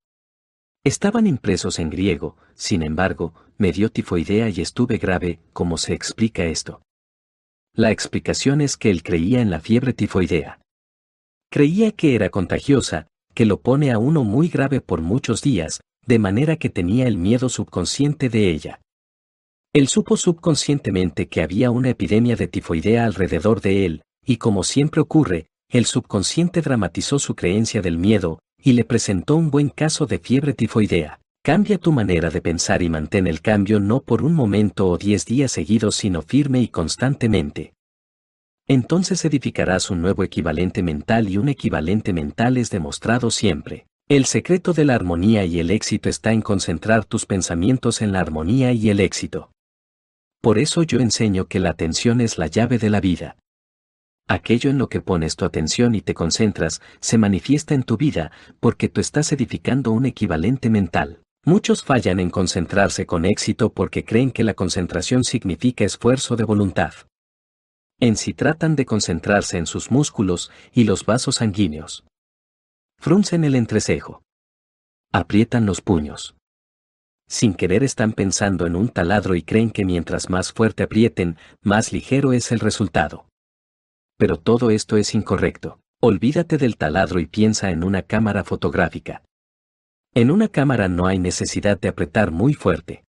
Estaban 0.85 1.27
impresos 1.27 1.79
en 1.79 1.91
griego, 1.91 2.37
sin 2.55 2.83
embargo, 2.83 3.35
me 3.59 3.73
dio 3.73 3.91
tifoidea 3.91 4.49
y 4.49 4.61
estuve 4.61 4.99
grave, 4.99 5.41
¿cómo 5.53 5.79
se 5.79 5.95
explica 5.95 6.45
esto? 6.45 6.84
La 7.77 7.91
explicación 7.91 8.61
es 8.61 8.77
que 8.77 8.89
él 8.89 9.03
creía 9.03 9.41
en 9.41 9.51
la 9.51 9.59
fiebre 9.59 9.93
tifoidea. 9.93 10.61
Creía 11.51 11.91
que 11.91 12.15
era 12.15 12.31
contagiosa, 12.31 13.09
que 13.35 13.47
lo 13.47 13.63
pone 13.63 13.91
a 13.91 13.99
uno 13.99 14.23
muy 14.23 14.49
grave 14.49 14.81
por 14.81 15.01
muchos 15.01 15.43
días, 15.43 15.81
de 16.07 16.21
manera 16.21 16.55
que 16.55 16.71
tenía 16.71 17.09
el 17.09 17.19
miedo 17.19 17.49
subconsciente 17.49 18.29
de 18.29 18.51
ella. 18.53 18.81
Él 19.73 19.89
supo 19.89 20.17
subconscientemente 20.17 21.27
que 21.27 21.43
había 21.43 21.73
una 21.73 21.91
epidemia 21.91 22.37
de 22.37 22.47
tifoidea 22.47 23.07
alrededor 23.07 23.61
de 23.61 23.87
él, 23.87 24.03
y 24.25 24.37
como 24.37 24.63
siempre 24.63 25.01
ocurre, 25.01 25.49
el 25.69 25.87
subconsciente 25.87 26.63
dramatizó 26.63 27.19
su 27.19 27.35
creencia 27.35 27.83
del 27.83 27.99
miedo, 27.99 28.39
y 28.57 28.75
le 28.75 28.85
presentó 28.85 29.35
un 29.35 29.51
buen 29.51 29.69
caso 29.69 30.07
de 30.07 30.21
fiebre 30.21 30.55
tifoidea. 30.55 31.19
Cambia 31.47 31.77
tu 31.77 31.93
manera 31.93 32.31
de 32.31 32.41
pensar 32.41 32.81
y 32.81 32.89
mantén 32.89 33.27
el 33.27 33.43
cambio 33.43 33.79
no 33.79 34.01
por 34.01 34.23
un 34.23 34.33
momento 34.33 34.89
o 34.89 34.97
diez 34.97 35.27
días 35.27 35.53
seguidos 35.53 35.95
sino 35.95 36.23
firme 36.23 36.63
y 36.63 36.69
constantemente. 36.69 37.75
Entonces 38.67 39.27
edificarás 39.27 39.91
un 39.91 40.01
nuevo 40.01 40.25
equivalente 40.25 40.83
mental 40.83 41.29
y 41.29 41.37
un 41.37 41.51
equivalente 41.51 42.15
mental 42.15 42.57
es 42.57 42.71
demostrado 42.71 43.31
siempre. 43.31 43.87
El 44.09 44.25
secreto 44.25 44.73
de 44.73 44.87
la 44.87 44.95
armonía 44.95 45.45
y 45.45 45.61
el 45.61 45.71
éxito 45.71 46.09
está 46.09 46.33
en 46.33 46.41
concentrar 46.41 47.05
tus 47.05 47.27
pensamientos 47.27 48.01
en 48.01 48.13
la 48.13 48.21
armonía 48.21 48.73
y 48.73 48.89
el 48.89 48.99
éxito. 48.99 49.51
Por 50.41 50.59
eso 50.59 50.83
yo 50.83 50.99
enseño 50.99 51.45
que 51.45 51.61
la 51.61 51.69
atención 51.69 52.23
es 52.23 52.39
la 52.39 52.47
llave 52.47 52.79
de 52.79 52.89
la 52.89 53.03
vida. 53.03 53.37
Aquello 54.29 54.71
en 54.71 54.79
lo 54.79 54.89
que 54.89 55.03
pones 55.03 55.37
tu 55.37 55.45
atención 55.45 55.95
y 55.95 56.01
te 56.01 56.15
concentras 56.15 56.81
se 57.01 57.19
manifiesta 57.19 57.75
en 57.75 57.83
tu 57.83 57.99
vida 57.99 58.33
porque 58.61 58.89
tú 58.89 59.03
estás 59.03 59.31
edificando 59.31 59.93
un 59.93 60.07
equivalente 60.07 60.71
mental. 60.71 61.21
Muchos 61.47 61.85
fallan 61.85 62.21
en 62.21 62.31
concentrarse 62.31 63.05
con 63.05 63.27
éxito 63.27 63.71
porque 63.71 64.03
creen 64.03 64.31
que 64.31 64.45
la 64.45 64.55
concentración 64.55 65.25
significa 65.25 65.85
esfuerzo 65.85 66.37
de 66.37 66.45
voluntad. 66.45 66.95
En 68.01 68.17
sí 68.17 68.33
tratan 68.33 68.77
de 68.77 68.87
concentrarse 68.87 69.59
en 69.59 69.67
sus 69.67 69.91
músculos 69.91 70.51
y 70.73 70.85
los 70.85 71.05
vasos 71.05 71.37
sanguíneos. 71.37 72.05
Fruncen 72.99 73.45
el 73.45 73.57
entrecejo. 73.57 74.23
Aprietan 75.13 75.67
los 75.67 75.83
puños. 75.83 76.35
Sin 77.29 77.53
querer 77.55 77.85
están 77.85 78.13
pensando 78.13 78.67
en 78.67 78.75
un 78.75 78.89
taladro 78.89 79.35
y 79.35 79.43
creen 79.43 79.71
que 79.71 79.85
mientras 79.85 80.31
más 80.31 80.51
fuerte 80.51 80.83
aprieten, 80.83 81.37
más 81.63 81.93
ligero 81.93 82.33
es 82.33 82.53
el 82.53 82.61
resultado. 82.61 83.27
Pero 84.17 84.39
todo 84.39 84.71
esto 84.71 84.97
es 84.97 85.15
incorrecto. 85.15 85.79
Olvídate 86.01 86.57
del 86.57 86.79
taladro 86.79 87.21
y 87.21 87.27
piensa 87.27 87.71
en 87.71 87.85
una 87.85 88.03
cámara 88.03 88.45
fotográfica. 88.45 89.23
En 90.17 90.31
una 90.31 90.47
cámara 90.47 90.89
no 90.89 91.07
hay 91.09 91.19
necesidad 91.19 91.81
de 91.81 91.89
apretar 91.89 92.31
muy 92.31 92.55
fuerte. 92.55 93.05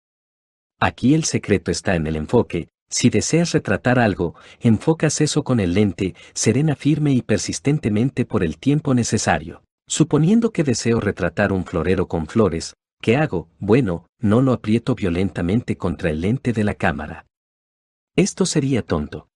Aquí 0.79 1.15
el 1.15 1.23
secreto 1.23 1.71
está 1.71 1.95
en 1.95 2.05
el 2.05 2.15
enfoque, 2.15 2.69
si 2.91 3.09
deseas 3.09 3.53
retratar 3.53 3.97
algo, 3.97 4.35
enfocas 4.59 5.19
eso 5.19 5.43
con 5.43 5.59
el 5.59 5.73
lente, 5.73 6.13
serena 6.33 6.75
firme 6.75 7.11
y 7.13 7.23
persistentemente 7.23 8.25
por 8.25 8.43
el 8.43 8.59
tiempo 8.59 8.93
necesario. 8.93 9.63
Suponiendo 9.87 10.51
que 10.51 10.63
deseo 10.63 10.99
retratar 10.99 11.51
un 11.51 11.65
florero 11.65 12.07
con 12.07 12.27
flores, 12.27 12.75
¿qué 13.01 13.17
hago? 13.17 13.49
Bueno, 13.57 14.05
no 14.19 14.41
lo 14.41 14.53
aprieto 14.53 14.93
violentamente 14.93 15.77
contra 15.77 16.11
el 16.11 16.21
lente 16.21 16.53
de 16.53 16.63
la 16.63 16.75
cámara. 16.75 17.25
Esto 18.15 18.45
sería 18.45 18.83
tonto. 18.83 19.27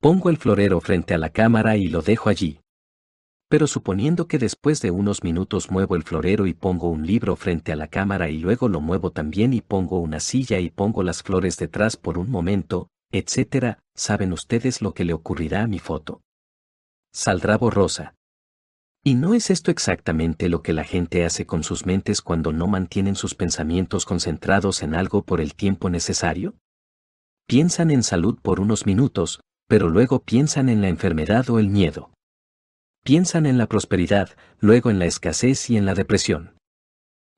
Pongo 0.00 0.30
el 0.30 0.36
florero 0.36 0.80
frente 0.80 1.14
a 1.14 1.18
la 1.18 1.30
cámara 1.30 1.76
y 1.76 1.88
lo 1.88 2.02
dejo 2.02 2.28
allí. 2.28 2.60
Pero 3.48 3.68
suponiendo 3.68 4.26
que 4.26 4.38
después 4.38 4.80
de 4.82 4.90
unos 4.90 5.22
minutos 5.22 5.70
muevo 5.70 5.94
el 5.94 6.02
florero 6.02 6.46
y 6.46 6.54
pongo 6.54 6.88
un 6.90 7.06
libro 7.06 7.36
frente 7.36 7.72
a 7.72 7.76
la 7.76 7.86
cámara 7.86 8.28
y 8.28 8.38
luego 8.38 8.68
lo 8.68 8.80
muevo 8.80 9.12
también 9.12 9.52
y 9.52 9.60
pongo 9.60 10.00
una 10.00 10.18
silla 10.18 10.58
y 10.58 10.70
pongo 10.70 11.04
las 11.04 11.22
flores 11.22 11.56
detrás 11.56 11.96
por 11.96 12.18
un 12.18 12.28
momento, 12.28 12.88
etc., 13.12 13.78
¿saben 13.94 14.32
ustedes 14.32 14.82
lo 14.82 14.94
que 14.94 15.04
le 15.04 15.12
ocurrirá 15.12 15.62
a 15.62 15.68
mi 15.68 15.78
foto? 15.78 16.22
Saldrá 17.12 17.56
borrosa. 17.56 18.14
¿Y 19.04 19.14
no 19.14 19.34
es 19.34 19.50
esto 19.50 19.70
exactamente 19.70 20.48
lo 20.48 20.62
que 20.62 20.72
la 20.72 20.82
gente 20.82 21.24
hace 21.24 21.46
con 21.46 21.62
sus 21.62 21.86
mentes 21.86 22.22
cuando 22.22 22.52
no 22.52 22.66
mantienen 22.66 23.14
sus 23.14 23.36
pensamientos 23.36 24.04
concentrados 24.04 24.82
en 24.82 24.96
algo 24.96 25.22
por 25.22 25.40
el 25.40 25.54
tiempo 25.54 25.88
necesario? 25.88 26.56
Piensan 27.46 27.92
en 27.92 28.02
salud 28.02 28.40
por 28.42 28.58
unos 28.58 28.84
minutos, 28.84 29.38
pero 29.68 29.88
luego 29.88 30.24
piensan 30.24 30.68
en 30.68 30.80
la 30.80 30.88
enfermedad 30.88 31.48
o 31.50 31.60
el 31.60 31.68
miedo. 31.68 32.10
Piensan 33.06 33.46
en 33.46 33.56
la 33.56 33.68
prosperidad, 33.68 34.30
luego 34.58 34.90
en 34.90 34.98
la 34.98 35.06
escasez 35.06 35.70
y 35.70 35.76
en 35.76 35.86
la 35.86 35.94
depresión. 35.94 36.56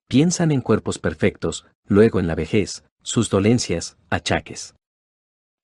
Piensan 0.09 0.51
en 0.51 0.63
cuerpos 0.63 0.99
perfectos, 0.99 1.67
luego 1.87 2.21
en 2.21 2.27
la 2.27 2.35
vejez, 2.35 2.85
sus 3.03 3.29
dolencias, 3.29 3.99
achaques. 4.09 4.75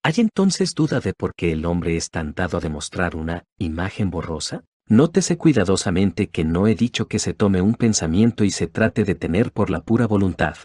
¿Hay 0.02 0.12
entonces 0.18 0.74
duda 0.74 1.00
de 1.00 1.14
por 1.14 1.34
qué 1.34 1.52
el 1.52 1.64
hombre 1.64 1.96
es 1.96 2.10
tan 2.10 2.34
dado 2.34 2.58
a 2.58 2.60
demostrar 2.60 3.16
una 3.16 3.44
imagen 3.58 4.10
borrosa? 4.10 4.62
Nótese 4.86 5.38
cuidadosamente 5.38 6.28
que 6.28 6.44
no 6.44 6.66
he 6.66 6.74
dicho 6.74 7.08
que 7.08 7.18
se 7.18 7.32
tome 7.32 7.62
un 7.62 7.74
pensamiento 7.74 8.44
y 8.44 8.50
se 8.50 8.66
trate 8.66 9.04
de 9.04 9.14
tener 9.14 9.52
por 9.52 9.70
la 9.70 9.80
pura 9.80 10.06
voluntad. 10.06 10.58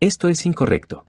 Esto 0.00 0.28
es 0.28 0.44
incorrecto. 0.44 1.06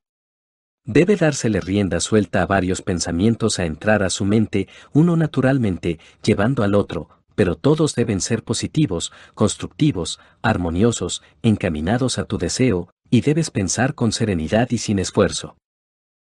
Debe 0.86 1.18
dársele 1.18 1.60
rienda 1.60 2.00
suelta 2.00 2.44
a 2.44 2.46
varios 2.46 2.82
pensamientos 2.82 3.60
a 3.60 3.66
entrar 3.66 4.04
a 4.04 4.10
su 4.10 4.24
mente, 4.24 4.70
uno 4.94 5.18
naturalmente, 5.18 6.00
llevando 6.24 6.64
al 6.64 6.76
otro, 6.76 7.10
pero 7.36 7.56
todos 7.56 7.96
deben 7.96 8.22
ser 8.22 8.44
positivos, 8.44 9.12
constructivos, 9.34 10.20
armoniosos, 10.42 11.22
encaminados 11.44 12.18
a 12.18 12.26
tu 12.26 12.38
deseo, 12.38 12.90
y 13.10 13.22
debes 13.22 13.52
pensar 13.52 13.94
con 13.94 14.12
serenidad 14.12 14.72
y 14.72 14.78
sin 14.78 15.00
esfuerzo. 15.00 15.58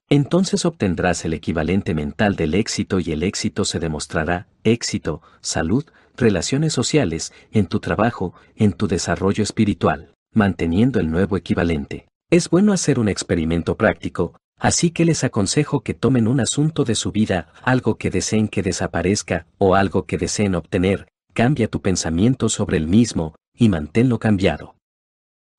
Entonces 0.09 0.65
obtendrás 0.65 1.25
el 1.25 1.33
equivalente 1.33 1.93
mental 1.93 2.35
del 2.35 2.53
éxito 2.53 2.99
y 2.99 3.11
el 3.11 3.23
éxito 3.23 3.65
se 3.65 3.79
demostrará, 3.79 4.47
éxito, 4.63 5.21
salud, 5.41 5.85
relaciones 6.15 6.73
sociales, 6.73 7.33
en 7.51 7.67
tu 7.67 7.79
trabajo, 7.79 8.33
en 8.55 8.73
tu 8.73 8.87
desarrollo 8.87 9.43
espiritual, 9.43 10.13
manteniendo 10.33 10.99
el 10.99 11.11
nuevo 11.11 11.35
equivalente. 11.35 12.07
Es 12.29 12.49
bueno 12.49 12.73
hacer 12.73 12.99
un 12.99 13.09
experimento 13.09 13.75
práctico, 13.75 14.37
Así 14.57 14.89
que 14.89 15.05
les 15.05 15.23
aconsejo 15.23 15.81
que 15.81 15.93
tomen 15.93 16.27
un 16.27 16.39
asunto 16.39 16.83
de 16.83 16.95
su 16.95 17.11
vida, 17.11 17.53
algo 17.61 17.97
que 17.97 18.09
deseen 18.09 18.47
que 18.47 18.63
desaparezca, 18.63 19.45
o 19.57 19.75
algo 19.75 20.05
que 20.05 20.17
deseen 20.17 20.55
obtener, 20.55 21.07
cambia 21.33 21.67
tu 21.67 21.81
pensamiento 21.81 22.49
sobre 22.49 22.77
el 22.77 22.87
mismo, 22.87 23.35
y 23.53 23.69
manténlo 23.69 24.17
cambiado. 24.17 24.75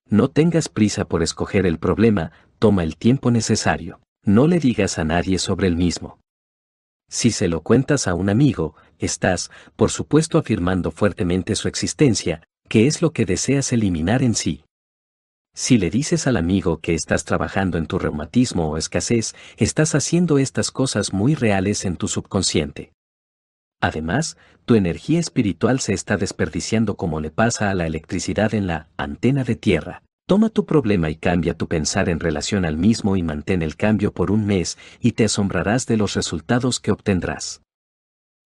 No 0.09 0.29
tengas 0.29 0.69
prisa 0.69 1.05
por 1.05 1.23
escoger 1.23 1.67
el 1.67 1.79
problema, 1.79 2.33
toma 2.59 2.83
el 2.83 2.97
tiempo 2.97 3.31
necesario. 3.31 4.01
No 4.25 4.47
le 4.47 4.59
digas 4.59 4.99
a 4.99 5.05
nadie 5.05 5.39
sobre 5.39 5.69
el 5.69 5.77
mismo. 5.77 6.19
Si 7.09 7.31
se 7.31 7.49
lo 7.49 7.63
cuentas 7.63 8.09
a 8.09 8.15
un 8.15 8.29
amigo, 8.29 8.75
estás, 8.99 9.51
por 9.77 9.91
supuesto, 9.91 10.39
afirmando 10.39 10.91
fuertemente 10.91 11.55
su 11.55 11.69
existencia, 11.69 12.43
que 12.69 12.87
es 12.87 13.01
lo 13.01 13.13
que 13.13 13.25
deseas 13.25 13.73
eliminar 13.73 14.23
en 14.23 14.35
sí. 14.35 14.65
Si 15.61 15.77
le 15.77 15.91
dices 15.91 16.29
al 16.29 16.37
amigo 16.37 16.79
que 16.79 16.95
estás 16.95 17.25
trabajando 17.25 17.79
en 17.79 17.87
tu 17.87 17.99
reumatismo 17.99 18.71
o 18.71 18.77
escasez, 18.77 19.35
estás 19.57 19.97
haciendo 19.97 20.39
estas 20.39 20.71
cosas 20.71 21.13
muy 21.13 21.35
reales 21.35 21.85
en 21.85 21.97
tu 21.97 22.07
subconsciente. 22.07 22.93
Además, 23.81 24.37
tu 24.67 24.77
energía 24.77 25.19
espiritual 25.19 25.81
se 25.81 25.95
está 25.95 26.17
desperdiciando 26.17 26.97
como 26.97 27.21
le 27.21 27.33
pasa 27.33 27.71
a 27.71 27.75
la 27.75 27.89
electricidad 27.89 28.55
en 28.55 28.69
la 28.69 28.89
antena 28.97 29.43
de 29.43 29.57
tierra. 29.57 30.05
Toma 30.29 30.49
tu 30.49 30.65
problema 30.65 31.11
y 31.11 31.17
cambia 31.17 31.55
tu 31.55 31.67
pensar 31.67 32.09
en 32.09 32.21
relación 32.21 32.65
al 32.65 32.77
mismo 32.77 33.17
y 33.17 33.25
mantén 33.25 33.63
el 33.63 33.75
cambio 33.75 34.13
por 34.13 34.31
un 34.31 34.47
mes 34.47 34.79
y 35.01 35.13
te 35.13 35.25
asombrarás 35.25 35.87
de 35.87 35.97
los 35.97 36.15
resultados 36.15 36.79
que 36.79 36.93
obtendrás. 36.93 37.63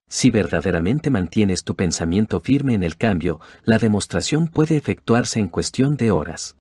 Si 0.09 0.31
verdaderamente 0.31 1.11
mantienes 1.11 1.63
tu 1.63 1.77
pensamiento 1.77 2.41
firme 2.41 2.73
en 2.73 2.83
el 2.83 2.97
cambio, 2.97 3.39
la 3.65 3.79
demostración 3.79 4.49
puede 4.49 4.79
efectuarse 4.79 5.41
en 5.41 5.49
cuestión 5.49 5.99
de 5.99 6.11
horas 6.11 6.57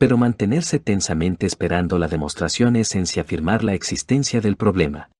pero 0.00 0.16
mantenerse 0.16 0.78
tensamente 0.78 1.44
esperando 1.44 1.98
la 1.98 2.08
demostración 2.08 2.74
es 2.74 2.94
en 2.94 3.04
sí 3.04 3.20
afirmar 3.20 3.62
la 3.62 3.74
existencia 3.74 4.40
del 4.40 4.56
problema. 4.56 5.10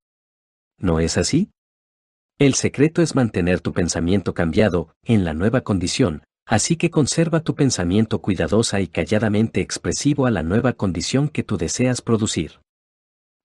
¿No 0.78 1.00
es 1.00 1.18
así? 1.18 1.50
El 2.38 2.54
secreto 2.54 3.02
es 3.02 3.14
mantener 3.14 3.60
tu 3.60 3.74
pensamiento 3.74 4.32
cambiado, 4.32 4.94
en 5.04 5.26
la 5.26 5.34
nueva 5.34 5.60
condición, 5.60 6.22
así 6.46 6.76
que 6.76 6.88
conserva 6.88 7.40
tu 7.40 7.54
pensamiento 7.54 8.22
cuidadosa 8.22 8.80
y 8.80 8.86
calladamente 8.86 9.60
expresivo 9.60 10.24
a 10.24 10.30
la 10.30 10.42
nueva 10.42 10.72
condición 10.72 11.28
que 11.28 11.42
tú 11.42 11.58
deseas 11.58 12.00
producir. 12.00 12.60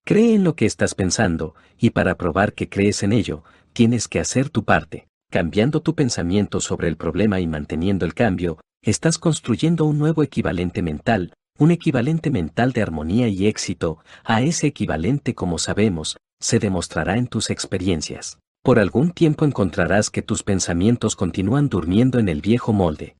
Cree 0.05 0.35
en 0.35 0.45
lo 0.45 0.55
que 0.55 0.65
estás 0.65 0.95
pensando, 0.95 1.53
y 1.77 1.89
para 1.89 2.15
probar 2.15 2.53
que 2.53 2.69
crees 2.69 3.03
en 3.03 3.11
ello, 3.11 3.43
tienes 3.73 4.07
que 4.07 4.21
hacer 4.21 4.49
tu 4.49 4.63
parte. 4.63 5.09
Cambiando 5.29 5.81
tu 5.81 5.95
pensamiento 5.95 6.61
sobre 6.61 6.87
el 6.87 6.95
problema 6.95 7.41
y 7.41 7.47
manteniendo 7.47 8.05
el 8.05 8.13
cambio, 8.13 8.57
estás 8.85 9.17
construyendo 9.17 9.85
un 9.85 9.97
nuevo 9.97 10.21
equivalente 10.21 10.81
mental, 10.81 11.33
un 11.57 11.71
equivalente 11.71 12.29
mental 12.29 12.71
de 12.71 12.83
armonía 12.83 13.27
y 13.27 13.47
éxito, 13.47 13.99
a 14.23 14.41
ese 14.41 14.67
equivalente 14.67 15.33
como 15.33 15.57
sabemos, 15.57 16.17
se 16.39 16.59
demostrará 16.59 17.17
en 17.17 17.27
tus 17.27 17.49
experiencias. 17.49 18.39
Por 18.63 18.79
algún 18.79 19.11
tiempo 19.11 19.45
encontrarás 19.45 20.09
que 20.09 20.21
tus 20.21 20.43
pensamientos 20.43 21.15
continúan 21.15 21.69
durmiendo 21.69 22.19
en 22.19 22.29
el 22.29 22.41
viejo 22.41 22.73
molde. 22.73 23.15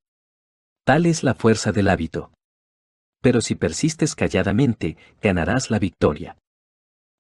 Tal 0.86 1.06
es 1.06 1.24
la 1.24 1.34
fuerza 1.34 1.72
del 1.72 1.90
hábito. 1.90 2.32
Pero 3.22 3.42
si 3.42 3.56
persistes 3.56 4.14
calladamente, 4.14 4.98
ganarás 5.22 5.72
la 5.72 5.80
victoria. 5.80 6.38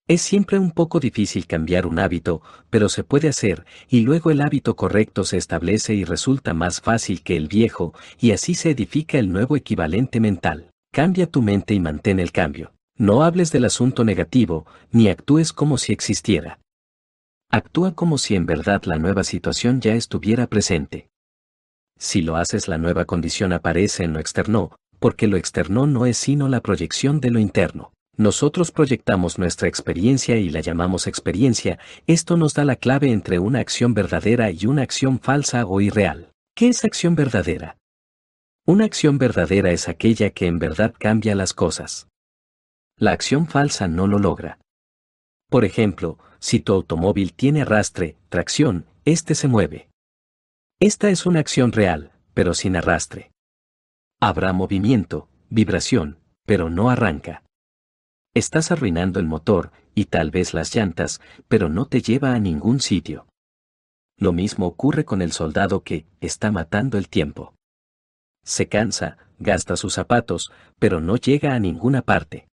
Es 0.08 0.22
siempre 0.22 0.60
un 0.60 0.70
poco 0.70 1.00
difícil 1.00 1.48
cambiar 1.48 1.88
un 1.88 1.98
hábito, 1.98 2.44
pero 2.70 2.90
se 2.90 3.04
puede 3.04 3.28
hacer, 3.28 3.66
y 3.90 4.02
luego 4.02 4.30
el 4.30 4.42
hábito 4.42 4.76
correcto 4.76 5.24
se 5.24 5.38
establece 5.38 5.96
y 5.96 6.04
resulta 6.04 6.54
más 6.54 6.80
fácil 6.80 7.24
que 7.24 7.36
el 7.36 7.48
viejo, 7.48 7.96
y 8.20 8.30
así 8.30 8.54
se 8.54 8.70
edifica 8.70 9.18
el 9.18 9.32
nuevo 9.32 9.56
equivalente 9.56 10.20
mental. 10.20 10.70
Cambia 10.92 11.26
tu 11.26 11.42
mente 11.42 11.74
y 11.74 11.80
mantén 11.80 12.20
el 12.20 12.32
cambio. 12.32 12.72
No 12.98 13.24
hables 13.24 13.52
del 13.52 13.66
asunto 13.66 14.04
negativo, 14.04 14.68
ni 14.92 15.10
actúes 15.10 15.52
como 15.52 15.80
si 15.80 15.92
existiera. 15.92 16.60
Actúa 17.50 17.96
como 17.96 18.20
si 18.20 18.36
en 18.36 18.46
verdad 18.46 18.84
la 18.86 19.00
nueva 19.00 19.24
situación 19.24 19.82
ya 19.82 19.96
estuviera 19.96 20.46
presente. 20.46 21.10
Si 21.98 22.22
lo 22.22 22.36
haces 22.36 22.68
la 22.68 22.78
nueva 22.78 23.06
condición 23.06 23.54
aparece 23.54 24.04
en 24.04 24.14
lo 24.14 24.20
externo, 24.20 24.76
porque 25.00 25.28
lo 25.28 25.36
externo 25.36 25.88
no 25.88 26.06
es 26.06 26.18
sino 26.18 26.48
la 26.48 26.62
proyección 26.62 27.20
de 27.22 27.32
lo 27.32 27.40
interno. 27.40 27.92
Nosotros 28.18 28.72
proyectamos 28.72 29.38
nuestra 29.38 29.68
experiencia 29.68 30.38
y 30.38 30.50
la 30.50 30.62
llamamos 30.62 31.06
experiencia, 31.06 31.80
esto 32.08 32.38
nos 32.38 32.54
da 32.54 32.64
la 32.64 32.78
clave 32.78 33.12
entre 33.12 33.40
una 33.40 33.60
acción 33.60 33.94
verdadera 33.94 34.52
y 34.52 34.66
una 34.68 34.84
acción 34.84 35.20
falsa 35.20 35.66
o 35.66 35.82
irreal. 35.82 36.32
¿Qué 36.56 36.70
es 36.70 36.86
acción 36.86 37.16
verdadera? 37.16 37.78
Una 38.66 38.86
acción 38.86 39.18
verdadera 39.18 39.72
es 39.72 39.90
aquella 39.90 40.30
que 40.30 40.48
en 40.48 40.60
verdad 40.60 40.94
cambia 40.98 41.36
las 41.36 41.54
cosas. 41.54 42.08
La 42.98 43.12
acción 43.12 43.48
falsa 43.48 43.90
no 43.90 44.08
lo 44.08 44.18
logra. 44.18 44.60
Por 45.50 45.66
ejemplo, 45.66 46.18
si 46.40 46.62
tu 46.62 46.74
automóvil 46.74 47.34
tiene 47.34 47.64
arrastre, 47.64 48.16
tracción, 48.30 48.86
éste 49.04 49.36
se 49.36 49.50
mueve. 49.50 49.90
Esta 50.80 51.10
es 51.10 51.26
una 51.26 51.42
acción 51.42 51.74
real, 51.74 52.12
pero 52.34 52.54
sin 52.54 52.78
arrastre. 52.78 53.32
Habrá 54.22 54.54
movimiento, 54.54 55.28
vibración, 55.50 56.20
pero 56.46 56.70
no 56.70 56.90
arranca. 56.90 57.45
Estás 58.36 58.70
arruinando 58.70 59.22
el 59.22 59.28
motor, 59.28 59.72
y 59.96 60.06
tal 60.06 60.30
vez 60.30 60.54
las 60.54 60.76
llantas, 60.76 61.22
pero 61.48 61.70
no 61.70 61.86
te 61.86 62.02
lleva 62.02 62.34
a 62.34 62.40
ningún 62.40 62.82
sitio. 62.82 63.28
Lo 64.18 64.34
mismo 64.34 64.68
ocurre 64.68 65.06
con 65.06 65.22
el 65.22 65.32
soldado 65.32 65.84
que 65.84 66.06
está 66.20 66.52
matando 66.52 66.98
el 66.98 67.08
tiempo. 67.08 67.56
Se 68.44 68.68
cansa, 68.68 69.18
gasta 69.40 69.78
sus 69.78 69.94
zapatos, 69.94 70.52
pero 70.80 71.00
no 71.00 71.16
llega 71.16 71.56
a 71.56 71.60
ninguna 71.60 72.02
parte. 72.02 72.50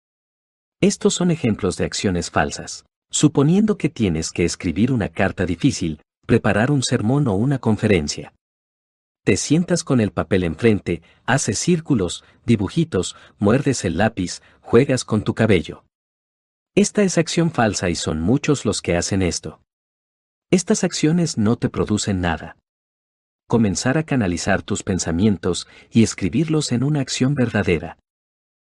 Estos 0.82 1.14
son 1.14 1.30
ejemplos 1.30 1.78
de 1.78 1.86
acciones 1.86 2.30
falsas. 2.30 2.84
Suponiendo 3.10 3.78
que 3.78 3.88
tienes 3.88 4.32
que 4.32 4.44
escribir 4.44 4.92
una 4.92 5.08
carta 5.08 5.46
difícil, 5.46 6.02
preparar 6.26 6.70
un 6.70 6.82
sermón 6.82 7.26
o 7.26 7.34
una 7.34 7.58
conferencia. 7.58 8.34
Te 9.24 9.36
sientas 9.36 9.84
con 9.84 10.00
el 10.00 10.12
papel 10.12 10.44
enfrente, 10.44 11.02
haces 11.26 11.58
círculos, 11.58 12.24
dibujitos, 12.46 13.16
muerdes 13.38 13.84
el 13.84 13.98
lápiz, 13.98 14.40
juegas 14.60 15.04
con 15.04 15.24
tu 15.24 15.34
cabello. 15.34 15.84
Esta 16.74 17.02
es 17.02 17.18
acción 17.18 17.50
falsa 17.50 17.90
y 17.90 17.96
son 17.96 18.20
muchos 18.20 18.64
los 18.64 18.80
que 18.80 18.96
hacen 18.96 19.20
esto. 19.22 19.60
Estas 20.50 20.84
acciones 20.84 21.36
no 21.36 21.56
te 21.56 21.68
producen 21.68 22.20
nada. 22.20 22.56
Comenzar 23.46 23.98
a 23.98 24.04
canalizar 24.04 24.62
tus 24.62 24.82
pensamientos 24.82 25.68
y 25.90 26.02
escribirlos 26.02 26.72
en 26.72 26.82
una 26.82 27.00
acción 27.00 27.34
verdadera. 27.34 27.98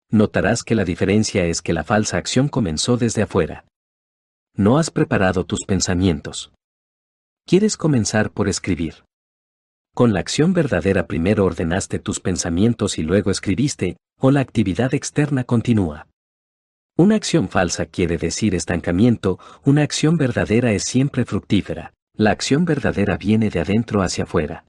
Notarás 0.09 0.63
que 0.63 0.75
la 0.75 0.83
diferencia 0.83 1.45
es 1.45 1.61
que 1.61 1.73
la 1.73 1.83
falsa 1.83 2.17
acción 2.17 2.49
comenzó 2.49 2.97
desde 2.97 3.21
afuera. 3.21 3.65
No 4.55 4.77
has 4.77 4.91
preparado 4.91 5.45
tus 5.45 5.65
pensamientos. 5.65 6.51
Quieres 7.47 7.77
comenzar 7.77 8.31
por 8.31 8.49
escribir. 8.49 9.03
Con 9.95 10.11
la 10.11 10.21
acción 10.21 10.53
verdadera 10.53 11.05
primero 11.05 11.45
ordenaste 11.45 11.99
tus 11.99 12.19
pensamientos 12.19 12.97
y 12.97 13.03
luego 13.03 13.29
escribiste, 13.29 13.97
o 14.19 14.31
la 14.31 14.39
actividad 14.39 14.95
externa 14.95 15.43
continúa. 15.43 16.07
Una 16.97 17.15
acción 17.15 17.47
falsa 17.47 17.85
quiere 17.85 18.17
decir 18.17 18.55
estancamiento, 18.55 19.37
una 19.63 19.83
acción 19.83 20.17
verdadera 20.17 20.71
es 20.71 20.83
siempre 20.83 21.25
fructífera. 21.25 21.93
La 22.15 22.31
acción 22.31 22.65
verdadera 22.65 23.17
viene 23.17 23.51
de 23.51 23.59
adentro 23.59 24.01
hacia 24.01 24.23
afuera. 24.23 24.65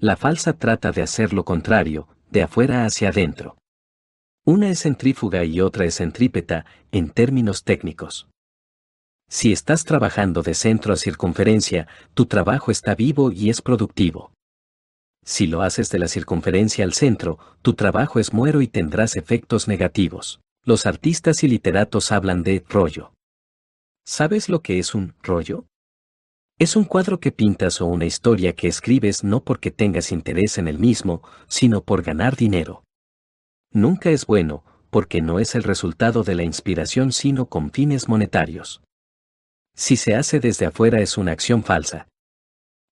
La 0.00 0.16
falsa 0.16 0.52
trata 0.52 0.92
de 0.92 1.02
hacer 1.02 1.32
lo 1.32 1.44
contrario, 1.44 2.06
de 2.30 2.42
afuera 2.42 2.84
hacia 2.84 3.08
adentro. 3.08 3.56
Una 4.44 4.70
es 4.70 4.82
centrífuga 4.82 5.44
y 5.44 5.60
otra 5.60 5.84
es 5.84 5.96
centrípeta, 5.96 6.64
en 6.92 7.10
términos 7.10 7.64
técnicos. 7.64 8.28
Si 9.28 9.52
estás 9.52 9.84
trabajando 9.84 10.42
de 10.42 10.54
centro 10.54 10.94
a 10.94 10.96
circunferencia, 10.96 11.86
tu 12.14 12.26
trabajo 12.26 12.70
está 12.70 12.94
vivo 12.94 13.30
y 13.30 13.50
es 13.50 13.60
productivo. 13.60 14.32
Si 15.22 15.46
lo 15.46 15.60
haces 15.60 15.90
de 15.90 15.98
la 15.98 16.08
circunferencia 16.08 16.84
al 16.84 16.94
centro, 16.94 17.38
tu 17.60 17.74
trabajo 17.74 18.18
es 18.18 18.32
muero 18.32 18.62
y 18.62 18.68
tendrás 18.68 19.16
efectos 19.16 19.68
negativos. 19.68 20.40
Los 20.64 20.86
artistas 20.86 21.44
y 21.44 21.48
literatos 21.48 22.10
hablan 22.10 22.42
de 22.42 22.64
rollo. 22.66 23.12
¿Sabes 24.06 24.48
lo 24.48 24.62
que 24.62 24.78
es 24.78 24.94
un 24.94 25.14
rollo? 25.22 25.66
Es 26.58 26.74
un 26.74 26.84
cuadro 26.84 27.20
que 27.20 27.30
pintas 27.30 27.82
o 27.82 27.86
una 27.86 28.06
historia 28.06 28.54
que 28.54 28.68
escribes 28.68 29.22
no 29.22 29.44
porque 29.44 29.70
tengas 29.70 30.10
interés 30.10 30.56
en 30.56 30.66
el 30.66 30.78
mismo, 30.78 31.22
sino 31.46 31.82
por 31.82 32.02
ganar 32.02 32.34
dinero. 32.34 32.82
Nunca 33.70 34.10
es 34.10 34.24
bueno, 34.24 34.64
porque 34.88 35.20
no 35.20 35.38
es 35.38 35.54
el 35.54 35.62
resultado 35.62 36.24
de 36.24 36.34
la 36.34 36.42
inspiración 36.42 37.12
sino 37.12 37.46
con 37.46 37.70
fines 37.70 38.08
monetarios. 38.08 38.80
Si 39.78 39.96
se 39.96 40.16
hace 40.16 40.40
desde 40.40 40.66
afuera 40.66 41.00
es 41.00 41.16
una 41.16 41.30
acción 41.30 41.62
falsa. 41.62 42.08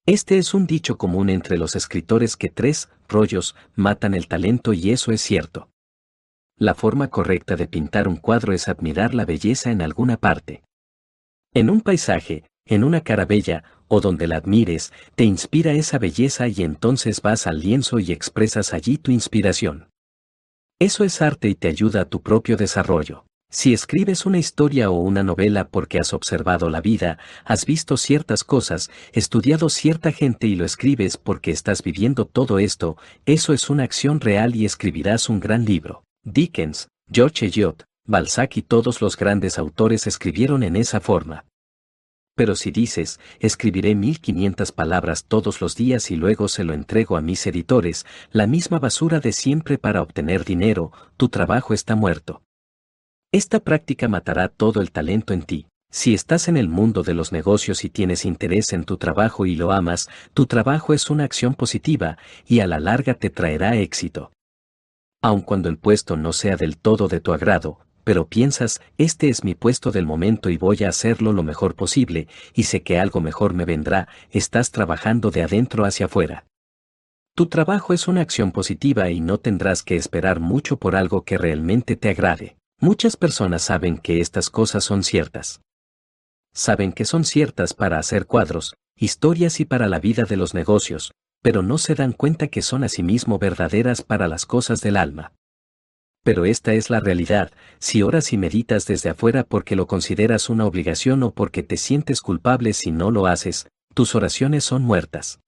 Este 0.07 0.39
es 0.39 0.55
un 0.55 0.69
dicho 0.69 0.97
común 0.97 1.31
entre 1.31 1.59
los 1.59 1.75
escritores 1.75 2.37
que 2.37 2.49
tres 2.49 2.89
rollos 3.09 3.57
matan 3.75 4.15
el 4.15 4.29
talento 4.29 4.73
y 4.73 4.93
eso 4.93 5.11
es 5.11 5.21
cierto. 5.21 5.69
La 6.57 6.77
forma 6.77 7.09
correcta 7.09 7.57
de 7.57 7.67
pintar 7.67 8.07
un 8.07 8.15
cuadro 8.15 8.53
es 8.53 8.69
admirar 8.69 9.15
la 9.15 9.25
belleza 9.25 9.73
en 9.73 9.83
alguna 9.83 10.17
parte. 10.17 10.63
En 11.53 11.71
un 11.71 11.81
paisaje, 11.81 12.45
en 12.65 12.85
una 12.85 13.01
cara 13.01 13.25
bella, 13.25 13.65
o 13.89 14.01
donde 14.01 14.29
la 14.29 14.37
admires, 14.37 14.93
te 15.17 15.25
inspira 15.25 15.73
esa 15.73 15.99
belleza 15.99 16.47
y 16.47 16.63
entonces 16.63 17.21
vas 17.21 17.49
al 17.49 17.59
lienzo 17.59 17.99
y 17.99 18.13
expresas 18.13 18.73
allí 18.73 18.97
tu 18.97 19.11
inspiración. 19.11 19.89
Eso 20.79 21.03
es 21.03 21.21
arte 21.21 21.49
y 21.49 21.57
te 21.57 21.67
ayuda 21.67 22.03
a 22.03 22.09
tu 22.09 22.23
propio 22.23 22.57
desarrollo. 22.57 23.25
Si 23.51 23.73
escribes 23.73 24.27
una 24.27 24.39
historia 24.39 24.91
o 24.91 25.01
una 25.01 25.23
novela 25.23 25.69
porque 25.69 25.99
has 25.99 26.13
observado 26.13 26.69
la 26.69 26.81
vida, 26.81 27.19
has 27.45 27.65
visto 27.65 27.97
ciertas 27.97 28.43
cosas, 28.43 28.91
estudiado 29.13 29.69
cierta 29.69 30.11
gente 30.11 30.49
y 30.49 30.57
lo 30.57 30.65
escribes 30.65 31.17
porque 31.17 31.53
estás 31.53 31.83
viviendo 31.83 32.27
todo 32.27 32.59
esto, 32.59 32.97
eso 33.25 33.53
es 33.53 33.71
una 33.71 33.85
acción 33.85 34.21
real 34.21 34.57
y 34.57 34.65
escribirás 34.65 35.29
un 35.29 35.39
gran 35.39 35.65
libro. 35.65 36.03
Dickens, 36.25 36.89
George 37.11 37.47
Eliot, 37.47 37.85
Balzac 38.05 38.57
y 38.57 38.63
todos 38.63 39.01
los 39.01 39.17
grandes 39.17 39.59
autores 39.59 40.07
escribieron 40.09 40.65
en 40.65 40.75
esa 40.75 41.01
forma. 41.01 41.45
Pero 42.35 42.57
si 42.57 42.71
dices, 42.71 43.19
escribiré 43.41 43.95
1500 43.95 44.73
palabras 44.73 45.25
todos 45.25 45.61
los 45.61 45.77
días 45.77 46.11
y 46.11 46.17
luego 46.17 46.49
se 46.49 46.65
lo 46.65 46.75
entrego 46.75 47.17
a 47.17 47.23
mis 47.23 47.47
editores, 47.47 48.05
la 48.31 48.47
misma 48.47 48.79
basura 48.81 49.21
de 49.21 49.33
siempre 49.33 49.79
para 49.79 50.03
obtener 50.03 50.45
dinero, 50.45 50.93
tu 51.17 51.31
trabajo 51.31 51.73
está 51.73 51.97
muerto. 51.97 52.43
Esta 53.37 53.61
práctica 53.61 54.09
matará 54.09 54.49
todo 54.49 54.81
el 54.81 54.91
talento 54.91 55.35
en 55.35 55.43
ti. 55.43 55.67
Si 55.93 56.15
estás 56.15 56.49
en 56.49 56.57
el 56.57 56.71
mundo 56.71 57.03
de 57.03 57.13
los 57.13 57.33
negocios 57.33 57.85
y 57.85 57.91
tienes 57.91 58.25
interés 58.25 58.73
en 58.73 58.85
tu 58.85 58.97
trabajo 58.97 59.45
y 59.45 59.57
lo 59.57 59.73
amas, 59.73 60.09
tu 60.33 60.47
trabajo 60.47 60.95
es 60.95 61.11
una 61.11 61.25
acción 61.25 61.55
positiva 61.55 62.17
y 62.47 62.61
a 62.61 62.67
la 62.67 62.81
larga 62.81 63.13
te 63.13 63.29
traerá 63.29 63.77
éxito. 63.77 64.33
Aun 65.23 65.43
cuando 65.43 65.69
el 65.69 65.77
puesto 65.77 66.17
no 66.17 66.33
sea 66.33 66.57
del 66.57 66.79
todo 66.79 67.09
de 67.09 67.21
tu 67.21 67.35
agrado, 67.35 67.81
pero 68.05 68.27
piensas, 68.27 68.81
este 68.97 69.29
es 69.29 69.45
mi 69.45 69.55
puesto 69.55 69.91
del 69.91 70.07
momento 70.07 70.49
y 70.49 70.57
voy 70.57 70.85
a 70.85 70.89
hacerlo 70.89 71.35
lo 71.35 71.43
mejor 71.43 71.75
posible, 71.75 72.29
y 72.55 72.63
sé 72.63 72.83
que 72.83 72.99
algo 72.99 73.21
mejor 73.21 73.53
me 73.53 73.67
vendrá, 73.67 74.09
estás 74.31 74.71
trabajando 74.71 75.31
de 75.31 75.43
adentro 75.43 75.85
hacia 75.85 76.07
afuera. 76.07 76.47
Tu 77.35 77.49
trabajo 77.49 77.93
es 77.93 78.09
una 78.09 78.23
acción 78.23 78.51
positiva 78.51 79.11
y 79.11 79.21
no 79.21 79.37
tendrás 79.37 79.83
que 79.83 79.97
esperar 79.97 80.41
mucho 80.41 80.79
por 80.79 80.97
algo 80.97 81.25
que 81.25 81.37
realmente 81.37 81.97
te 81.97 82.09
agrade. 82.09 82.57
Muchas 82.79 83.17
personas 83.17 83.63
saben 83.63 83.97
que 83.97 84.21
estas 84.21 84.51
cosas 84.51 84.85
son 84.85 85.03
ciertas. 85.03 85.63
Saben 86.53 86.93
que 86.93 87.07
son 87.07 87.25
ciertas 87.25 87.73
para 87.73 87.99
hacer 87.99 88.27
cuadros, 88.27 88.75
historias 88.97 89.61
y 89.61 89.65
para 89.65 89.89
la 89.89 89.99
vida 89.99 90.25
de 90.25 90.37
los 90.37 90.53
negocios, 90.53 91.13
pero 91.43 91.63
no 91.63 91.79
se 91.79 91.95
dan 91.95 92.13
cuenta 92.13 92.49
que 92.49 92.61
son 92.61 92.85
asimismo 92.85 93.39
verdaderas 93.39 94.03
para 94.03 94.29
las 94.29 94.45
cosas 94.45 94.83
del 94.83 94.99
alma. 94.99 95.33
Pero 96.23 96.45
esta 96.45 96.75
es 96.75 96.91
la 96.91 97.01
realidad, 97.01 97.51
si 97.79 98.03
oras 98.03 98.33
y 98.33 98.37
meditas 98.37 98.87
desde 98.87 99.11
afuera 99.11 99.45
porque 99.45 99.75
lo 99.75 99.87
consideras 99.87 100.51
una 100.51 100.67
obligación 100.67 101.23
o 101.23 101.33
porque 101.33 101.63
te 101.63 101.79
sientes 101.79 102.21
culpable 102.21 102.75
si 102.75 102.91
no 102.91 103.11
lo 103.11 103.27
haces, 103.27 103.69
tus 103.95 104.15
oraciones 104.15 104.65
son 104.65 104.83
muertas. 104.83 105.41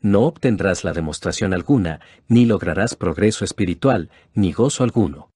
No 0.00 0.22
obtendrás 0.22 0.84
la 0.84 0.92
demostración 0.92 1.54
alguna, 1.54 2.00
ni 2.28 2.44
lograrás 2.44 2.94
progreso 2.94 3.44
espiritual, 3.44 4.10
ni 4.34 4.52
gozo 4.52 4.84
alguno. 4.84 5.30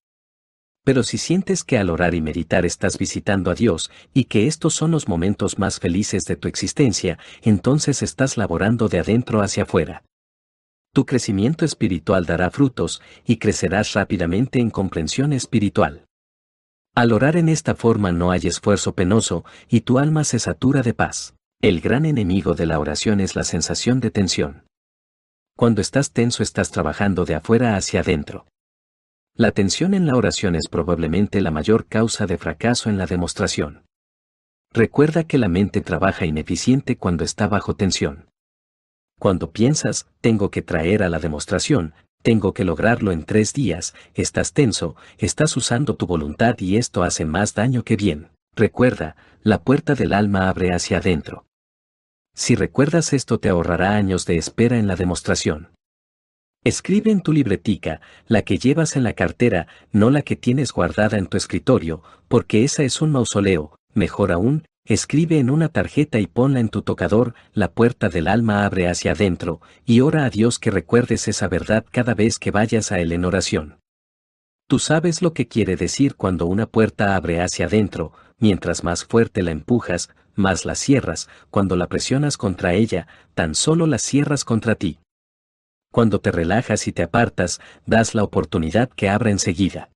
Pero 0.84 1.02
si 1.02 1.18
sientes 1.18 1.62
que 1.62 1.78
al 1.78 1.90
orar 1.90 2.14
y 2.14 2.20
meditar 2.20 2.64
estás 2.64 2.96
visitando 2.96 3.50
a 3.50 3.54
Dios 3.54 3.90
y 4.14 4.24
que 4.24 4.46
estos 4.46 4.74
son 4.74 4.90
los 4.90 5.08
momentos 5.08 5.58
más 5.58 5.78
felices 5.78 6.24
de 6.24 6.36
tu 6.36 6.48
existencia, 6.48 7.18
entonces 7.42 8.02
estás 8.02 8.36
laborando 8.36 8.88
de 8.88 9.00
adentro 9.00 9.42
hacia 9.42 9.64
afuera. 9.64 10.04
Tu 10.92 11.06
crecimiento 11.06 11.64
espiritual 11.64 12.26
dará 12.26 12.50
frutos 12.50 13.00
y 13.24 13.36
crecerás 13.36 13.92
rápidamente 13.92 14.58
en 14.58 14.70
comprensión 14.70 15.32
espiritual. 15.32 16.06
Al 16.94 17.12
orar 17.12 17.36
en 17.36 17.48
esta 17.48 17.76
forma 17.76 18.10
no 18.10 18.32
hay 18.32 18.40
esfuerzo 18.44 18.94
penoso 18.94 19.44
y 19.68 19.82
tu 19.82 19.98
alma 19.98 20.24
se 20.24 20.40
satura 20.40 20.82
de 20.82 20.94
paz. 20.94 21.34
El 21.60 21.80
gran 21.80 22.06
enemigo 22.06 22.54
de 22.54 22.66
la 22.66 22.80
oración 22.80 23.20
es 23.20 23.36
la 23.36 23.44
sensación 23.44 24.00
de 24.00 24.10
tensión. 24.10 24.64
Cuando 25.56 25.80
estás 25.80 26.10
tenso 26.10 26.42
estás 26.42 26.70
trabajando 26.70 27.24
de 27.24 27.34
afuera 27.34 27.76
hacia 27.76 28.00
adentro. 28.00 28.46
La 29.36 29.52
tensión 29.52 29.94
en 29.94 30.06
la 30.06 30.16
oración 30.16 30.54
es 30.54 30.68
probablemente 30.68 31.40
la 31.40 31.50
mayor 31.50 31.86
causa 31.86 32.26
de 32.26 32.36
fracaso 32.36 32.90
en 32.90 32.98
la 32.98 33.06
demostración. 33.06 33.84
Recuerda 34.72 35.24
que 35.24 35.38
la 35.38 35.48
mente 35.48 35.80
trabaja 35.80 36.26
ineficiente 36.26 36.96
cuando 36.96 37.24
está 37.24 37.48
bajo 37.48 37.74
tensión. 37.74 38.28
Cuando 39.18 39.50
piensas, 39.50 40.06
tengo 40.20 40.50
que 40.50 40.62
traer 40.62 41.02
a 41.02 41.08
la 41.08 41.18
demostración, 41.18 41.94
tengo 42.22 42.52
que 42.52 42.64
lograrlo 42.64 43.12
en 43.12 43.24
tres 43.24 43.52
días, 43.52 43.94
estás 44.14 44.52
tenso, 44.52 44.94
estás 45.18 45.56
usando 45.56 45.96
tu 45.96 46.06
voluntad 46.06 46.56
y 46.58 46.76
esto 46.76 47.02
hace 47.02 47.24
más 47.24 47.54
daño 47.54 47.82
que 47.82 47.96
bien. 47.96 48.28
Recuerda, 48.54 49.16
la 49.42 49.62
puerta 49.62 49.94
del 49.94 50.12
alma 50.12 50.48
abre 50.48 50.74
hacia 50.74 50.98
adentro. 50.98 51.46
Si 52.34 52.54
recuerdas 52.54 53.12
esto 53.12 53.38
te 53.38 53.48
ahorrará 53.48 53.96
años 53.96 54.26
de 54.26 54.36
espera 54.36 54.78
en 54.78 54.86
la 54.86 54.96
demostración. 54.96 55.70
Escribe 56.62 57.10
en 57.10 57.22
tu 57.22 57.32
libretica, 57.32 58.02
la 58.26 58.42
que 58.42 58.58
llevas 58.58 58.94
en 58.94 59.02
la 59.02 59.14
cartera, 59.14 59.66
no 59.92 60.10
la 60.10 60.20
que 60.20 60.36
tienes 60.36 60.72
guardada 60.72 61.16
en 61.16 61.26
tu 61.26 61.38
escritorio, 61.38 62.02
porque 62.28 62.64
esa 62.64 62.82
es 62.82 63.00
un 63.00 63.12
mausoleo, 63.12 63.78
mejor 63.94 64.30
aún, 64.30 64.64
escribe 64.84 65.38
en 65.38 65.48
una 65.48 65.70
tarjeta 65.70 66.18
y 66.18 66.26
ponla 66.26 66.60
en 66.60 66.68
tu 66.68 66.82
tocador, 66.82 67.34
la 67.54 67.72
puerta 67.72 68.10
del 68.10 68.28
alma 68.28 68.66
abre 68.66 68.88
hacia 68.88 69.12
adentro, 69.12 69.62
y 69.86 70.02
ora 70.02 70.26
a 70.26 70.30
Dios 70.30 70.58
que 70.58 70.70
recuerdes 70.70 71.28
esa 71.28 71.48
verdad 71.48 71.86
cada 71.90 72.12
vez 72.12 72.38
que 72.38 72.50
vayas 72.50 72.92
a 72.92 73.00
Él 73.00 73.12
en 73.12 73.24
oración. 73.24 73.78
Tú 74.68 74.78
sabes 74.78 75.22
lo 75.22 75.32
que 75.32 75.48
quiere 75.48 75.76
decir 75.76 76.14
cuando 76.14 76.44
una 76.44 76.66
puerta 76.66 77.16
abre 77.16 77.40
hacia 77.40 77.66
adentro, 77.66 78.12
mientras 78.38 78.84
más 78.84 79.06
fuerte 79.06 79.42
la 79.42 79.50
empujas, 79.50 80.10
más 80.34 80.66
la 80.66 80.74
cierras, 80.74 81.30
cuando 81.48 81.74
la 81.74 81.86
presionas 81.86 82.36
contra 82.36 82.74
ella, 82.74 83.06
tan 83.32 83.54
solo 83.54 83.86
la 83.86 83.96
cierras 83.96 84.44
contra 84.44 84.74
ti. 84.74 84.98
Cuando 85.92 86.20
te 86.20 86.30
relajas 86.30 86.86
y 86.86 86.92
te 86.92 87.02
apartas, 87.02 87.60
das 87.86 88.14
la 88.14 88.22
oportunidad 88.22 88.88
que 88.90 89.08
abra 89.08 89.30
enseguida. 89.30 89.90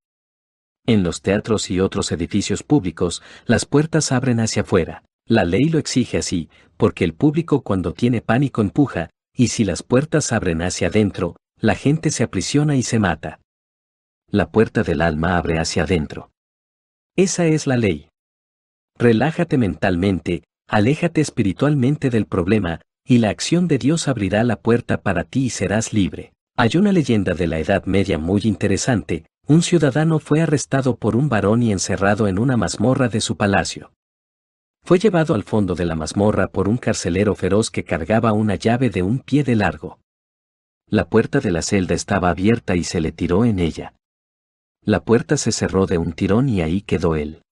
En 0.87 1.03
los 1.03 1.23
teatros 1.23 1.71
y 1.71 1.81
otros 1.81 2.13
edificios 2.13 2.63
públicos, 2.63 3.23
las 3.47 3.65
puertas 3.65 4.13
abren 4.13 4.41
hacia 4.41 4.63
afuera. 4.63 5.05
La 5.27 5.45
ley 5.45 5.71
lo 5.71 5.79
exige 5.79 6.19
así, 6.19 6.51
porque 6.77 7.05
el 7.05 7.15
público 7.15 7.63
cuando 7.63 7.95
tiene 7.95 8.21
pánico 8.21 8.61
empuja, 8.61 9.09
y 9.35 9.49
si 9.49 9.65
las 9.65 9.83
puertas 9.83 10.33
abren 10.33 10.61
hacia 10.61 10.89
adentro, 10.89 11.37
la 11.59 11.75
gente 11.75 12.11
se 12.11 12.25
aprisiona 12.25 12.77
y 12.77 12.83
se 12.83 12.99
mata. 12.99 13.41
La 14.29 14.51
puerta 14.51 14.83
del 14.83 15.01
alma 15.01 15.39
abre 15.39 15.59
hacia 15.59 15.85
adentro. 15.85 16.31
Esa 17.17 17.47
es 17.47 17.67
la 17.67 17.77
ley. 17.77 18.09
Relájate 18.99 19.57
mentalmente, 19.57 20.45
aléjate 20.69 21.21
espiritualmente 21.21 22.11
del 22.11 22.27
problema, 22.27 22.81
y 23.07 23.19
la 23.19 23.29
acción 23.29 23.69
de 23.69 23.79
Dios 23.79 24.09
abrirá 24.09 24.45
la 24.45 24.57
puerta 24.57 25.03
para 25.03 25.25
ti 25.25 25.47
y 25.47 25.51
serás 25.51 25.93
libre. 25.93 26.33
Hay 26.57 26.77
una 26.77 26.93
leyenda 26.93 27.35
de 27.35 27.47
la 27.47 27.59
Edad 27.59 27.85
Media 27.85 28.19
muy 28.19 28.41
interesante, 28.45 29.27
un 29.47 29.63
ciudadano 29.63 30.19
fue 30.19 30.41
arrestado 30.41 30.97
por 30.97 31.17
un 31.17 31.29
varón 31.29 31.63
y 31.63 31.71
encerrado 31.71 32.29
en 32.29 32.39
una 32.39 32.57
mazmorra 32.57 33.09
de 33.09 33.21
su 33.21 33.37
palacio. 33.37 33.93
Fue 34.85 34.99
llevado 34.99 35.35
al 35.35 35.43
fondo 35.43 35.75
de 35.75 35.85
la 35.85 35.95
mazmorra 35.95 36.49
por 36.49 36.69
un 36.69 36.79
carcelero 36.79 37.35
feroz 37.35 37.71
que 37.71 37.85
cargaba 37.85 38.33
una 38.33 38.55
llave 38.55 38.89
de 38.89 39.03
un 39.03 39.19
pie 39.19 39.45
de 39.45 39.57
largo. 39.57 39.99
La 40.87 41.09
puerta 41.09 41.41
de 41.41 41.51
la 41.51 41.63
celda 41.63 41.95
estaba 41.95 42.31
abierta 42.31 42.77
y 42.77 42.85
se 42.85 43.01
le 43.01 43.13
tiró 43.13 43.45
en 43.45 43.59
ella. 43.59 43.95
La 44.83 45.05
puerta 45.05 45.37
se 45.37 45.53
cerró 45.53 45.87
de 45.87 45.99
un 45.99 46.13
tirón 46.13 46.49
y 46.49 46.61
ahí 46.61 46.83
quedó 46.83 47.17
él. 47.17 47.44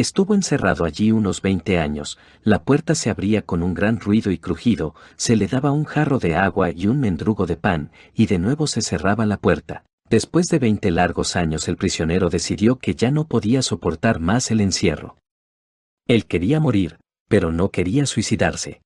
Estuvo 0.00 0.34
encerrado 0.34 0.86
allí 0.86 1.12
unos 1.12 1.42
veinte 1.42 1.78
años, 1.78 2.18
la 2.42 2.64
puerta 2.64 2.94
se 2.94 3.10
abría 3.10 3.42
con 3.42 3.62
un 3.62 3.74
gran 3.74 4.00
ruido 4.00 4.30
y 4.30 4.38
crujido, 4.38 4.94
se 5.16 5.36
le 5.36 5.46
daba 5.46 5.72
un 5.72 5.84
jarro 5.84 6.18
de 6.18 6.36
agua 6.36 6.70
y 6.70 6.86
un 6.86 7.00
mendrugo 7.00 7.44
de 7.44 7.58
pan, 7.58 7.92
y 8.14 8.24
de 8.24 8.38
nuevo 8.38 8.66
se 8.66 8.80
cerraba 8.80 9.26
la 9.26 9.36
puerta. 9.36 9.84
Después 10.08 10.48
de 10.48 10.58
veinte 10.58 10.90
largos 10.90 11.36
años 11.36 11.68
el 11.68 11.76
prisionero 11.76 12.30
decidió 12.30 12.78
que 12.78 12.94
ya 12.94 13.10
no 13.10 13.28
podía 13.28 13.60
soportar 13.60 14.20
más 14.20 14.50
el 14.50 14.62
encierro. 14.62 15.18
Él 16.06 16.24
quería 16.24 16.60
morir, 16.60 16.96
pero 17.28 17.52
no 17.52 17.68
quería 17.68 18.06
suicidarse. 18.06 18.80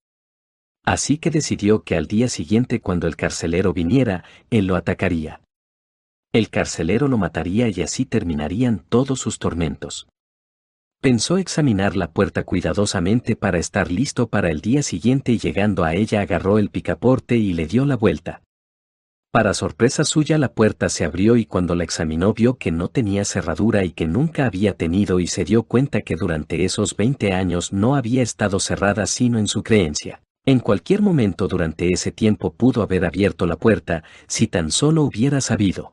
Así 0.84 1.18
que 1.18 1.30
decidió 1.30 1.84
que 1.84 1.96
al 1.96 2.08
día 2.08 2.26
siguiente 2.26 2.80
cuando 2.80 3.06
el 3.06 3.14
carcelero 3.14 3.72
viniera, 3.72 4.24
él 4.50 4.66
lo 4.66 4.74
atacaría. 4.74 5.40
El 6.32 6.50
carcelero 6.50 7.06
lo 7.06 7.18
mataría 7.18 7.68
y 7.68 7.82
así 7.82 8.04
terminarían 8.04 8.80
todos 8.88 9.20
sus 9.20 9.38
tormentos. 9.38 10.08
Pensó 11.04 11.36
examinar 11.36 11.96
la 11.96 12.12
puerta 12.12 12.44
cuidadosamente 12.44 13.36
para 13.36 13.58
estar 13.58 13.92
listo 13.92 14.28
para 14.28 14.48
el 14.48 14.62
día 14.62 14.82
siguiente 14.82 15.32
y 15.32 15.38
llegando 15.38 15.84
a 15.84 15.94
ella 15.94 16.22
agarró 16.22 16.58
el 16.58 16.70
picaporte 16.70 17.36
y 17.36 17.52
le 17.52 17.66
dio 17.66 17.84
la 17.84 17.94
vuelta. 17.94 18.40
Para 19.30 19.52
sorpresa 19.52 20.06
suya 20.06 20.38
la 20.38 20.54
puerta 20.54 20.88
se 20.88 21.04
abrió 21.04 21.36
y 21.36 21.44
cuando 21.44 21.74
la 21.74 21.84
examinó 21.84 22.32
vio 22.32 22.56
que 22.56 22.70
no 22.70 22.88
tenía 22.88 23.26
cerradura 23.26 23.84
y 23.84 23.90
que 23.90 24.06
nunca 24.06 24.46
había 24.46 24.78
tenido 24.78 25.20
y 25.20 25.26
se 25.26 25.44
dio 25.44 25.64
cuenta 25.64 26.00
que 26.00 26.16
durante 26.16 26.64
esos 26.64 26.96
20 26.96 27.34
años 27.34 27.70
no 27.70 27.96
había 27.96 28.22
estado 28.22 28.58
cerrada 28.58 29.04
sino 29.04 29.38
en 29.38 29.46
su 29.46 29.62
creencia. 29.62 30.22
En 30.46 30.58
cualquier 30.58 31.02
momento 31.02 31.48
durante 31.48 31.92
ese 31.92 32.12
tiempo 32.12 32.54
pudo 32.54 32.80
haber 32.80 33.04
abierto 33.04 33.44
la 33.44 33.56
puerta 33.56 34.04
si 34.26 34.46
tan 34.46 34.70
solo 34.70 35.02
hubiera 35.02 35.42
sabido. 35.42 35.92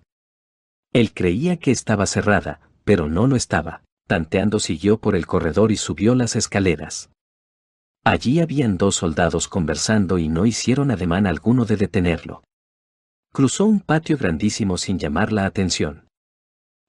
Él 0.94 1.14
creía 1.14 1.58
que 1.58 1.72
estaba 1.72 2.06
cerrada, 2.06 2.62
pero 2.86 3.10
no 3.10 3.28
lo 3.28 3.36
estaba 3.36 3.84
tanteando 4.12 4.60
siguió 4.60 5.00
por 5.00 5.16
el 5.16 5.26
corredor 5.26 5.72
y 5.72 5.78
subió 5.78 6.16
las 6.16 6.36
escaleras. 6.36 7.12
Allí 8.04 8.42
habían 8.42 8.78
dos 8.78 8.98
soldados 8.98 9.48
conversando 9.48 10.18
y 10.18 10.28
no 10.28 10.46
hicieron 10.46 10.92
ademán 10.92 11.26
alguno 11.26 11.64
de 11.64 11.78
detenerlo. 11.78 12.44
Cruzó 13.32 13.64
un 13.64 13.80
patio 13.80 14.18
grandísimo 14.18 14.78
sin 14.78 15.00
llamar 15.00 15.32
la 15.32 15.46
atención. 15.46 16.10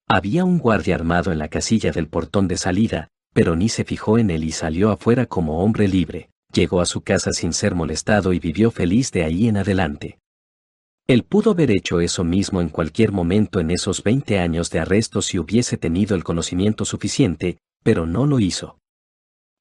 Había 0.08 0.44
un 0.44 0.58
guardia 0.58 0.96
armado 0.96 1.30
en 1.30 1.38
la 1.38 1.46
casilla 1.46 1.92
del 1.92 2.08
portón 2.08 2.48
de 2.48 2.56
salida, 2.56 3.06
pero 3.32 3.54
ni 3.54 3.68
se 3.68 3.84
fijó 3.84 4.18
en 4.18 4.28
él 4.28 4.42
y 4.42 4.50
salió 4.50 4.90
afuera 4.90 5.26
como 5.26 5.62
hombre 5.62 5.86
libre. 5.86 6.28
Llegó 6.52 6.80
a 6.80 6.86
su 6.86 7.02
casa 7.02 7.30
sin 7.30 7.52
ser 7.52 7.76
molestado 7.76 8.32
y 8.32 8.40
vivió 8.40 8.72
feliz 8.72 9.12
de 9.12 9.22
ahí 9.22 9.46
en 9.46 9.58
adelante. 9.58 10.18
Él 11.12 11.24
pudo 11.24 11.50
haber 11.50 11.70
hecho 11.70 12.00
eso 12.00 12.24
mismo 12.24 12.62
en 12.62 12.70
cualquier 12.70 13.12
momento 13.12 13.60
en 13.60 13.70
esos 13.70 14.02
20 14.02 14.38
años 14.38 14.70
de 14.70 14.80
arresto 14.80 15.20
si 15.20 15.38
hubiese 15.38 15.76
tenido 15.76 16.16
el 16.16 16.24
conocimiento 16.24 16.86
suficiente, 16.86 17.58
pero 17.84 18.06
no 18.06 18.24
lo 18.24 18.40
hizo. 18.40 18.78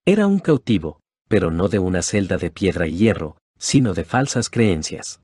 Era 0.05 0.27
un 0.27 0.39
cautivo, 0.39 1.01
pero 1.27 1.51
no 1.51 1.67
de 1.67 1.77
una 1.77 2.03
celda 2.03 2.37
de 2.37 2.51
piedra 2.51 2.87
y 2.87 2.95
hierro, 2.95 3.35
sino 3.59 3.93
de 3.93 4.05
falsas 4.05 4.49
creencias. 4.49 5.19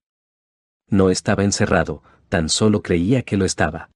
No 0.90 1.12
estaba 1.12 1.46
encerrado, 1.46 2.04
tan 2.28 2.50
solo 2.50 2.82
creía 2.82 3.22
que 3.22 3.38
lo 3.38 3.46
estaba. 3.46 3.90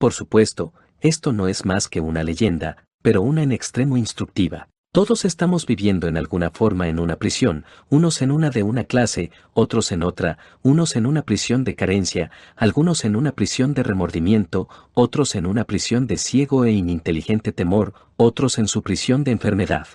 Por 0.00 0.14
supuesto, 0.14 0.74
esto 1.00 1.32
no 1.32 1.46
es 1.46 1.64
más 1.64 1.86
que 1.86 2.00
una 2.00 2.24
leyenda, 2.24 2.88
pero 3.04 3.22
una 3.22 3.44
en 3.44 3.52
extremo 3.52 3.96
instructiva. 3.96 4.68
Todos 4.96 5.26
estamos 5.26 5.66
viviendo 5.66 6.08
en 6.08 6.16
alguna 6.16 6.48
forma 6.48 6.88
en 6.88 6.98
una 6.98 7.16
prisión, 7.16 7.66
unos 7.90 8.22
en 8.22 8.30
una 8.30 8.48
de 8.48 8.62
una 8.62 8.84
clase, 8.84 9.30
otros 9.52 9.92
en 9.92 10.02
otra, 10.02 10.38
unos 10.62 10.96
en 10.96 11.04
una 11.04 11.20
prisión 11.20 11.64
de 11.64 11.74
carencia, 11.74 12.30
algunos 12.56 13.04
en 13.04 13.14
una 13.14 13.32
prisión 13.32 13.74
de 13.74 13.82
remordimiento, 13.82 14.70
otros 14.94 15.34
en 15.34 15.44
una 15.44 15.64
prisión 15.64 16.06
de 16.06 16.16
ciego 16.16 16.64
e 16.64 16.72
ininteligente 16.72 17.52
temor, 17.52 17.92
otros 18.16 18.56
en 18.56 18.68
su 18.68 18.82
prisión 18.82 19.22
de 19.22 19.32
enfermedad. 19.32 19.86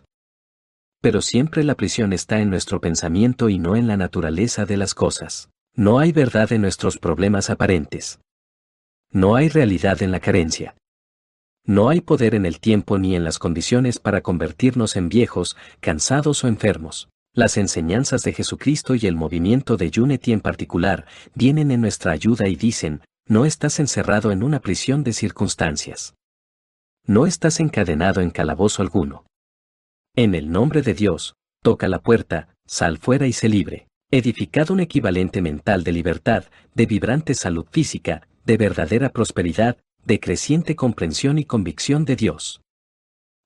Pero 1.02 1.24
siempre 1.24 1.64
la 1.64 1.74
prisión 1.74 2.14
está 2.14 2.40
en 2.40 2.52
nuestro 2.52 2.80
pensamiento 2.80 3.50
y 3.50 3.58
no 3.58 3.76
en 3.76 3.88
la 3.88 3.98
naturaleza 3.98 4.66
de 4.66 4.78
las 4.78 4.94
cosas. 4.94 5.50
No 5.74 5.98
hay 5.98 6.12
verdad 6.12 6.54
en 6.54 6.62
nuestros 6.62 7.00
problemas 7.00 7.50
aparentes. 7.50 8.20
No 9.10 9.34
hay 9.34 9.50
realidad 9.50 10.04
en 10.04 10.12
la 10.12 10.20
carencia. 10.20 10.76
No 11.66 11.90
hay 11.90 12.02
poder 12.02 12.36
en 12.36 12.46
el 12.46 12.60
tiempo 12.60 12.98
ni 12.98 13.16
en 13.16 13.24
las 13.24 13.38
condiciones 13.38 14.00
para 14.00 14.22
convertirnos 14.22 14.96
en 14.96 15.10
viejos, 15.10 15.58
cansados 15.80 16.44
o 16.44 16.48
enfermos. 16.48 17.10
Las 17.34 17.56
enseñanzas 17.58 18.24
de 18.24 18.34
Jesucristo 18.34 18.96
y 18.96 19.06
el 19.06 19.16
movimiento 19.16 19.78
de 19.78 19.92
Unity 19.96 20.34
en 20.34 20.42
particular 20.42 21.06
vienen 21.34 21.72
en 21.72 21.80
nuestra 21.80 22.12
ayuda 22.12 22.48
y 22.48 22.56
dicen, 22.56 23.02
no 23.28 23.46
estás 23.46 23.80
encerrado 23.80 24.32
en 24.32 24.44
una 24.44 24.60
prisión 24.60 25.04
de 25.04 25.14
circunstancias. 25.14 26.16
No 27.06 27.26
estás 27.26 27.60
encadenado 27.60 28.22
en 28.22 28.32
calabozo 28.32 28.82
alguno. 28.82 29.26
En 30.16 30.36
el 30.36 30.52
nombre 30.52 30.82
de 30.82 30.94
Dios, 30.94 31.36
toca 31.64 31.88
la 31.88 32.00
puerta, 32.00 32.50
sal 32.66 32.98
fuera 32.98 33.28
y 33.28 33.34
se 33.34 33.48
libre. 33.48 33.88
Edificad 34.12 34.72
un 34.72 34.82
equivalente 34.82 35.42
mental 35.42 35.86
de 35.86 35.94
libertad, 35.94 36.46
de 36.76 36.86
vibrante 36.86 37.34
salud 37.34 37.66
física, 37.72 38.28
de 38.44 38.58
verdadera 38.58 39.10
prosperidad, 39.10 39.78
de 40.06 40.20
creciente 40.20 40.76
comprensión 40.76 41.38
y 41.38 41.46
convicción 41.46 42.06
de 42.06 42.16
Dios. 42.16 42.62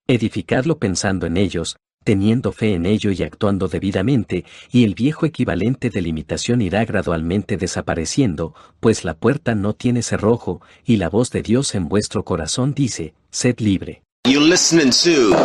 Edificadlo 0.08 0.78
pensando 0.78 1.26
en 1.26 1.38
ellos, 1.38 1.78
teniendo 2.04 2.52
fe 2.52 2.76
en 2.76 2.86
ello 2.86 3.12
y 3.12 3.24
actuando 3.24 3.68
debidamente, 3.68 4.46
y 4.72 4.84
el 4.84 4.94
viejo 4.94 5.26
equivalente 5.26 5.90
de 5.90 6.02
limitación 6.02 6.62
irá 6.62 6.86
gradualmente 6.86 7.58
desapareciendo, 7.58 8.54
pues 8.80 9.04
la 9.04 9.16
puerta 9.16 9.56
no 9.56 9.74
tiene 9.74 10.04
cerrojo, 10.04 10.62
y 10.86 10.98
la 10.98 11.10
voz 11.10 11.32
de 11.32 11.42
Dios 11.42 11.74
en 11.74 11.90
vuestro 11.90 12.24
corazón 12.24 12.74
dice, 12.74 13.16
sed 13.32 13.60
libre. 13.60 14.04
You're 14.28 14.48
listening 14.48 14.92
to 15.04 15.36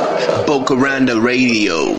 Boca 0.46 0.74
Radio. 0.74 1.88